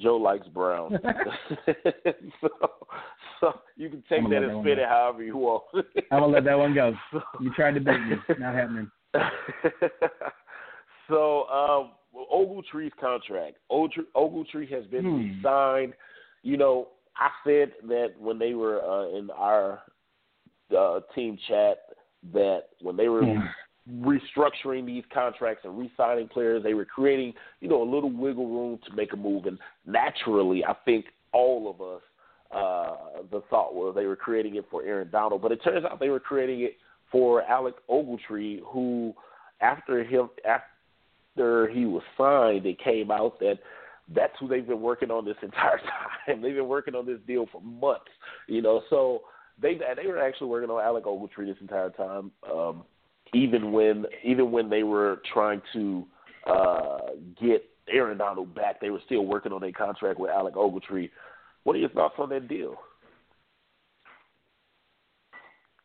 [0.00, 0.94] Joe likes Browns,
[2.40, 2.48] so,
[3.40, 5.64] so you can take that and spin it however you want.
[6.12, 6.94] I'm gonna let that one go.
[7.40, 8.16] You tried to bait me.
[8.38, 8.88] Not happening.
[11.08, 11.90] so, um,
[12.32, 13.56] Ogletree's contract.
[13.68, 15.16] Ogle- Ogletree has been Hmm.
[15.16, 15.94] re-signed.
[16.42, 16.88] You know,
[17.20, 19.82] I said that when they were uh, in our
[20.76, 21.78] uh, team chat
[22.32, 23.46] that when they were Hmm.
[24.02, 28.78] restructuring these contracts and re-signing players, they were creating, you know, a little wiggle room
[28.86, 29.46] to make a move.
[29.46, 32.02] And naturally, I think all of us,
[32.52, 36.00] uh, the thought was they were creating it for Aaron Donald, but it turns out
[36.00, 36.76] they were creating it
[37.10, 39.14] for Alec Ogletree, who
[39.60, 43.58] after him after he was signed, it came out that
[44.14, 46.42] that's who they've been working on this entire time.
[46.42, 48.10] They've been working on this deal for months,
[48.46, 48.82] you know.
[48.90, 49.22] So
[49.60, 52.84] they they were actually working on Alec Ogletree this entire time, um,
[53.34, 56.06] even when even when they were trying to
[56.46, 56.98] uh,
[57.40, 61.10] get Aaron Donald back, they were still working on a contract with Alec Ogletree.
[61.64, 62.76] What are your thoughts on that deal?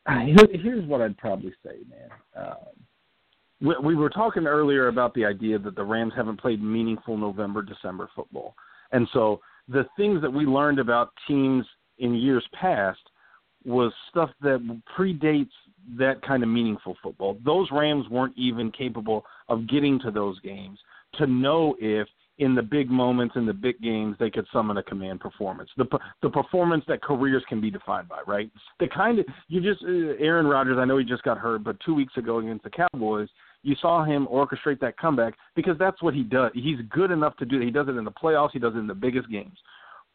[0.06, 0.20] Uh,
[0.52, 2.10] Here's what I'd probably say, man.
[2.36, 2.56] Um,
[3.62, 7.62] we, we were talking earlier about the idea that the Rams haven't played meaningful November,
[7.62, 8.56] December football.
[8.92, 11.66] And so the things that we learned about teams
[12.00, 13.00] in years past
[13.66, 15.50] was stuff that predates
[15.98, 17.38] that kind of meaningful football.
[17.44, 20.78] Those Rams weren't even capable of getting to those games
[21.16, 22.08] to know if
[22.38, 25.70] in the big moments in the big games they could summon a command performance.
[25.78, 25.86] The
[26.22, 28.52] the performance that careers can be defined by, right?
[28.80, 31.78] The kind of you just uh, Aaron Rodgers, I know he just got hurt, but
[31.86, 33.30] 2 weeks ago against the Cowboys,
[33.64, 36.52] you saw him orchestrate that comeback because that's what he does.
[36.54, 37.66] He's good enough to do that.
[37.66, 39.58] He does it in the playoffs, he does it in the biggest games.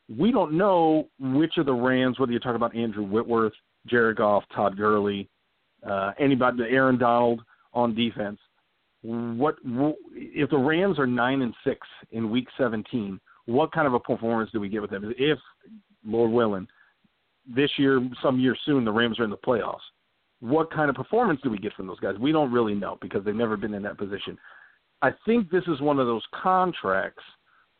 [0.08, 3.52] We don't know which of the Rams, whether you're talking about Andrew Whitworth,
[3.86, 5.28] Jared Goff, Todd Gurley,
[5.88, 7.42] uh, anybody, Aaron Donald
[7.72, 8.38] on defense.
[9.02, 9.56] What
[10.12, 13.18] if the Rams are nine and six in Week 17?
[13.46, 15.14] What kind of a performance do we get with them?
[15.16, 15.38] If
[16.04, 16.68] Lord willing,
[17.46, 19.78] this year, some year soon, the Rams are in the playoffs.
[20.40, 22.16] What kind of performance do we get from those guys?
[22.18, 24.38] We don't really know because they've never been in that position.
[25.02, 27.22] I think this is one of those contracts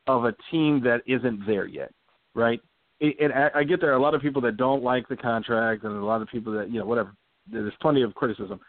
[0.07, 1.93] of a team that isn't there yet,
[2.35, 2.61] right?
[3.01, 5.97] And I get there are a lot of people that don't like the contract, and
[5.97, 7.15] a lot of people that you know whatever.
[7.51, 8.61] There's plenty of criticism.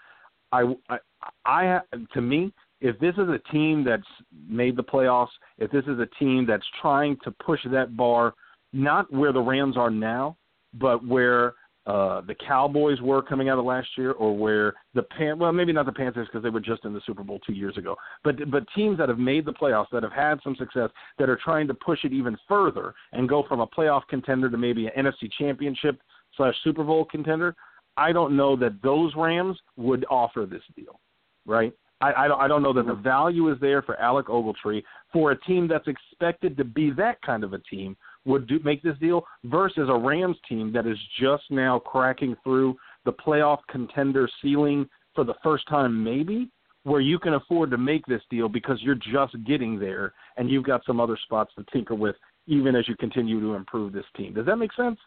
[0.53, 0.97] I, I,
[1.45, 1.79] I,
[2.13, 4.03] to me, if this is a team that's
[4.47, 8.33] made the playoffs, if this is a team that's trying to push that bar,
[8.73, 10.37] not where the Rams are now,
[10.73, 11.53] but where
[11.87, 15.73] uh, the Cowboys were coming out of last year, or where the Pan well maybe
[15.73, 18.35] not the Panthers because they were just in the Super Bowl two years ago, but
[18.51, 21.67] but teams that have made the playoffs that have had some success that are trying
[21.67, 25.29] to push it even further and go from a playoff contender to maybe an NFC
[25.39, 25.99] Championship
[26.37, 27.55] slash Super Bowl contender.
[27.97, 30.99] I don't know that those Rams would offer this deal,
[31.45, 31.73] right?
[32.01, 33.03] I, I, don't, I don't know that the mm-hmm.
[33.03, 34.83] value is there for Alec Ogletree
[35.13, 38.81] for a team that's expected to be that kind of a team would do, make
[38.81, 42.75] this deal versus a Rams team that is just now cracking through
[43.05, 46.49] the playoff contender ceiling for the first time, maybe,
[46.83, 50.63] where you can afford to make this deal because you're just getting there and you've
[50.63, 52.15] got some other spots to tinker with
[52.47, 54.33] even as you continue to improve this team.
[54.33, 54.97] Does that make sense?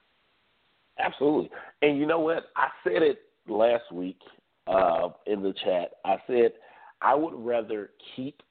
[0.99, 1.51] Absolutely.
[1.83, 2.45] And you know what?
[2.57, 3.19] I said it
[3.49, 4.19] last week
[4.67, 5.93] uh, in the chat.
[6.05, 6.53] I said
[7.03, 8.43] I would rather keep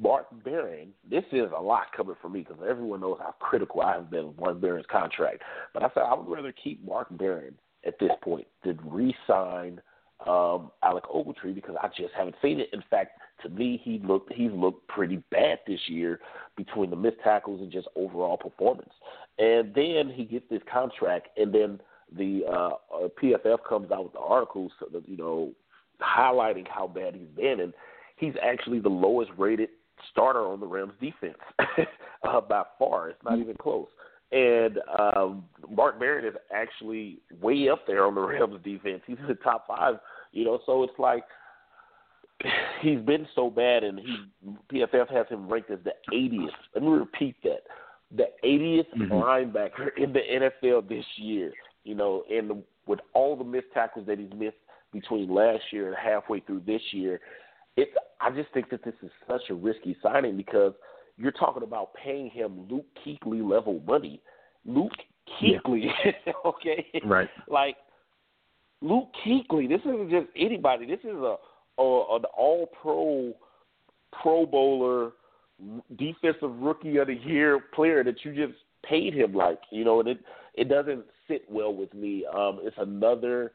[0.00, 0.90] Mark Barron.
[1.08, 4.28] This is a lot coming from me because everyone knows how critical I have been
[4.28, 5.42] with Mark Barron's contract.
[5.72, 7.54] But I said I would rather keep Mark Barron
[7.86, 9.80] at this point than re-sign
[10.26, 12.68] um, Alec Ogletree because I just haven't seen it.
[12.72, 16.20] In fact, to me, he looked he's looked pretty bad this year
[16.56, 18.92] between the missed tackles and just overall performance.
[19.38, 21.80] And then he gets this contract, and then
[22.16, 24.72] the uh, PFF comes out with the articles,
[25.06, 25.52] you know,
[26.00, 27.72] highlighting how bad he's been, and
[28.16, 29.68] he's actually the lowest rated
[30.10, 31.38] starter on the Rams defense
[32.28, 33.10] uh, by far.
[33.10, 33.86] It's not even close.
[34.32, 39.02] And um, Mark Barron is actually way up there on the Rams defense.
[39.06, 39.96] He's in the top five,
[40.32, 40.58] you know.
[40.66, 41.24] So it's like
[42.80, 44.16] he's been so bad, and he
[44.72, 46.48] PFF has him ranked as the 80th.
[46.74, 47.62] Let me repeat that:
[48.14, 49.10] the 80th Mhm.
[49.10, 51.52] linebacker in the NFL this year.
[51.84, 54.56] You know, and with all the missed tackles that he's missed
[54.92, 57.20] between last year and halfway through this year,
[57.76, 57.90] it's.
[58.20, 60.72] I just think that this is such a risky signing because
[61.18, 64.20] you're talking about paying him Luke Kuechly level money.
[64.64, 64.92] Luke
[65.40, 65.58] Yeah.
[65.64, 65.90] Kuechly,
[66.44, 67.28] okay, Right.
[67.48, 67.76] like
[68.80, 69.68] Luke Kuechly.
[69.68, 70.86] This isn't just anybody.
[70.86, 71.36] This is a,
[71.78, 73.34] a an All Pro,
[74.22, 75.12] Pro Bowler,
[75.96, 80.08] defensive Rookie of the Year player that you just paid him like you know, and
[80.08, 80.18] it
[80.54, 82.24] it doesn't sit well with me.
[82.26, 83.52] Um, it's another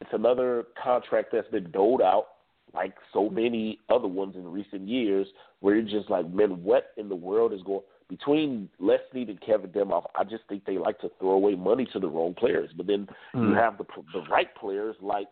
[0.00, 2.26] it's another contract that's been doled out
[2.74, 5.26] like so many other ones in recent years,
[5.60, 9.40] where you're just like, man, what in the world is going between Les Snead and
[9.40, 10.04] Kevin Demoff?
[10.16, 12.70] I just think they like to throw away money to the wrong players.
[12.76, 13.54] But then you Mm.
[13.56, 15.28] have the the right players like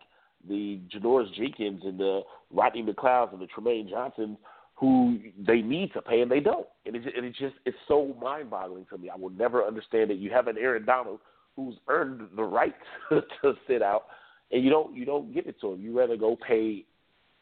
[0.47, 2.21] the Janoris Jenkins and the
[2.51, 4.37] Rodney McLeods and the Trumaine Johnson,
[4.75, 6.67] who they need to pay and they don't.
[6.85, 9.09] And it, and it just it's so mind boggling to me.
[9.09, 10.17] I will never understand it.
[10.17, 11.19] You have an Aaron Donald
[11.55, 12.75] who's earned the right
[13.09, 14.05] to, to sit out,
[14.51, 15.81] and you don't you don't give it to him.
[15.81, 16.85] You rather go pay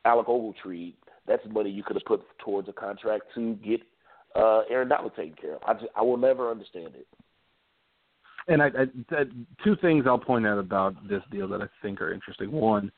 [0.05, 0.93] Alec Ogletree.
[1.27, 3.81] That's money you could have put towards a contract to get
[4.35, 5.61] uh, Aaron Donald taken care of.
[5.67, 7.07] I just I will never understand it.
[8.47, 9.29] And I, I that,
[9.63, 12.51] two things I'll point out about this deal that I think are interesting.
[12.51, 12.91] One,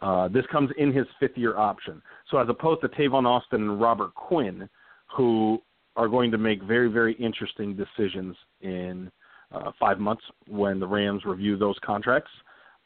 [0.00, 2.00] uh, this comes in his fifth year option.
[2.30, 4.68] So as opposed to Tavon Austin and Robert Quinn,
[5.16, 5.60] who
[5.96, 9.10] are going to make very, very interesting decisions in
[9.54, 12.30] uh, five months when the Rams review those contracts.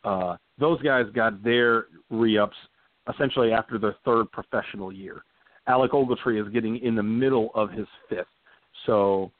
[0.04, 2.56] Uh, those guys got their re-ups
[3.12, 5.24] essentially after their third professional year.
[5.66, 8.26] Alec Ogletree is getting in the middle of his fifth.
[8.86, 9.30] So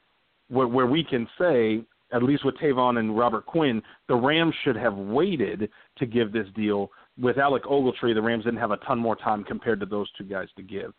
[0.49, 4.77] where, where we can say, at least with Tavon and Robert Quinn, the Rams should
[4.77, 6.91] have waited to give this deal.
[7.19, 10.25] With Alec Ogletree, the Rams didn't have a ton more time compared to those two
[10.25, 10.93] guys to give.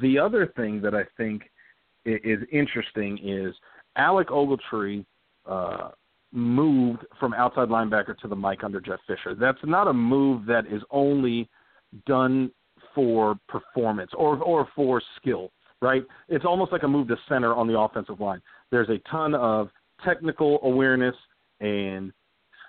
[0.00, 1.42] The other thing that I think
[2.04, 3.54] is interesting is
[3.96, 5.04] Alec Ogletree
[5.46, 5.90] uh,
[6.32, 9.34] moved from outside linebacker to the Mike under Jeff Fisher.
[9.34, 11.48] That's not a move that is only
[12.06, 12.50] done
[12.94, 16.02] for performance or or for skill, right?
[16.28, 18.42] It's almost like a move to center on the offensive line.
[18.70, 19.68] There's a ton of
[20.04, 21.14] technical awareness
[21.60, 22.12] and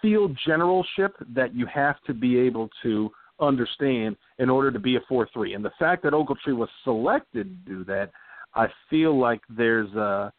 [0.01, 3.09] field generalship that you have to be able to
[3.39, 5.55] understand in order to be a 4-3.
[5.55, 8.11] And the fact that Ogletree was selected to do that,
[8.53, 10.31] I feel like there's a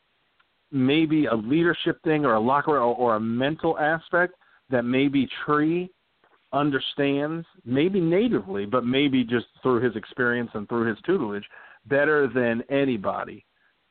[0.73, 4.35] maybe a leadership thing or a locker or, or a mental aspect
[4.71, 5.91] that maybe Tree
[6.53, 11.45] understands, maybe natively, but maybe just through his experience and through his tutelage,
[11.87, 13.45] better than anybody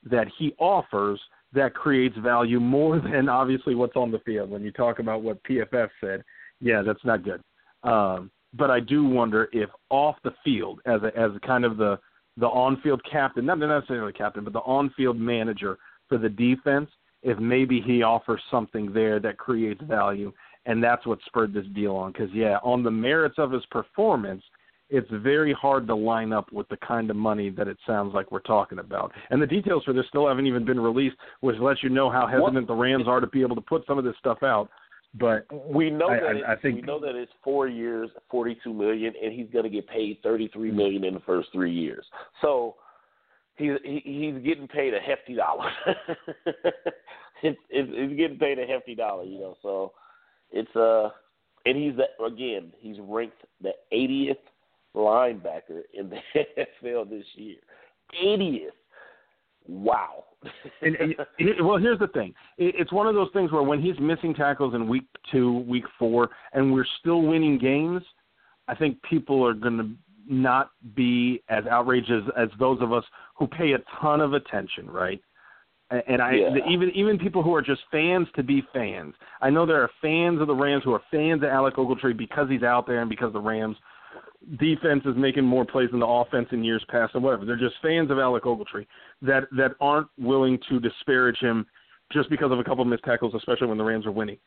[0.03, 1.19] that he offers
[1.53, 4.49] that creates value more than obviously what's on the field.
[4.49, 6.23] When you talk about what PFF said,
[6.59, 7.41] yeah, that's not good.
[7.83, 11.99] Um, but I do wonder if off the field, as a, as kind of the
[12.37, 16.29] the on field captain, not necessarily the captain, but the on field manager for the
[16.29, 16.89] defense,
[17.23, 20.31] if maybe he offers something there that creates value,
[20.65, 22.11] and that's what spurred this deal on.
[22.11, 24.43] Because yeah, on the merits of his performance,
[24.89, 28.31] it's very hard to line up with the kind of money that it sounds like
[28.31, 29.11] we're talking about.
[29.31, 32.27] And the details for this still haven't even been released, which lets you know how
[32.27, 34.69] hesitant the Rams are to be able to put some of this stuff out.
[35.17, 38.11] But We know I- that I- it's, I think- we know that it's four years,
[38.29, 42.05] forty-two million, and he's going to get paid thirty-three million in the first three years.
[42.41, 42.75] So
[43.57, 45.69] he's he, he's getting paid a hefty dollar.
[47.43, 49.55] it's, it's he's getting paid a hefty dollar, you know.
[49.61, 49.93] So
[50.51, 51.09] it's uh,
[51.65, 54.35] and he's the, again he's ranked the 80th
[54.95, 56.17] linebacker in the
[56.83, 57.57] NFL this year.
[58.23, 58.69] 80th.
[59.67, 60.25] Wow.
[60.81, 60.95] and,
[61.39, 62.33] and well, here's the thing.
[62.57, 66.29] It's one of those things where when he's missing tackles in week two, week four,
[66.53, 68.03] and we're still winning games,
[68.67, 69.89] I think people are going to
[70.27, 73.03] not be as outraged as, as those of us
[73.35, 75.21] who pay a ton of attention, right?
[75.91, 76.49] And, I Yeah.
[76.51, 79.13] the, even even people who are just fans to be fans.
[79.41, 82.49] I know there are fans of the Rams who are fans of Alec Ogletree because
[82.49, 83.77] he's out there and because the Rams
[84.59, 87.45] defense is making more plays than the offense in years past and whatever.
[87.45, 88.87] They're just fans of Alec Ogletree
[89.21, 91.67] that that aren't willing to disparage him
[92.11, 94.37] just because of a couple of missed tackles, especially when the Rams are winning.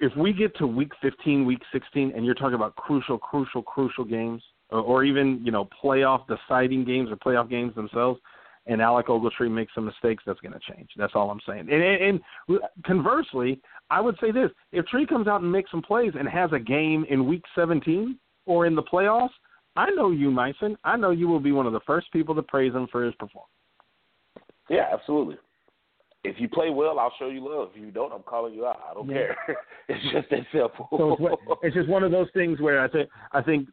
[0.00, 4.04] If we get to week 15, week 16, and you're talking about crucial, crucial, crucial
[4.04, 4.42] games,
[4.72, 8.20] or, or even you know playoff deciding games or playoff games themselves,
[8.66, 10.88] and Alec Ogletree makes some mistakes, that's going to change.
[10.96, 11.68] That's all I'm saying.
[11.70, 13.60] And, and, and conversely,
[13.90, 16.58] I would say this: if Tree comes out and makes some plays and has a
[16.58, 19.30] game in week 17 or in the playoffs,
[19.76, 20.76] I know you, Mason.
[20.84, 23.14] I know you will be one of the first people to praise him for his
[23.14, 23.48] performance.
[24.68, 25.36] Yeah, absolutely.
[26.24, 27.70] If you play well, I'll show you love.
[27.74, 28.80] If you don't, I'm calling you out.
[28.88, 29.34] I don't Yeah.
[29.46, 29.56] care.
[29.88, 30.88] it's just that simple.
[30.92, 33.68] So it's, it's just one of those things where I think I think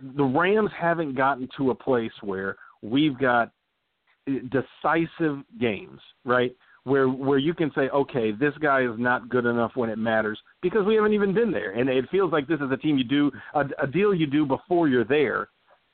[0.00, 3.50] the Rams haven't gotten to a place where we've got
[4.26, 6.54] decisive games, right?
[6.84, 10.38] Where where you can say, okay, this guy is not good enough when it matters
[10.62, 13.04] because we haven't even been there, and it feels like this is a team you
[13.04, 15.48] do a, a deal you do before you're there.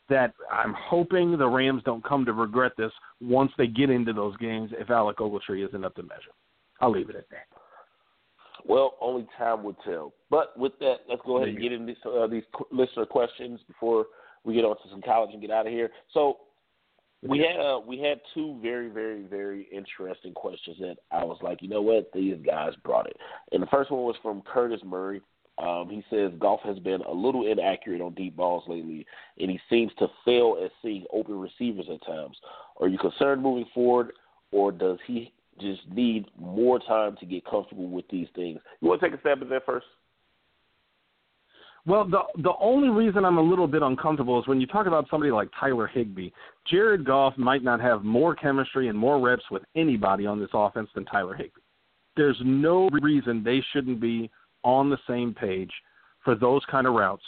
[0.09, 2.93] That I'm hoping the Rams don't come to regret this
[3.23, 6.33] once they get into those games if Alec Ogletree isn't up to measure.
[6.81, 7.47] I'll leave it at that.
[8.65, 10.13] Well, only time will tell.
[10.31, 14.07] But with that, let's go ahead and get into uh, these listener questions before
[14.45, 15.91] we get on to some college and get out of here.
[16.13, 16.39] So
[17.23, 21.63] we had uh, we had two very very very interesting questions that I was like,
[21.63, 23.17] you know what, these guys brought it.
[23.53, 25.21] And the first one was from Curtis Murray.
[25.59, 29.07] Um, he says Goff has been a little inaccurate on deep balls lately,
[29.39, 32.37] and he seems to fail at seeing open receivers at times.
[32.81, 34.13] Are you concerned moving forward,
[34.51, 38.59] or does he just need more time to get comfortable with these things?
[38.81, 39.87] You want to take a stab at that first?
[41.85, 45.07] Well, the the only reason I'm a little bit uncomfortable is when you talk about
[45.11, 46.31] somebody like Tyler Higbee.
[46.71, 50.89] Jared Goff might not have more chemistry and more reps with anybody on this offense
[50.95, 51.61] than Tyler Higbee.
[52.17, 54.31] There's no reason they shouldn't be
[54.63, 55.73] on the same page
[56.25, 57.25] for those kind of routes.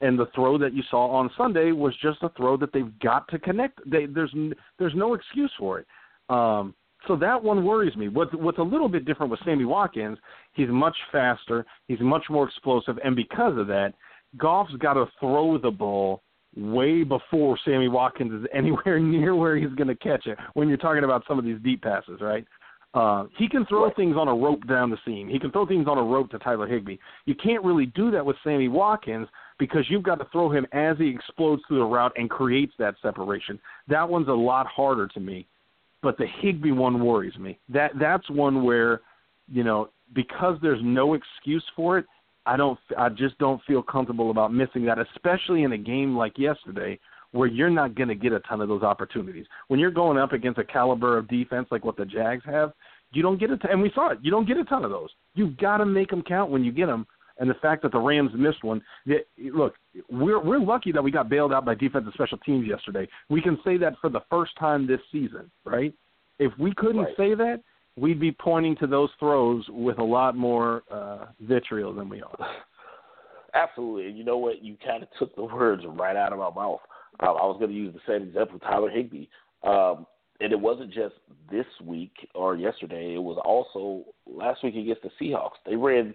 [0.00, 3.28] And the throw that you saw on Sunday was just a throw that they've got
[3.28, 3.80] to connect.
[3.90, 4.34] They, there's
[4.78, 5.86] there's no excuse for it.
[6.30, 6.74] Um,
[7.06, 8.08] so that one worries me.
[8.08, 10.18] What, what's a little bit different with Sammy Watkins,
[10.54, 13.94] he's much faster, he's much more explosive, and because of that,
[14.36, 16.22] Goff's got to throw the ball
[16.56, 20.38] way before Sammy Watkins is anywhere near where he's going to catch it.
[20.54, 22.44] When you're talking about some of these deep passes, right?
[22.94, 25.28] Uh, he can throw things on a rope down the seam.
[25.28, 26.96] He can throw things on a rope to Tyler Higbee.
[27.26, 29.28] You can't really do that with Sammy Watkins
[29.58, 32.94] because you've got to throw him as he explodes through the route and creates that
[33.02, 33.60] separation.
[33.88, 35.46] That one's a lot harder to me
[36.02, 37.58] but the Higbee one worries me.
[37.68, 39.02] That that's one where,
[39.50, 42.06] you know, because there's no excuse for it,
[42.46, 46.38] I don't I just don't feel comfortable about missing that, especially in a game like
[46.38, 46.98] yesterday
[47.32, 49.44] where you're not going to get a ton of those opportunities.
[49.66, 52.72] When you're going up against a caliber of defense like what the Jags have,
[53.12, 54.18] you don't get a ton, and we saw it.
[54.22, 55.10] You don't get a ton of those.
[55.34, 57.06] You've got to make them count when you get them.
[57.38, 59.74] And the fact that the Rams missed one, that, look,
[60.10, 63.06] we're we're lucky that we got bailed out by defensive special teams yesterday.
[63.28, 65.94] We can say that for the first time this season, right?
[66.38, 67.16] If we couldn't Right.
[67.16, 67.60] say that,
[67.96, 72.36] we'd be pointing to those throws with a lot more uh, vitriol than we are.
[73.54, 74.08] Absolutely.
[74.08, 74.62] And you know what?
[74.62, 76.80] You kind of took the words right out of my mouth.
[77.20, 79.26] Um, I was going to use the same example, Tyler Higbee.
[79.64, 80.06] Um,
[80.40, 81.14] and it wasn't just
[81.50, 83.14] this week or yesterday.
[83.14, 85.58] It was also last week against the Seahawks.
[85.66, 86.14] They ran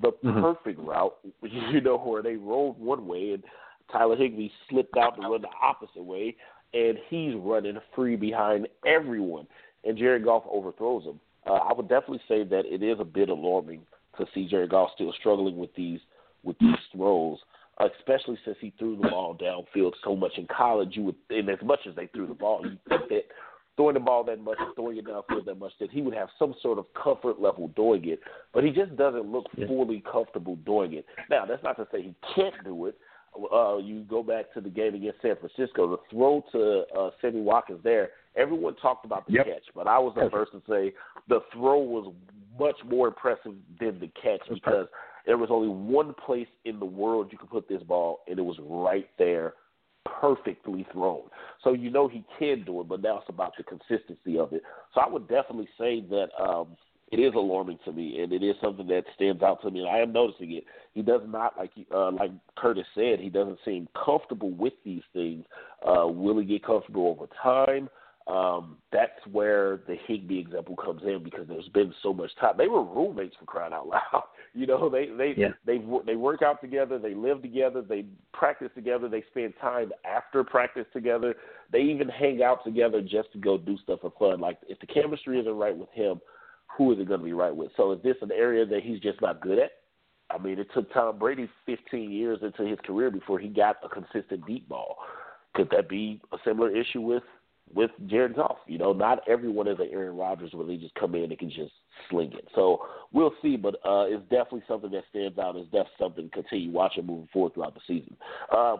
[0.00, 0.40] the Mhm.
[0.40, 3.44] perfect route, you know, where they rolled one way and
[3.90, 6.34] Tyler Higbee slipped out to run the opposite way,
[6.72, 9.46] and he's running free behind everyone.
[9.84, 11.20] And Jared Goff overthrows him.
[11.46, 13.82] Uh, I would definitely say that it is a bit alarming
[14.16, 16.00] to see Jared Goff still struggling with these
[16.44, 17.38] with these throws,
[17.78, 20.96] especially since he threw the ball downfield so much in college.
[20.96, 23.24] You would, and as much as they threw the ball, you think that
[23.76, 26.54] throwing the ball that much, throwing it downfield that much, that he would have some
[26.62, 28.20] sort of comfort level doing it.
[28.52, 31.06] But he just doesn't look fully comfortable doing it.
[31.30, 32.96] Now, that's not to say he can't do it.
[33.50, 37.40] Uh, you go back to the game against San Francisco, the throw to uh, Sammy
[37.40, 38.10] Watkins there.
[38.36, 39.46] Everyone talked about the Yep.
[39.46, 40.92] catch, but I was the first to say
[41.28, 42.12] the throw was
[42.58, 44.86] much more impressive than the catch because
[45.24, 48.42] there was only one place in the world you could put this ball, and it
[48.42, 49.54] was right there,
[50.04, 51.22] perfectly thrown.
[51.62, 54.62] So you know he can do it, but now it's about the consistency of it.
[54.94, 56.76] So I would definitely say that um,
[57.10, 59.80] it is alarming to me, and it is something that stands out to me.
[59.80, 60.64] And I am noticing it.
[60.94, 63.20] He does not like uh, like Curtis said.
[63.20, 65.44] He doesn't seem comfortable with these things.
[65.86, 67.90] Uh, will he get comfortable over time?
[68.28, 72.54] Um, that's where the Higbee example comes in because there's been so much time.
[72.56, 74.24] They were roommates for crying out loud.
[74.54, 75.52] You know, they they Yeah.
[75.64, 78.04] they they work out together, they live together, they
[78.34, 81.34] practice together, they spend time after practice together.
[81.72, 84.40] They even hang out together just to go do stuff for fun.
[84.40, 86.20] Like if the chemistry isn't right with him,
[86.76, 87.70] who is it going to be right with?
[87.78, 89.70] So is this an area that he's just not good at?
[90.28, 93.88] I mean, it took Tom Brady 15 years into his career before he got a
[93.88, 94.96] consistent deep ball.
[95.54, 97.22] Could that be a similar issue with
[97.74, 98.58] with Jared Goff?
[98.66, 101.50] You know, not everyone is an Aaron Rodgers where they just come in and can
[101.50, 101.72] just
[102.10, 102.48] sling it.
[102.54, 102.82] So
[103.12, 105.56] we'll see, but uh, it's definitely something that stands out.
[105.56, 108.16] It's definitely something to continue watching moving forward throughout the season.
[108.50, 108.76] Uh,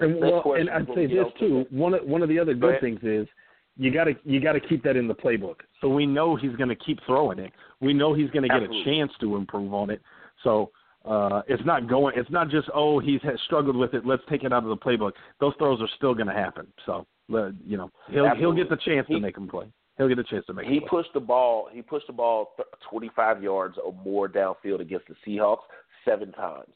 [0.00, 1.66] And, well, and I'd say this too.
[1.70, 3.28] One of, one of the other good things is
[3.76, 5.56] you got to you got to keep that in the playbook.
[5.80, 7.52] So we know he's going to keep throwing it.
[7.80, 8.82] We know he's going to get Absolutely.
[8.82, 10.00] a chance to improve on it.
[10.42, 10.70] So
[11.04, 12.14] uh, it's not going.
[12.16, 14.04] It's not just oh he's struggled with it.
[14.04, 15.12] Let's take it out of the playbook.
[15.38, 16.66] Those throws are still going to happen.
[16.86, 19.66] So you know he'll he'll get the chance He- to make them play.
[19.96, 20.66] he'll get a chance to make.
[20.66, 20.88] He play.
[20.88, 21.68] pushed the ball.
[21.72, 22.54] He pushed the ball
[22.90, 25.58] 25 yards or more downfield against the Seahawks
[26.04, 26.72] seven times.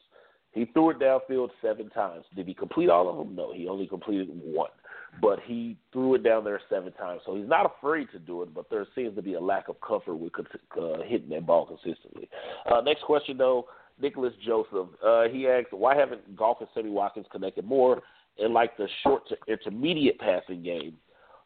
[0.53, 2.25] He threw it downfield seven times.
[2.35, 3.37] Did he complete all of them?
[3.37, 4.71] No, he only completed one.
[5.21, 7.21] But he threw it down there seven times.
[7.27, 9.81] So he's not afraid to do it, but there seems to be a lack of
[9.81, 12.29] comfort with uh, hitting that ball consistently.
[12.71, 13.67] Uh, next question, though,
[14.01, 14.89] Nicholas Joseph.
[15.05, 18.03] Uh, he asked, why haven't Goff and Sammy Watkins connected more
[18.39, 20.97] in like the short to intermediate passing game?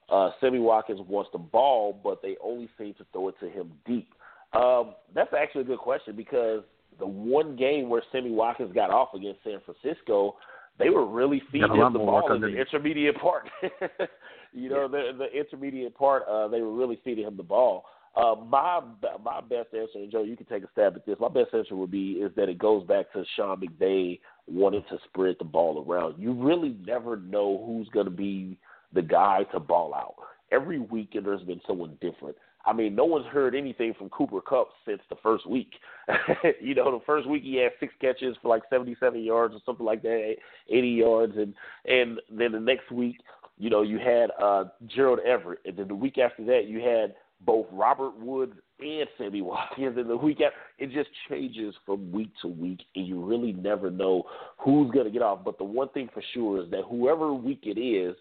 [0.09, 3.73] Uh, Sammy Watkins wants the ball, but they only seem to throw it to him
[3.87, 4.13] deep.
[4.53, 6.63] Um, that's actually a good question because
[6.99, 10.37] the one game where Sammy Watkins got off against San Francisco,
[10.79, 13.49] they were really feeding him the ball in the intermediate part.
[14.53, 15.13] you know, yeah.
[15.13, 17.85] the the intermediate part, uh, they were really feeding him the ball.
[18.15, 18.81] Uh, my
[19.25, 21.17] my best answer, and Joe, you can take a stab at this.
[21.19, 24.99] My best answer would be is that it goes back to Sean McVay wanting to
[25.05, 26.21] spread the ball around.
[26.21, 28.59] You really never know who's going to be
[28.93, 30.17] the guy to ball out.
[30.51, 32.37] Every week, there's been someone different.
[32.65, 35.73] I mean, no one's heard anything from Cooper Kupp since the first week.
[36.61, 39.87] you know, the first week he had six catches for like 77 yards or something
[39.87, 40.37] like that,
[40.69, 41.55] 80 yards, and
[41.87, 43.17] and then the next week,
[43.59, 47.15] you know, you had uh Gerald Everett, and then the week after that, you had
[47.45, 49.99] both Robert Woods and Sammy Watkins.
[49.99, 53.91] in the week after, it just changes from week to week, and you really never
[53.91, 54.25] know
[54.59, 55.45] who's going to get off.
[55.45, 58.17] But the one thing for sure is that whoever week it is,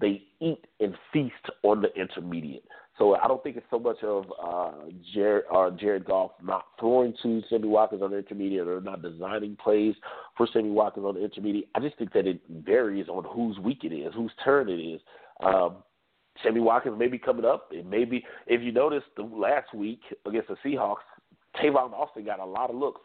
[0.00, 2.64] they eat and feast on the intermediate.
[2.98, 4.72] So I don't think it's so much of uh,
[5.14, 9.56] Jared, uh, Jared Goff not throwing to Sammy Watkins on the intermediate or not designing
[9.56, 9.94] plays
[10.36, 11.68] for Sammy Watkins on the intermediate.
[11.74, 15.00] I just think that it varies on whose week it is, whose turn it is.
[15.42, 15.76] Um,
[16.42, 17.68] Sammy Watkins may be coming up.
[17.70, 21.04] It may be, if you noticed the last week against the Seahawks,
[21.56, 23.00] Tavon Austin got a lot of looks.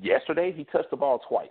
[0.00, 1.48] Yesterday, he touched the ball twice.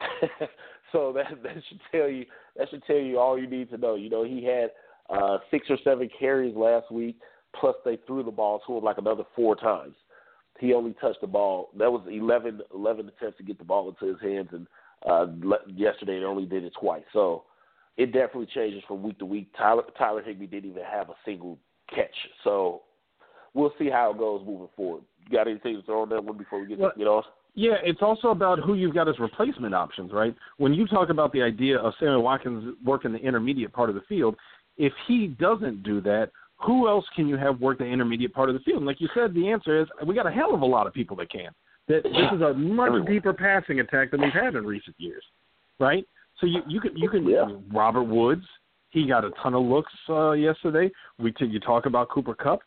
[0.92, 2.24] so that that should tell you
[2.56, 3.94] that should tell you all you need to know.
[3.96, 4.70] You know, he had–
[5.10, 7.16] uh, six or seven carries last week,
[7.58, 9.94] plus they threw the ball to him like another four times.
[10.58, 11.70] He only touched the ball.
[11.78, 14.66] That was 11, 11 attempts to get the ball into his hands, and
[15.08, 15.26] uh,
[15.74, 17.04] yesterday they only did it twice.
[17.12, 17.44] So
[17.98, 19.50] it definitely changes from week to week.
[19.58, 21.58] Tyler Tyler Higbee didn't even have a single
[21.94, 22.14] catch.
[22.44, 22.82] So
[23.52, 25.02] we'll see how it goes moving forward.
[25.26, 27.24] You got anything to throw on that one before we get well, get on?
[27.54, 30.34] Yeah, it's also about who you've got as replacement options, right?
[30.58, 34.02] When you talk about the idea of Sammy Watkins working the intermediate part of the
[34.02, 34.36] field,
[34.76, 36.30] if he doesn't do that,
[36.64, 38.78] who else can you have work the intermediate part of the field?
[38.78, 40.92] And like you said, the answer is we got a hell of a lot of
[40.92, 41.50] people that can.
[41.88, 45.24] That this is a much deeper passing attack than we've had in recent years,
[45.80, 46.06] right?
[46.40, 47.46] So you you can you can yeah.
[47.72, 48.44] Robert Woods,
[48.90, 50.90] he got a ton of looks uh, yesterday.
[51.18, 52.60] We t- you talk about Cooper Kupp,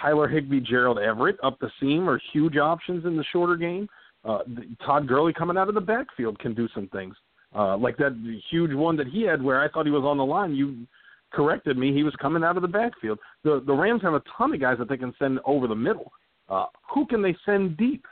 [0.00, 3.88] Tyler Higbee, Gerald Everett up the seam are huge options in the shorter game.
[4.24, 4.38] Uh,
[4.84, 7.14] Todd Gurley coming out of the backfield can do some things.
[7.54, 8.12] Uh, like that
[8.50, 10.54] huge one that he had where I thought he was on the line.
[10.54, 10.86] You
[11.32, 11.92] corrected me.
[11.92, 13.18] He was coming out of the backfield.
[13.44, 16.12] The the Rams have a ton of guys that they can send over the middle.
[16.48, 18.04] Uh, who can they send deep?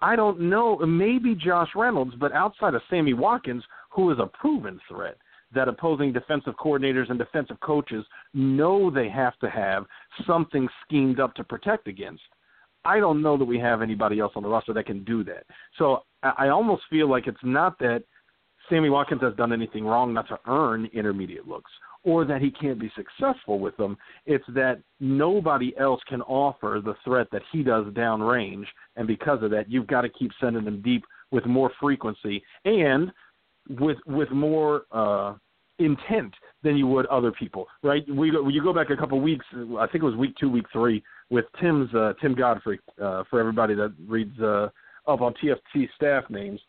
[0.00, 0.78] I don't know.
[0.78, 3.62] Maybe Josh Reynolds, but outside of Sammy Watkins,
[3.92, 5.16] who is a proven threat
[5.54, 9.84] that opposing defensive coordinators and defensive coaches know they have to have
[10.26, 12.22] something schemed up to protect against.
[12.84, 15.44] I don't know that we have anybody else on the roster that can do that.
[15.78, 18.02] So I almost feel like it's not that
[18.68, 21.70] Sammy Watkins has done anything wrong not to earn intermediate looks
[22.04, 23.96] or that he can't be successful with them.
[24.26, 28.64] It's that nobody else can offer the threat that he does downrange,
[28.96, 33.12] and because of that, you've got to keep sending them deep with more frequency and
[33.68, 35.34] with with more uh,
[35.78, 37.66] intent than you would other people.
[37.82, 38.04] Right?
[38.08, 39.44] We go, you go back a couple weeks.
[39.78, 42.80] I think it was week two, week three, with Tim's uh, Tim Godfrey.
[43.02, 44.68] Uh, for everybody that reads uh,
[45.06, 46.60] up on TFT staff names,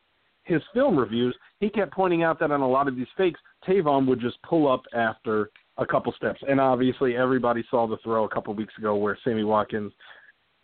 [0.43, 4.07] his film reviews, he kept pointing out that on a lot of these fakes, Tavon
[4.07, 6.39] would just pull up after a couple steps.
[6.47, 9.91] And obviously, everybody saw the throw a couple weeks ago where Sammy Watkins,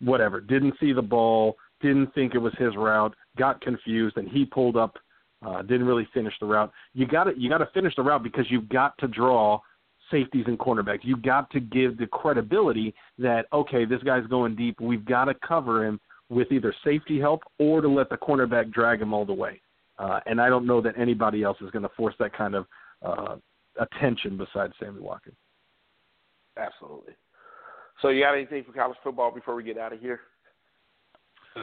[0.00, 4.44] whatever, didn't see the ball, didn't think it was his route, got confused, and he
[4.44, 4.96] pulled up,
[5.46, 6.72] uh, didn't really finish the route.
[6.94, 9.60] You got to you got to finish the route because you've got to draw
[10.10, 11.00] safeties and cornerbacks.
[11.02, 14.80] You've got to give the credibility that okay, this guy's going deep.
[14.80, 19.00] We've got to cover him with either safety help or to let the cornerback drag
[19.00, 19.60] him all the way.
[19.98, 22.66] Uh, and I don't know that anybody else is going to force that kind of
[23.04, 23.36] uh,
[23.78, 25.36] attention besides Sammy Watkins.
[26.56, 27.14] Absolutely.
[28.00, 30.20] So, you got anything for college football before we get out of here?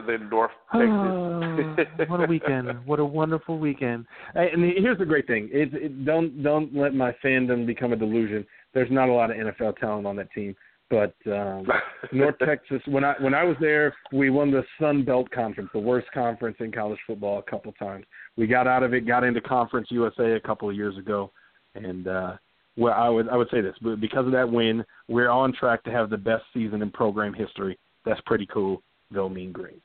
[0.07, 0.89] Then North Texas.
[0.89, 2.69] Oh, what a weekend!
[2.85, 4.05] What a wonderful weekend!
[4.35, 8.45] And here's the great thing: it, it, don't don't let my fandom become a delusion.
[8.73, 10.55] There's not a lot of NFL talent on that team.
[10.89, 11.68] But um,
[12.14, 15.80] North Texas, when I when I was there, we won the Sun Belt Conference, the
[15.80, 18.05] worst conference in college football, a couple times.
[18.38, 21.31] We got out of it, got into Conference USA a couple of years ago,
[21.76, 22.34] and uh,
[22.77, 25.84] well, I would I would say this, but because of that win, we're on track
[25.84, 27.77] to have the best season in program history.
[28.05, 28.81] That's pretty cool.
[29.13, 29.81] Go Mean Green.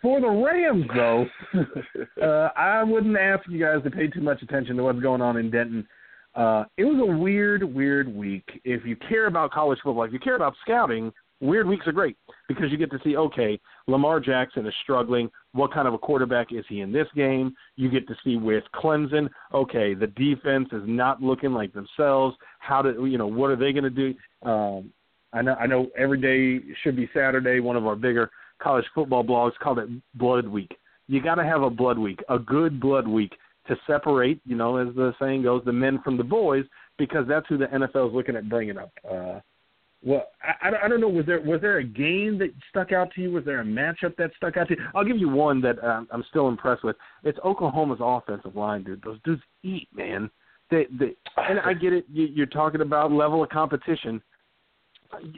[0.00, 1.26] For the Rams, though,
[2.22, 5.36] uh, I wouldn't ask you guys to pay too much attention to what's going on
[5.36, 5.86] in Denton.
[6.34, 8.60] Uh, it was a weird, weird week.
[8.64, 12.16] If you care about college football, if you care about scouting, weird weeks are great
[12.48, 15.30] because you get to see, okay, Lamar Jackson is struggling.
[15.52, 17.54] What kind of a quarterback is he in this game?
[17.76, 22.36] You get to see with Clemson, okay, the defense is not looking like themselves.
[22.58, 24.14] How do you know what are they going to do?
[24.48, 24.90] Um,
[25.32, 25.88] I know, I know.
[25.96, 27.60] Every day should be Saturday.
[27.60, 28.30] One of our bigger
[28.62, 30.76] college football blogs called it Blood Week.
[31.08, 33.32] You got to have a blood week, a good blood week
[33.68, 36.64] to separate, you know, as the saying goes, the men from the boys,
[36.98, 38.90] because that's who the NFL is looking at bringing up.
[39.08, 39.40] Uh,
[40.04, 41.08] well, I, I don't know.
[41.08, 43.30] Was there was there a game that stuck out to you?
[43.30, 44.84] Was there a matchup that stuck out to you?
[44.94, 46.96] I'll give you one that um, I'm still impressed with.
[47.22, 49.02] It's Oklahoma's offensive line, dude.
[49.04, 50.28] Those dudes eat, man.
[50.70, 52.06] They, they, and I get it.
[52.10, 54.20] You, you're talking about level of competition.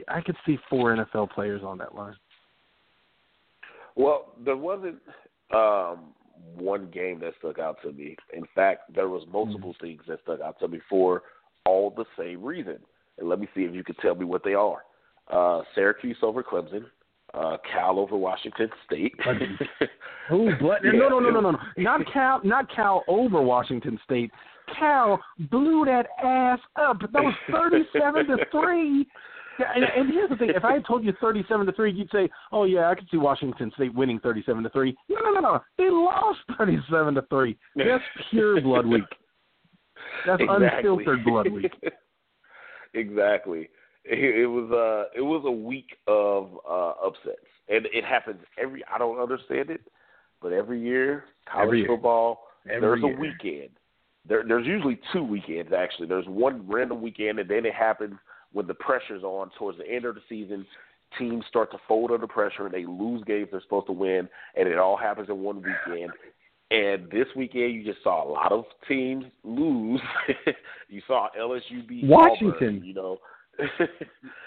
[0.07, 2.15] I could see four NFL players on that line.
[3.95, 4.97] Well, there wasn't
[5.53, 6.13] um,
[6.57, 8.15] one game that stuck out to me.
[8.33, 9.85] In fact, there was multiple mm-hmm.
[9.85, 11.23] things that stuck out to me for
[11.65, 12.77] all the same reason.
[13.17, 14.83] And let me see if you can tell me what they are.
[15.31, 16.85] Uh, Syracuse over Clemson.
[17.33, 19.13] Uh, Cal over Washington State.
[20.29, 20.55] Who?
[20.57, 20.79] Blood?
[20.83, 21.59] Yeah, no, no, no, no, no, no.
[21.77, 22.39] Not Cal.
[22.43, 24.31] Not Cal over Washington State.
[24.79, 25.19] Cal
[25.51, 26.99] blew that ass up.
[27.01, 29.07] That was thirty-seven to three.
[29.59, 32.11] Yeah, and, and here's the thing: if I had told you thirty-seven to three, you'd
[32.11, 34.95] say, "Oh yeah, I could see Washington State winning thirty-seven to three.
[35.09, 35.59] No, no, no, no.
[35.77, 37.57] They lost thirty-seven to three.
[37.75, 39.03] That's pure blood week.
[40.25, 40.67] That's exactly.
[40.77, 41.71] unfiltered blood week.
[42.93, 43.69] exactly.
[44.03, 47.37] It, it was uh it was a week of uh upsets,
[47.69, 48.83] and it happens every.
[48.93, 49.81] I don't understand it,
[50.41, 51.87] but every year college every year.
[51.87, 53.17] football every there's year.
[53.17, 53.69] a weekend.
[54.27, 56.07] There, there's usually two weekends actually.
[56.07, 58.15] There's one random weekend, and then it happens
[58.55, 60.65] when the pressure's on towards the end of the season,
[61.19, 64.67] teams start to fold under pressure and they lose games they're supposed to win, and
[64.69, 66.11] it all happens in one weekend.
[66.71, 69.99] And this weekend, you just saw a lot of teams lose.
[70.87, 72.77] you saw LSU beat Washington.
[72.77, 73.17] Auburn, you know.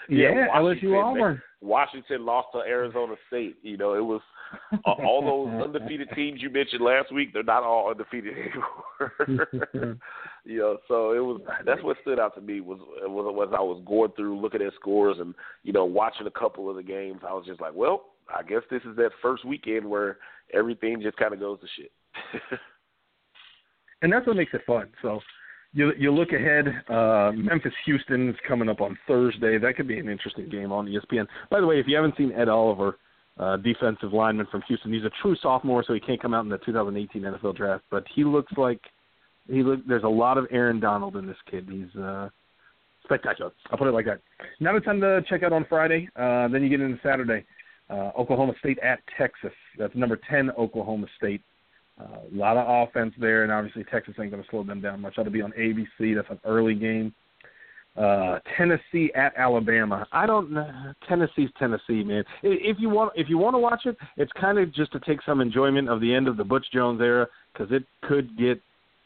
[0.09, 1.41] Yeah, Washington, LSU Auburn.
[1.61, 3.57] Washington lost to Arizona State.
[3.61, 4.21] You know, it was
[4.73, 7.33] uh, all those undefeated teams you mentioned last week.
[7.33, 9.57] They're not all undefeated anymore.
[10.45, 13.61] you know, so it was that's what stood out to me was was was I
[13.61, 15.33] was going through looking at scores and
[15.63, 17.21] you know watching a couple of the games.
[17.27, 20.17] I was just like, well, I guess this is that first weekend where
[20.53, 21.91] everything just kind of goes to shit.
[24.01, 24.89] and that's what makes it fun.
[25.01, 25.19] So
[25.73, 26.65] you you look ahead.
[26.89, 29.57] Uh, Memphis Houston's coming up on Thursday.
[29.57, 31.27] That could be an interesting game on ESPN.
[31.49, 32.97] By the way, if you haven't seen Ed Oliver,
[33.37, 36.49] uh, defensive lineman from Houston, he's a true sophomore, so he can't come out in
[36.49, 37.83] the 2018 NFL draft.
[37.91, 38.81] But he looks like
[39.47, 39.81] he look.
[39.87, 41.67] There's a lot of Aaron Donald in this kid.
[41.69, 42.29] He's uh,
[43.03, 43.51] spectacular.
[43.71, 44.21] I'll put it like that.
[44.59, 46.09] Now it's time to check out on Friday.
[46.15, 47.45] Uh, then you get into Saturday.
[47.89, 49.51] Uh, Oklahoma State at Texas.
[49.77, 51.41] That's number 10 Oklahoma State.
[51.99, 55.15] A lot of offense there, and obviously Texas ain't going to slow them down much.
[55.17, 56.15] That'll be on ABC.
[56.15, 57.13] That's an early game.
[57.97, 60.07] Uh, Tennessee at Alabama.
[60.13, 60.93] I don't know.
[61.07, 62.23] Tennessee's Tennessee, man.
[62.43, 65.19] If you want, if you want to watch it, it's kind of just to take
[65.25, 68.61] some enjoyment of the end of the Butch Jones era because it could get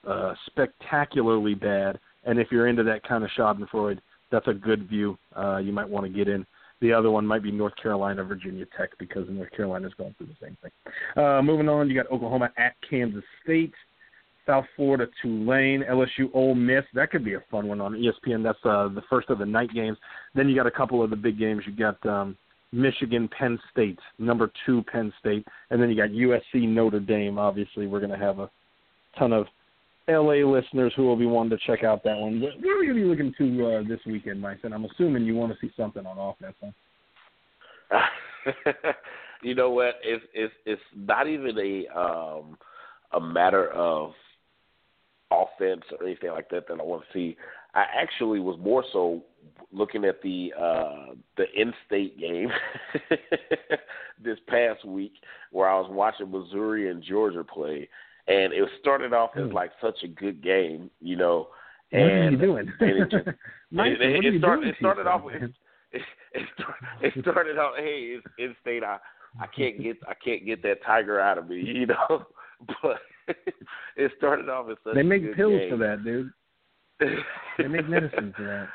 [0.08, 2.00] uh, spectacularly bad.
[2.26, 4.00] And if you're into that kind of Schadenfreude,
[4.32, 5.18] that's a good view.
[5.36, 6.46] Uh, you might want to get in.
[6.84, 10.28] The other one might be North Carolina, Virginia Tech, because North Carolina is going through
[10.28, 10.72] the same thing.
[11.16, 13.72] Uh, moving on, you got Oklahoma at Kansas State,
[14.46, 16.84] South Florida Tulane, LSU Ole Miss.
[16.94, 18.44] That could be a fun one on ESPN.
[18.44, 19.98] That's uh, the first of the night games.
[20.36, 21.64] Then you got a couple of the big games.
[21.66, 22.36] You got um,
[22.74, 27.40] Michigan, Penn State, number two Penn State, and then you got USC Notre Dame.
[27.40, 28.52] Obviously, we're going to have a
[29.18, 29.46] ton of
[30.10, 32.42] LA listeners who will be wanting to check out that one.
[32.42, 34.60] What, what are you be looking to uh, this weekend, Mike?
[34.64, 36.56] And I'm assuming you want to see something on offense.
[37.90, 38.06] Huh?
[39.44, 39.96] you know what?
[40.04, 42.58] It's it's it's not even a um
[43.14, 44.12] a matter of
[45.32, 47.38] offense or anything like that that I want to see.
[47.74, 49.22] I actually was more so
[49.72, 52.50] looking at the uh the in-state game
[54.24, 55.14] this past week
[55.52, 57.88] where I was watching Missouri and Georgia play
[58.28, 59.54] and it was started off as hmm.
[59.54, 61.50] like such a good game, you know.
[61.92, 62.74] And, what are you doing?
[62.80, 63.38] and it, just,
[63.72, 65.52] Mike, it, what it, are you started, it started off with it,
[65.92, 66.02] it,
[66.56, 67.74] started, it started out.
[67.78, 68.84] Hey, it's in state.
[68.84, 68.98] I
[69.40, 72.26] I can't get I can't get that tiger out of me, you know.
[72.82, 73.00] But
[73.96, 74.96] it started off as such.
[74.96, 75.72] They make pills game.
[75.72, 76.32] for that, dude.
[77.58, 78.68] They make medicine for that.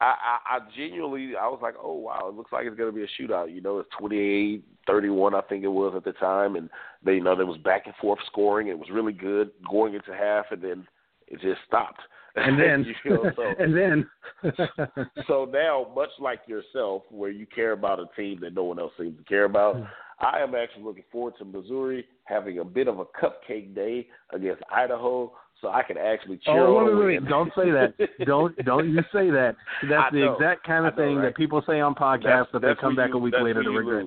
[0.00, 2.96] I, I, I genuinely, I was like, oh wow, it looks like it's going to
[2.96, 3.54] be a shootout.
[3.54, 6.70] You know, it's twenty eight thirty one, I think it was at the time, and
[7.04, 8.68] they, you know, there was back and forth scoring.
[8.68, 10.86] It was really good going into half, and then
[11.26, 12.00] it just stopped.
[12.36, 14.06] And then, you know, so, and then,
[15.26, 18.92] so now, much like yourself, where you care about a team that no one else
[18.98, 19.82] seems to care about, hmm.
[20.18, 24.62] I am actually looking forward to Missouri having a bit of a cupcake day against
[24.72, 27.28] Idaho, so I can actually oh, cheer oh, wait, wait, wait!
[27.28, 27.94] Don't say that.
[28.26, 29.56] don't don't you say that.
[29.82, 30.34] I That's the know.
[30.34, 31.24] exact kind of know, thing right?
[31.26, 33.70] that people say on podcasts That's- that they come back you- a week later to
[33.70, 34.06] regret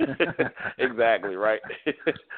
[0.78, 1.60] exactly right.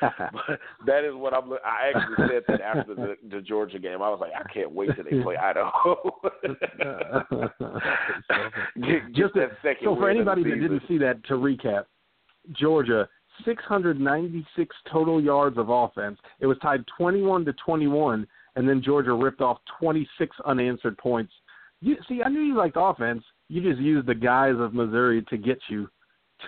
[0.00, 1.52] but that is what I'm.
[1.52, 4.00] I actually said that after the, the Georgia game.
[4.00, 5.96] I was like, I can't wait till they play Idaho.
[8.82, 11.22] get, get Just that second so for win of the anybody that didn't see that,
[11.24, 11.84] to recap,
[12.52, 13.06] Georgia
[13.44, 16.18] 696 total yards of offense.
[16.40, 18.26] It was tied 21 to 21,
[18.56, 21.32] and then Georgia ripped off 26 unanswered points.
[21.80, 23.22] You see, I knew you liked offense.
[23.48, 25.88] You just used the guise of Missouri to get you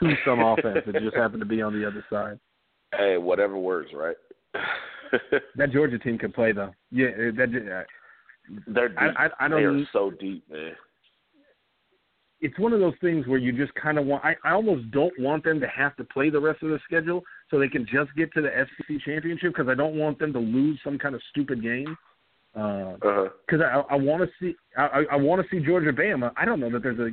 [0.01, 0.81] to some offense.
[0.87, 2.39] It just happened to be on the other side.
[2.97, 4.17] Hey, whatever works, right?
[5.57, 6.75] that Georgia team can play though.
[6.91, 7.83] Yeah, that uh,
[8.67, 8.99] They're deep.
[8.99, 9.61] I, I, I don't.
[9.61, 10.73] they are so deep, man.
[12.43, 14.25] It's one of those things where you just kind of want.
[14.25, 17.23] I, I almost don't want them to have to play the rest of the schedule
[17.51, 20.39] so they can just get to the SEC championship because I don't want them to
[20.39, 21.97] lose some kind of stupid game.
[22.53, 23.83] Because Uh-huh.
[23.89, 24.55] I, I want to see.
[24.77, 26.33] I, I- I want to see Georgia Bama.
[26.37, 27.11] I don't know that there's a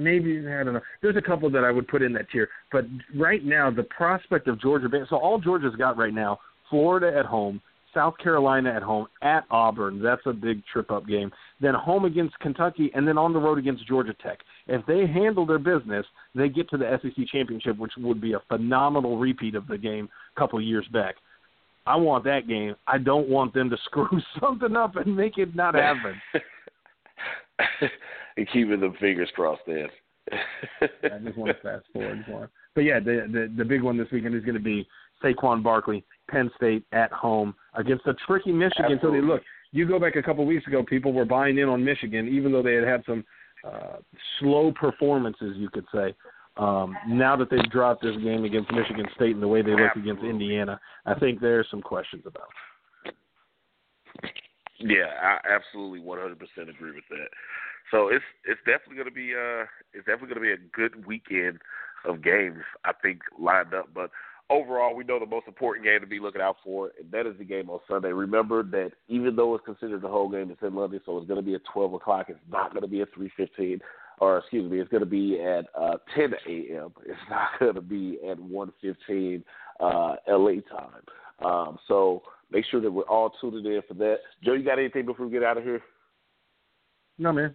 [0.00, 0.80] maybe I don't know.
[1.02, 2.84] There's a couple that I would put in that tier, but
[3.16, 5.08] right now the prospect of Georgia Bama.
[5.08, 6.38] So all Georgia's got right now:
[6.68, 7.60] Florida at home,
[7.94, 10.00] South Carolina at home, at Auburn.
[10.02, 11.30] That's a big trip up game.
[11.60, 14.38] Then home against Kentucky, and then on the road against Georgia Tech.
[14.68, 18.40] If they handle their business, they get to the SEC championship, which would be a
[18.48, 21.16] phenomenal repeat of the game a couple years back.
[21.86, 22.76] I want that game.
[22.86, 26.20] I don't want them to screw something up and make it not happen.
[28.36, 29.88] and keeping the fingers crossed there.
[30.32, 32.24] I just want to fast forward.
[32.28, 34.86] Want- But yeah, the, the the big one this weekend is going to be
[35.22, 38.98] Saquon Barkley, Penn State at home against a tricky Michigan.
[39.02, 39.42] So they look.
[39.72, 42.62] You go back a couple weeks ago, people were buying in on Michigan, even though
[42.62, 43.24] they had had some
[43.64, 43.98] uh,
[44.38, 46.14] slow performances, you could say.
[46.56, 49.94] Um, now that they've dropped this game against Michigan State and the way they look
[49.96, 52.48] against Indiana, I think there's some questions about.
[54.80, 56.32] Yeah, I absolutely 100%
[56.68, 57.28] agree with that.
[57.90, 61.06] So it's it's definitely going to be uh it's definitely going to be a good
[61.06, 61.58] weekend
[62.04, 63.88] of games I think lined up.
[63.94, 64.10] But
[64.50, 67.38] overall, we know the most important game to be looking out for, and that is
[67.38, 68.12] the game on Sunday.
[68.12, 71.40] Remember that even though it's considered the whole game, it's in London, so it's going
[71.40, 72.26] to be at 12 o'clock.
[72.28, 73.80] It's not going to be at 3:15,
[74.18, 76.92] or excuse me, it's going to be at uh 10 a.m.
[77.06, 79.42] It's not going to be at 1:15
[79.80, 81.02] uh LA time.
[81.44, 84.16] Um, so make sure that we're all tuned in for that.
[84.44, 85.80] Joe, you got anything before we get out of here?
[87.18, 87.54] No, man.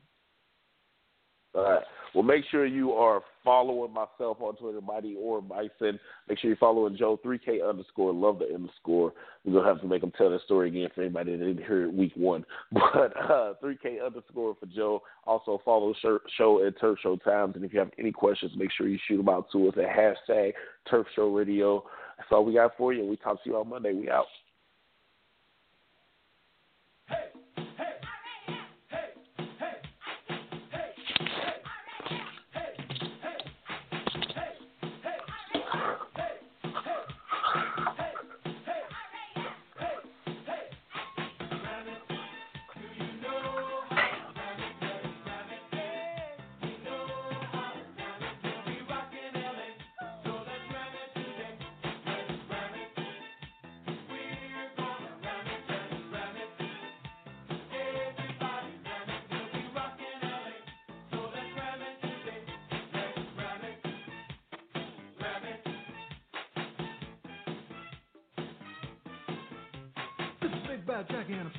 [1.55, 1.83] All right.
[2.13, 5.99] Well, make sure you are following myself on Twitter, Mighty or Bison.
[6.29, 9.11] Make sure you're following Joe, 3K underscore, love the underscore.
[9.43, 11.83] We're to have to make him tell that story again for anybody that didn't hear
[11.83, 12.45] it week one.
[12.71, 15.03] But uh, 3K underscore for Joe.
[15.25, 15.93] Also follow
[16.37, 17.57] show at Turf Show Times.
[17.57, 20.29] And if you have any questions, make sure you shoot them out to us at
[20.29, 20.53] hashtag
[20.89, 21.83] Turf Show Radio.
[22.17, 23.05] That's all we got for you.
[23.05, 23.93] We talk to you on Monday.
[23.93, 24.25] We out.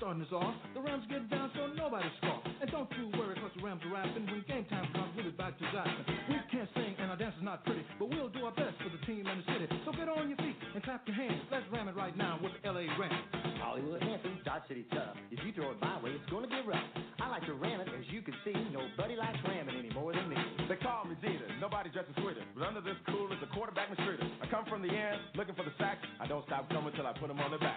[0.07, 0.55] Starting this off.
[0.71, 2.39] The Rams get down so nobody scoff.
[2.63, 4.23] And don't you worry cause the Rams are rapping.
[4.31, 6.07] When game time comes, we'll be back to Jackson.
[6.31, 8.87] We can't sing and our dance is not pretty, but we'll do our best for
[8.87, 9.67] the team and the city.
[9.83, 11.43] So get on your feet and clap your hands.
[11.51, 13.19] Let's ram it right now with the LA Rams.
[13.59, 15.19] Hollywood Hampton, Dodge City tough.
[15.35, 16.87] If you throw it my way, it's gonna get rough.
[17.19, 18.55] I like to ram it, as you can see.
[18.71, 20.39] Nobody likes ramming any more than me.
[20.71, 22.47] They call me Jeter, nobody dresses sweeter.
[22.55, 24.23] But under this cool is a quarterback mistreater.
[24.39, 25.99] I come from the air, looking for the sack.
[26.23, 27.76] I don't stop coming till I put 'em on the back.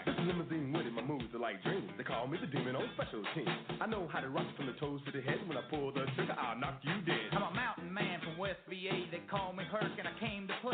[2.94, 3.49] Special teams.
[3.82, 5.40] I know how to rock from the toes to the head.
[5.48, 7.34] When I pull the trigger, I'll knock you dead.
[7.34, 9.10] I'm a mountain man from West VA.
[9.11, 10.68] They call me Herc, and I came to play.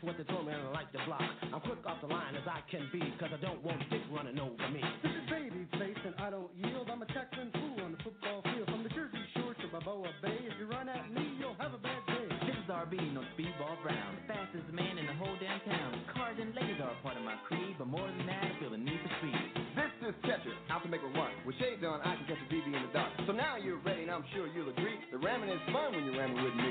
[0.00, 1.20] I catch what they throw me and I like the block.
[1.52, 4.40] I'm quick off the line as I can be, cause I don't want dick running
[4.40, 4.80] over me.
[5.04, 6.88] This is baby face and I don't yield.
[6.88, 8.64] I'm a tackling fool on the football field.
[8.72, 10.40] From the Jersey Shore to Balboa Bay.
[10.48, 12.28] If you run at me, you'll have a bad day.
[12.48, 14.16] This is RB, no speedball Brown.
[14.24, 15.92] The fastest man in the whole damn town.
[16.16, 18.72] Cars and ladies are a part of my creed, but more than that, I feel
[18.72, 19.36] the need for speed.
[19.76, 21.32] This is Catcher, out to make a run.
[21.44, 23.12] With shades on, I can catch a DB in the dark.
[23.26, 24.96] So now you're ready, and I'm sure you'll agree.
[25.12, 26.69] The ramming is fun when you're ramming with me.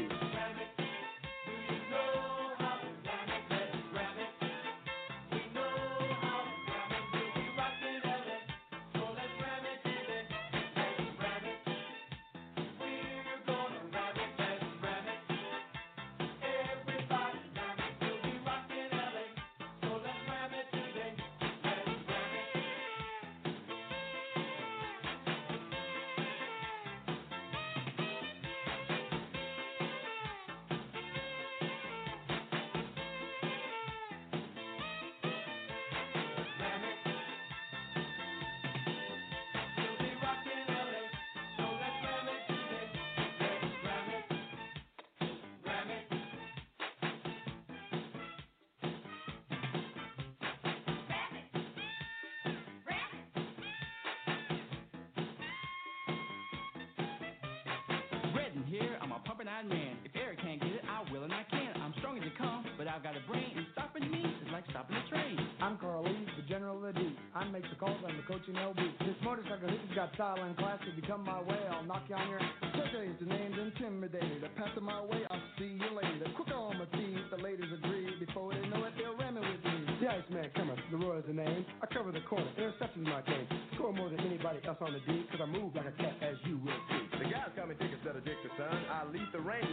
[58.70, 59.98] Here, I'm a pumping eyed man.
[60.06, 61.74] If Eric can't get it, I will and I can.
[61.82, 64.64] I'm strong as you come, but I've got a brain, and stopping me is like
[64.70, 65.42] stopping a train.
[65.58, 67.18] I'm Carl Lee, the general of the deep.
[67.34, 68.78] I make the calls, I'm the coach in LB.
[69.02, 70.78] This motorcycle has got style and class.
[70.86, 72.54] If you come my way, I'll knock you on your ass.
[72.78, 74.46] Today's the name's intimidated.
[74.54, 76.30] Passing my way, I'll see you later.
[76.38, 78.14] Quick on my feet, the ladies agree.
[78.22, 79.78] Before they know it, they're ramming with me.
[79.98, 81.66] The Iceman coming, the Roy's the name.
[81.82, 83.48] I cover the corner, interception's my game.
[83.76, 86.40] Score more than anybody else on the D, cause I move like a cat, as
[86.48, 87.20] you will see.
[87.20, 88.39] The guys call me Dick instead of Dick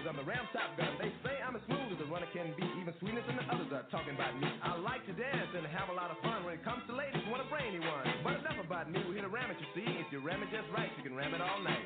[0.07, 0.95] I'm the Ram Top Gun.
[1.03, 2.62] They say I'm as smooth as a runner can be.
[2.78, 4.47] Even sweetness than the others are talking about me.
[4.62, 6.47] I like to dance and have a lot of fun.
[6.47, 8.07] When it comes to ladies, want a brainy one.
[8.23, 9.89] But enough about me, we're here to ram it, you see.
[9.99, 11.86] If you ram it just right, you can ram it all night.